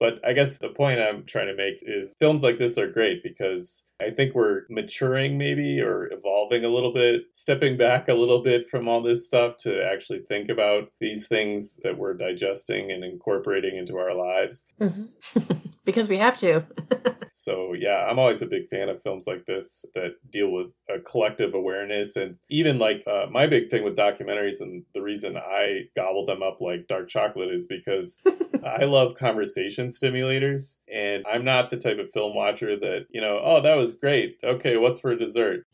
but 0.00 0.18
I 0.26 0.32
guess 0.32 0.58
the 0.58 0.70
point 0.70 0.98
I'm 0.98 1.24
trying 1.26 1.48
to 1.48 1.54
make 1.54 1.78
is 1.82 2.14
films 2.18 2.42
like 2.42 2.58
this 2.58 2.78
are 2.78 2.90
great 2.90 3.22
because 3.22 3.84
I 4.00 4.10
think 4.10 4.34
we're 4.34 4.62
maturing 4.70 5.36
maybe 5.36 5.80
or 5.80 6.10
evolving 6.10 6.64
a 6.64 6.68
little 6.68 6.92
bit, 6.92 7.24
stepping 7.34 7.76
back 7.76 8.08
a 8.08 8.14
little 8.14 8.42
bit 8.42 8.68
from 8.68 8.88
all 8.88 9.02
this 9.02 9.26
stuff 9.26 9.56
to 9.58 9.84
actually 9.84 10.20
think 10.20 10.48
about 10.48 10.90
these 11.00 11.26
things 11.26 11.78
that 11.84 11.98
we're 11.98 12.14
digesting 12.14 12.90
and 12.90 13.04
incorporating 13.04 13.76
into 13.76 13.98
our 13.98 14.14
lives. 14.14 14.64
Mm-hmm. 14.80 15.40
because 15.84 16.08
we 16.08 16.16
have 16.16 16.36
to. 16.38 16.64
so, 17.34 17.74
yeah, 17.74 18.06
I'm 18.08 18.18
always 18.18 18.40
a 18.40 18.46
big 18.46 18.68
fan 18.68 18.88
of 18.88 19.02
films 19.02 19.26
like 19.26 19.44
this 19.44 19.84
that 19.94 20.14
deal 20.30 20.50
with 20.50 20.68
a 20.88 20.98
collective 20.98 21.52
awareness. 21.52 22.16
And 22.20 22.36
even 22.48 22.78
like 22.78 23.02
uh, 23.06 23.26
my 23.30 23.46
big 23.46 23.70
thing 23.70 23.82
with 23.82 23.96
documentaries 23.96 24.60
and 24.60 24.84
the 24.94 25.02
reason 25.02 25.36
I 25.36 25.86
gobble 25.96 26.26
them 26.26 26.42
up 26.42 26.60
like 26.60 26.86
dark 26.88 27.08
chocolate 27.08 27.50
is 27.52 27.66
because 27.66 28.20
I 28.66 28.84
love 28.84 29.16
conversation 29.16 29.88
stimulators. 29.88 30.76
And 30.92 31.24
I'm 31.30 31.44
not 31.44 31.70
the 31.70 31.76
type 31.76 31.98
of 31.98 32.12
film 32.12 32.34
watcher 32.34 32.76
that, 32.76 33.06
you 33.10 33.20
know, 33.20 33.40
oh, 33.42 33.60
that 33.62 33.76
was 33.76 33.94
great. 33.94 34.38
Okay, 34.44 34.76
what's 34.76 35.00
for 35.00 35.16
dessert? 35.16 35.66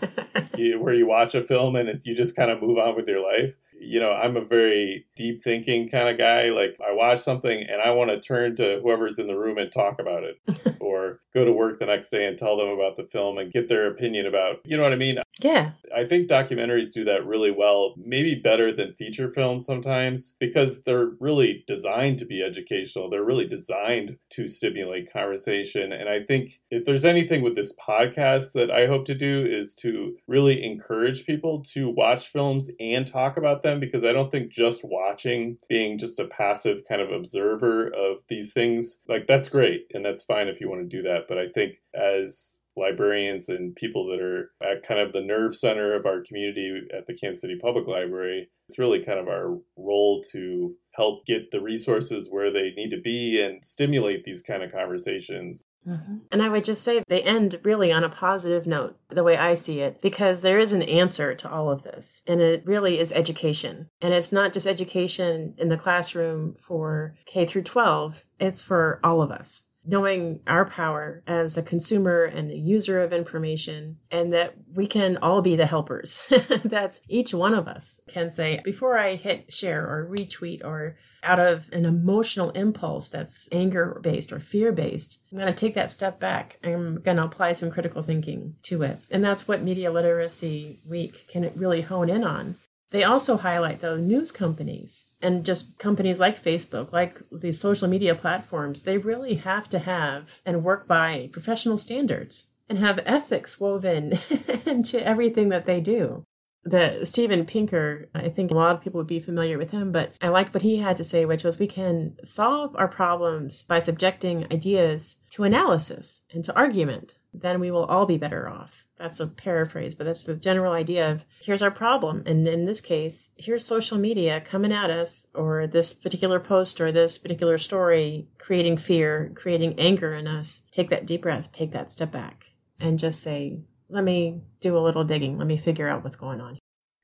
you, 0.56 0.80
where 0.80 0.94
you 0.94 1.06
watch 1.06 1.34
a 1.34 1.42
film 1.42 1.76
and 1.76 1.88
it, 1.88 2.04
you 2.04 2.14
just 2.14 2.36
kind 2.36 2.50
of 2.50 2.60
move 2.60 2.78
on 2.78 2.96
with 2.96 3.08
your 3.08 3.22
life 3.22 3.54
you 3.82 4.00
know, 4.00 4.12
I'm 4.12 4.36
a 4.36 4.44
very 4.44 5.06
deep 5.16 5.42
thinking 5.42 5.88
kind 5.88 6.08
of 6.08 6.18
guy. 6.18 6.50
Like 6.50 6.76
I 6.80 6.92
watch 6.92 7.20
something 7.20 7.62
and 7.62 7.82
I 7.82 7.90
want 7.90 8.10
to 8.10 8.20
turn 8.20 8.56
to 8.56 8.80
whoever's 8.82 9.18
in 9.18 9.26
the 9.26 9.38
room 9.38 9.58
and 9.58 9.70
talk 9.70 10.00
about 10.00 10.22
it 10.24 10.76
or 10.80 11.20
go 11.34 11.44
to 11.44 11.52
work 11.52 11.78
the 11.78 11.86
next 11.86 12.10
day 12.10 12.26
and 12.26 12.38
tell 12.38 12.56
them 12.56 12.68
about 12.68 12.96
the 12.96 13.04
film 13.04 13.38
and 13.38 13.52
get 13.52 13.68
their 13.68 13.86
opinion 13.86 14.26
about, 14.26 14.56
you 14.64 14.76
know 14.76 14.82
what 14.82 14.92
I 14.92 14.96
mean? 14.96 15.18
Yeah. 15.40 15.72
I 15.94 16.04
think 16.04 16.28
documentaries 16.28 16.92
do 16.92 17.04
that 17.04 17.26
really 17.26 17.50
well, 17.50 17.94
maybe 17.96 18.34
better 18.34 18.72
than 18.72 18.94
feature 18.94 19.30
films 19.30 19.66
sometimes 19.66 20.36
because 20.38 20.82
they're 20.82 21.10
really 21.20 21.64
designed 21.66 22.18
to 22.18 22.26
be 22.26 22.42
educational. 22.42 23.10
They're 23.10 23.24
really 23.24 23.46
designed 23.46 24.16
to 24.30 24.46
stimulate 24.46 25.12
conversation. 25.12 25.92
And 25.92 26.08
I 26.08 26.20
think 26.22 26.60
if 26.70 26.84
there's 26.84 27.04
anything 27.04 27.42
with 27.42 27.54
this 27.54 27.74
podcast 27.76 28.52
that 28.52 28.70
I 28.70 28.86
hope 28.86 29.04
to 29.06 29.14
do 29.14 29.46
is 29.48 29.74
to 29.76 30.16
really 30.26 30.62
encourage 30.62 31.24
people 31.24 31.62
to 31.72 31.88
watch 31.88 32.28
films 32.28 32.70
and 32.78 33.06
talk 33.06 33.36
about 33.36 33.62
them 33.62 33.71
them 33.72 33.80
because 33.80 34.04
I 34.04 34.12
don't 34.12 34.30
think 34.30 34.50
just 34.50 34.82
watching, 34.84 35.58
being 35.68 35.98
just 35.98 36.18
a 36.18 36.26
passive 36.26 36.82
kind 36.88 37.00
of 37.00 37.10
observer 37.10 37.88
of 37.88 38.22
these 38.28 38.52
things, 38.52 39.00
like 39.08 39.26
that's 39.26 39.48
great 39.48 39.86
and 39.92 40.04
that's 40.04 40.22
fine 40.22 40.48
if 40.48 40.60
you 40.60 40.68
want 40.68 40.82
to 40.82 40.96
do 40.96 41.02
that. 41.02 41.26
But 41.28 41.38
I 41.38 41.48
think 41.48 41.74
as 41.94 42.60
librarians 42.76 43.48
and 43.48 43.74
people 43.74 44.06
that 44.06 44.20
are 44.20 44.50
at 44.62 44.86
kind 44.86 45.00
of 45.00 45.12
the 45.12 45.20
nerve 45.20 45.54
center 45.54 45.94
of 45.94 46.06
our 46.06 46.22
community 46.22 46.80
at 46.96 47.06
the 47.06 47.14
Kansas 47.14 47.40
City 47.40 47.58
Public 47.60 47.86
Library, 47.86 48.48
it's 48.68 48.78
really 48.78 49.04
kind 49.04 49.18
of 49.18 49.28
our 49.28 49.58
role 49.76 50.22
to 50.32 50.74
help 50.94 51.26
get 51.26 51.50
the 51.50 51.60
resources 51.60 52.28
where 52.30 52.50
they 52.50 52.72
need 52.76 52.90
to 52.90 53.00
be 53.00 53.42
and 53.42 53.64
stimulate 53.64 54.24
these 54.24 54.42
kind 54.42 54.62
of 54.62 54.72
conversations. 54.72 55.64
Mm-hmm. 55.86 56.16
And 56.30 56.42
I 56.42 56.48
would 56.48 56.64
just 56.64 56.82
say 56.82 57.02
they 57.08 57.22
end 57.22 57.58
really 57.62 57.92
on 57.92 58.04
a 58.04 58.08
positive 58.08 58.66
note, 58.66 58.96
the 59.08 59.24
way 59.24 59.36
I 59.36 59.54
see 59.54 59.80
it, 59.80 60.00
because 60.00 60.40
there 60.40 60.58
is 60.58 60.72
an 60.72 60.82
answer 60.82 61.34
to 61.34 61.50
all 61.50 61.70
of 61.70 61.82
this. 61.82 62.22
And 62.26 62.40
it 62.40 62.64
really 62.66 62.98
is 62.98 63.12
education. 63.12 63.88
And 64.00 64.14
it's 64.14 64.32
not 64.32 64.52
just 64.52 64.66
education 64.66 65.54
in 65.58 65.68
the 65.68 65.76
classroom 65.76 66.54
for 66.60 67.16
K 67.26 67.46
through 67.46 67.62
12, 67.62 68.24
it's 68.38 68.62
for 68.62 69.00
all 69.02 69.22
of 69.22 69.30
us. 69.30 69.64
Knowing 69.84 70.40
our 70.46 70.64
power 70.64 71.22
as 71.26 71.56
a 71.56 71.62
consumer 71.62 72.24
and 72.24 72.50
a 72.50 72.58
user 72.58 73.00
of 73.00 73.12
information, 73.12 73.98
and 74.10 74.32
that 74.32 74.54
we 74.74 74.86
can 74.86 75.16
all 75.18 75.42
be 75.42 75.56
the 75.56 75.66
helpers. 75.66 76.22
that 76.64 77.00
each 77.08 77.34
one 77.34 77.54
of 77.54 77.66
us 77.66 78.00
can 78.08 78.30
say, 78.30 78.60
before 78.64 78.96
I 78.96 79.16
hit 79.16 79.52
share 79.52 79.84
or 79.84 80.08
retweet 80.08 80.64
or 80.64 80.96
out 81.24 81.40
of 81.40 81.68
an 81.72 81.84
emotional 81.84 82.50
impulse 82.50 83.08
that's 83.08 83.48
anger 83.52 83.98
based 84.02 84.32
or 84.32 84.40
fear 84.40 84.72
based, 84.72 85.20
I'm 85.30 85.38
going 85.38 85.52
to 85.52 85.58
take 85.58 85.74
that 85.74 85.92
step 85.92 86.20
back. 86.20 86.58
I'm 86.62 87.00
going 87.00 87.16
to 87.16 87.24
apply 87.24 87.52
some 87.52 87.70
critical 87.70 88.02
thinking 88.02 88.56
to 88.64 88.82
it. 88.82 88.98
And 89.10 89.24
that's 89.24 89.46
what 89.46 89.62
Media 89.62 89.90
Literacy 89.90 90.78
Week 90.88 91.26
can 91.28 91.50
really 91.56 91.80
hone 91.80 92.08
in 92.08 92.24
on. 92.24 92.56
They 92.92 93.04
also 93.04 93.38
highlight, 93.38 93.80
though, 93.80 93.96
news 93.96 94.30
companies 94.30 95.06
and 95.22 95.46
just 95.46 95.78
companies 95.78 96.20
like 96.20 96.42
Facebook, 96.42 96.92
like 96.92 97.22
these 97.32 97.58
social 97.58 97.88
media 97.88 98.14
platforms, 98.14 98.82
they 98.82 98.98
really 98.98 99.36
have 99.36 99.66
to 99.70 99.78
have 99.78 100.40
and 100.44 100.62
work 100.62 100.86
by 100.86 101.30
professional 101.32 101.78
standards 101.78 102.48
and 102.68 102.78
have 102.78 103.00
ethics 103.06 103.58
woven 103.58 104.18
into 104.66 105.04
everything 105.04 105.48
that 105.48 105.64
they 105.64 105.80
do. 105.80 106.24
The 106.64 107.06
Steven 107.06 107.46
Pinker, 107.46 108.10
I 108.14 108.28
think 108.28 108.50
a 108.50 108.54
lot 108.54 108.76
of 108.76 108.82
people 108.82 108.98
would 108.98 109.06
be 109.06 109.20
familiar 109.20 109.56
with 109.56 109.70
him, 109.70 109.90
but 109.90 110.12
I 110.20 110.28
liked 110.28 110.52
what 110.52 110.62
he 110.62 110.76
had 110.76 110.98
to 110.98 111.04
say, 111.04 111.24
which 111.24 111.44
was 111.44 111.58
we 111.58 111.66
can 111.66 112.16
solve 112.22 112.76
our 112.76 112.88
problems 112.88 113.62
by 113.62 113.78
subjecting 113.78 114.46
ideas 114.52 115.16
to 115.30 115.44
analysis 115.44 116.22
and 116.30 116.44
to 116.44 116.54
argument. 116.54 117.18
Then 117.34 117.60
we 117.60 117.70
will 117.70 117.84
all 117.84 118.06
be 118.06 118.18
better 118.18 118.48
off 118.48 118.84
that's 119.02 119.18
a 119.18 119.26
paraphrase, 119.26 119.96
but 119.96 120.04
that's 120.04 120.24
the 120.24 120.36
general 120.36 120.72
idea 120.72 121.10
of 121.10 121.24
here's 121.40 121.60
our 121.60 121.72
problem. 121.72 122.22
And 122.24 122.46
in 122.46 122.66
this 122.66 122.80
case, 122.80 123.30
here's 123.36 123.66
social 123.66 123.98
media 123.98 124.40
coming 124.40 124.72
at 124.72 124.90
us, 124.90 125.26
or 125.34 125.66
this 125.66 125.92
particular 125.92 126.38
post 126.38 126.80
or 126.80 126.92
this 126.92 127.18
particular 127.18 127.58
story 127.58 128.28
creating 128.38 128.76
fear, 128.76 129.32
creating 129.34 129.78
anger 129.78 130.14
in 130.14 130.28
us. 130.28 130.62
Take 130.70 130.88
that 130.90 131.04
deep 131.04 131.22
breath, 131.22 131.50
take 131.50 131.72
that 131.72 131.90
step 131.90 132.12
back, 132.12 132.52
and 132.80 132.98
just 132.98 133.20
say, 133.20 133.58
let 133.88 134.04
me 134.04 134.42
do 134.60 134.78
a 134.78 134.80
little 134.80 135.04
digging. 135.04 135.36
Let 135.36 135.48
me 135.48 135.56
figure 135.56 135.88
out 135.88 136.04
what's 136.04 136.16
going 136.16 136.40
on. 136.40 136.58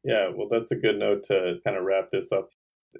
Yeah, 0.04 0.30
well, 0.32 0.48
that's 0.48 0.70
a 0.70 0.76
good 0.76 0.98
note 0.98 1.24
to 1.24 1.56
kind 1.64 1.76
of 1.76 1.82
wrap 1.82 2.10
this 2.10 2.30
up 2.30 2.48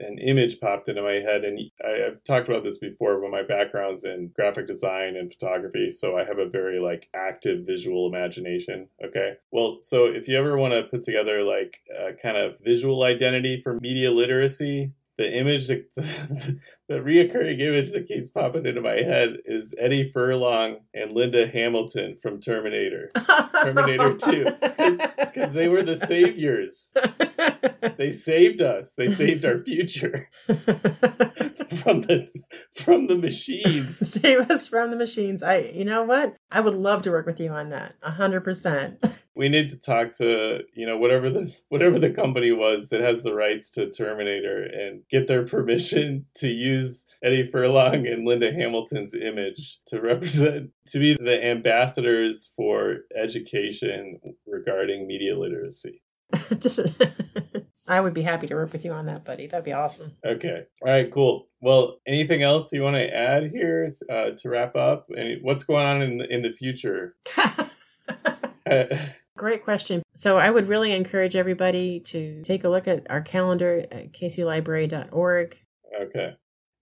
an 0.00 0.18
image 0.18 0.60
popped 0.60 0.88
into 0.88 1.02
my 1.02 1.14
head 1.14 1.44
and 1.44 1.58
I, 1.84 2.04
have 2.04 2.24
talked 2.24 2.48
about 2.48 2.62
this 2.62 2.78
before 2.78 3.20
but 3.20 3.30
my 3.30 3.42
background's 3.42 4.04
in 4.04 4.30
graphic 4.34 4.66
design 4.66 5.16
and 5.16 5.32
photography 5.32 5.90
so 5.90 6.16
i 6.16 6.24
have 6.24 6.38
a 6.38 6.48
very 6.48 6.78
like 6.78 7.08
active 7.14 7.66
visual 7.66 8.06
imagination 8.06 8.88
okay? 9.04 9.34
Well 9.50 9.80
so 9.80 10.06
if 10.06 10.28
you 10.28 10.36
ever 10.36 10.56
want 10.56 10.74
to 10.74 10.84
put 10.84 11.02
together 11.02 11.42
like 11.42 11.80
a 11.98 12.12
kind 12.12 12.36
of 12.36 12.60
visual 12.60 13.02
identity 13.02 13.60
for 13.62 13.78
media 13.80 14.10
literacy 14.10 14.92
the 15.18 15.36
image 15.36 15.66
that 15.66 15.92
the, 15.94 16.60
the 16.88 17.00
reoccurring 17.00 17.60
image 17.60 17.90
that 17.90 18.06
keeps 18.06 18.30
popping 18.30 18.64
into 18.64 18.80
my 18.80 19.02
head 19.02 19.38
is 19.44 19.74
Eddie 19.78 20.10
Furlong 20.10 20.78
and 20.94 21.12
Linda 21.12 21.46
Hamilton 21.46 22.16
from 22.22 22.40
Terminator, 22.40 23.10
Terminator 23.62 24.14
Two, 24.14 24.46
because 25.18 25.52
they 25.52 25.68
were 25.68 25.82
the 25.82 25.96
saviors. 25.96 26.94
They 27.96 28.12
saved 28.12 28.60
us. 28.60 28.94
They 28.94 29.08
saved 29.08 29.44
our 29.44 29.58
future 29.60 30.28
from 30.46 32.02
the 32.02 32.28
from 32.74 33.06
the 33.06 33.16
machines. 33.16 33.98
Save 34.20 34.50
us 34.50 34.68
from 34.68 34.90
the 34.90 34.96
machines. 34.96 35.42
I, 35.42 35.58
you 35.58 35.84
know 35.84 36.04
what? 36.04 36.36
I 36.50 36.60
would 36.60 36.74
love 36.74 37.02
to 37.02 37.10
work 37.10 37.26
with 37.26 37.40
you 37.40 37.50
on 37.50 37.70
that. 37.70 37.94
A 38.02 38.10
hundred 38.10 38.44
percent 38.44 39.04
we 39.38 39.48
need 39.48 39.70
to 39.70 39.78
talk 39.78 40.14
to 40.16 40.64
you 40.74 40.84
know 40.84 40.98
whatever 40.98 41.30
the 41.30 41.54
whatever 41.68 41.98
the 41.98 42.10
company 42.10 42.50
was 42.50 42.88
that 42.88 43.00
has 43.00 43.22
the 43.22 43.34
rights 43.34 43.70
to 43.70 43.88
Terminator 43.88 44.64
and 44.64 45.02
get 45.08 45.28
their 45.28 45.46
permission 45.46 46.26
to 46.34 46.48
use 46.48 47.06
Eddie 47.22 47.48
Furlong 47.48 48.06
and 48.06 48.26
Linda 48.26 48.52
Hamilton's 48.52 49.14
image 49.14 49.78
to 49.86 50.00
represent 50.00 50.72
to 50.88 50.98
be 50.98 51.14
the 51.14 51.42
ambassadors 51.42 52.52
for 52.56 52.98
education 53.16 54.18
regarding 54.46 55.06
media 55.06 55.38
literacy. 55.38 56.02
Just, 56.58 56.80
I 57.88 58.00
would 58.00 58.14
be 58.14 58.22
happy 58.22 58.46
to 58.46 58.54
work 58.54 58.72
with 58.72 58.84
you 58.84 58.92
on 58.92 59.06
that, 59.06 59.24
buddy. 59.24 59.46
That'd 59.46 59.64
be 59.64 59.72
awesome. 59.72 60.12
Okay. 60.24 60.62
All 60.82 60.92
right. 60.92 61.10
Cool. 61.10 61.48
Well, 61.60 61.98
anything 62.06 62.42
else 62.42 62.72
you 62.72 62.82
want 62.82 62.96
to 62.96 63.12
add 63.12 63.50
here 63.50 63.94
uh, 64.10 64.30
to 64.36 64.48
wrap 64.48 64.76
up? 64.76 65.06
Any, 65.16 65.38
what's 65.40 65.64
going 65.64 65.84
on 65.84 66.02
in 66.02 66.18
the, 66.18 66.32
in 66.32 66.42
the 66.42 66.52
future? 66.52 67.16
Great 69.36 69.64
question. 69.64 70.02
So 70.14 70.38
I 70.38 70.50
would 70.50 70.68
really 70.68 70.92
encourage 70.92 71.36
everybody 71.36 72.00
to 72.00 72.42
take 72.42 72.64
a 72.64 72.68
look 72.68 72.88
at 72.88 73.08
our 73.10 73.22
calendar 73.22 73.86
at 73.90 74.12
kclibrary.org. 74.12 75.56
Okay. 76.00 76.36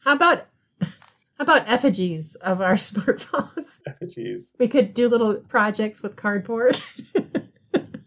How 0.00 0.12
about 0.12 0.46
how 0.80 1.42
about 1.42 1.68
effigies 1.68 2.34
of 2.36 2.60
our 2.60 2.74
smartphones? 2.74 3.80
Effigies. 3.86 4.54
We 4.58 4.68
could 4.68 4.94
do 4.94 5.08
little 5.08 5.36
projects 5.36 6.02
with 6.02 6.16
cardboard. 6.16 6.80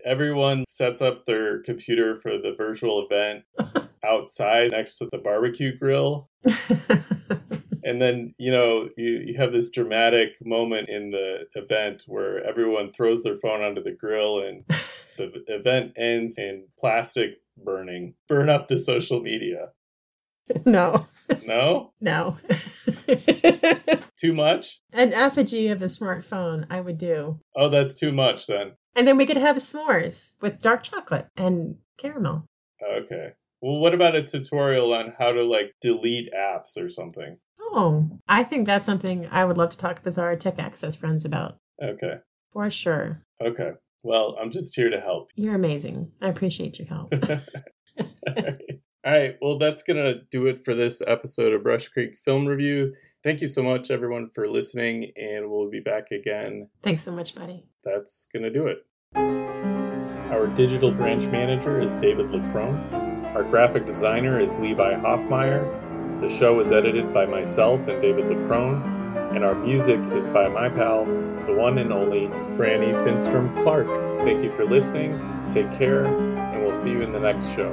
Everyone 0.06 0.66
sets 0.68 1.02
up 1.02 1.26
their 1.26 1.60
computer 1.60 2.16
for 2.16 2.38
the 2.38 2.56
virtual 2.58 3.06
event 3.06 3.44
outside 4.04 4.72
next 4.72 4.98
to 4.98 5.08
the 5.12 5.18
barbecue 5.18 5.78
grill. 5.78 6.30
and 7.84 8.02
then, 8.02 8.34
you 8.38 8.52
know, 8.52 8.90
you, 8.98 9.24
you 9.26 9.36
have 9.38 9.52
this 9.52 9.72
dramatic 9.72 10.32
moment 10.44 10.90
in 10.90 11.12
the 11.12 11.48
event 11.56 12.04
where 12.08 12.44
everyone 12.46 12.92
throws 12.92 13.24
their 13.24 13.38
phone 13.38 13.62
onto 13.62 13.84
the 13.84 13.92
grill 13.92 14.40
and 14.40 14.64
the 15.18 15.44
event 15.48 15.94
ends 15.98 16.38
in 16.38 16.66
plastic 16.80 17.42
burning. 17.58 18.16
Burn 18.28 18.50
up 18.50 18.68
the 18.68 18.78
social 18.78 19.22
media. 19.22 19.70
No. 20.66 21.08
No? 21.46 21.94
No. 22.02 22.38
too 24.18 24.34
much? 24.34 24.82
An 24.94 25.14
effigy 25.14 25.68
of 25.68 25.82
a 25.82 25.86
smartphone, 25.86 26.66
I 26.70 26.80
would 26.80 26.98
do. 26.98 27.40
Oh, 27.56 27.70
that's 27.70 27.94
too 27.94 28.12
much 28.12 28.48
then. 28.48 28.74
And 28.96 29.08
then 29.08 29.18
we 29.18 29.26
could 29.26 29.38
have 29.38 29.58
s'mores 29.58 30.36
with 30.42 30.60
dark 30.60 30.84
chocolate 30.84 31.28
and 31.36 31.76
caramel. 31.98 32.46
Okay. 32.88 33.34
Well, 33.62 33.80
what 33.80 33.94
about 33.94 34.16
a 34.16 34.24
tutorial 34.24 34.94
on 34.94 35.14
how 35.18 35.32
to 35.32 35.44
like 35.44 35.74
delete 35.82 36.32
apps 36.34 36.78
or 36.78 36.90
something? 36.90 37.38
Oh, 37.60 38.10
I 38.28 38.44
think 38.44 38.66
that's 38.66 38.86
something 38.86 39.28
I 39.32 39.46
would 39.46 39.58
love 39.58 39.70
to 39.72 39.78
talk 39.78 40.02
with 40.04 40.18
our 40.18 40.36
tech 40.36 40.60
access 40.60 40.96
friends 40.96 41.26
about. 41.26 41.58
Okay. 41.82 42.16
For 42.52 42.70
sure. 42.70 43.24
Okay. 43.42 43.72
Well, 44.02 44.38
I'm 44.42 44.52
just 44.52 44.76
here 44.76 44.90
to 44.90 45.00
help. 45.00 45.30
You're 45.36 45.56
amazing. 45.56 46.12
I 46.22 46.30
appreciate 46.30 46.80
your 46.80 46.88
help. 46.88 47.14
All 48.00 49.14
right. 49.14 49.36
Well, 49.42 49.58
that's 49.58 49.84
going 49.84 50.04
to 50.04 50.22
do 50.32 50.48
it 50.48 50.64
for 50.64 50.74
this 50.74 51.02
episode 51.06 51.54
of 51.54 51.64
Brush 51.64 51.90
Creek 51.90 52.16
Film 52.24 52.46
Review. 52.48 52.94
Thank 53.24 53.42
you 53.42 53.50
so 53.50 53.62
much, 53.62 53.92
everyone, 53.92 54.30
for 54.34 54.48
listening, 54.48 55.12
and 55.18 55.50
we'll 55.50 55.70
be 55.70 55.82
back 55.82 56.12
again. 56.12 56.70
Thanks 56.82 57.04
so 57.04 57.12
much, 57.12 57.36
buddy. 57.36 57.66
That's 57.84 58.28
going 58.32 58.44
to 58.44 58.50
do 58.50 58.68
it. 58.68 58.86
Our 60.32 60.48
digital 60.48 60.92
branch 60.92 61.26
manager 61.28 61.82
is 61.82 61.96
David 61.98 62.28
Leckrone. 62.28 63.09
Our 63.36 63.44
graphic 63.44 63.86
designer 63.86 64.40
is 64.40 64.58
Levi 64.58 64.96
Hoffmeyer. 64.96 66.20
The 66.20 66.36
show 66.36 66.60
is 66.62 66.72
edited 66.72 67.14
by 67.14 67.28
myself 67.28 67.88
and 67.88 68.02
David 68.02 68.26
Leckrone, 68.26 68.84
and 69.36 69.46
our 69.46 69.54
music 69.54 70.00
is 70.14 70.28
by 70.28 70.48
my 70.48 70.68
pal, 70.68 71.06
the 71.46 71.54
one 71.54 71.78
and 71.78 71.94
only 71.94 72.28
Franny 72.58 72.92
Finstrom 73.06 73.56
Clark. 73.62 73.86
Thank 74.26 74.44
you 74.44 74.52
for 74.54 74.66
listening. 74.66 75.20
Take 75.52 75.72
care, 75.72 76.06
and 76.06 76.66
we'll 76.66 76.74
see 76.74 76.90
you 76.90 77.04
in 77.04 77.12
the 77.12 77.20
next 77.20 77.54
show. 77.54 77.72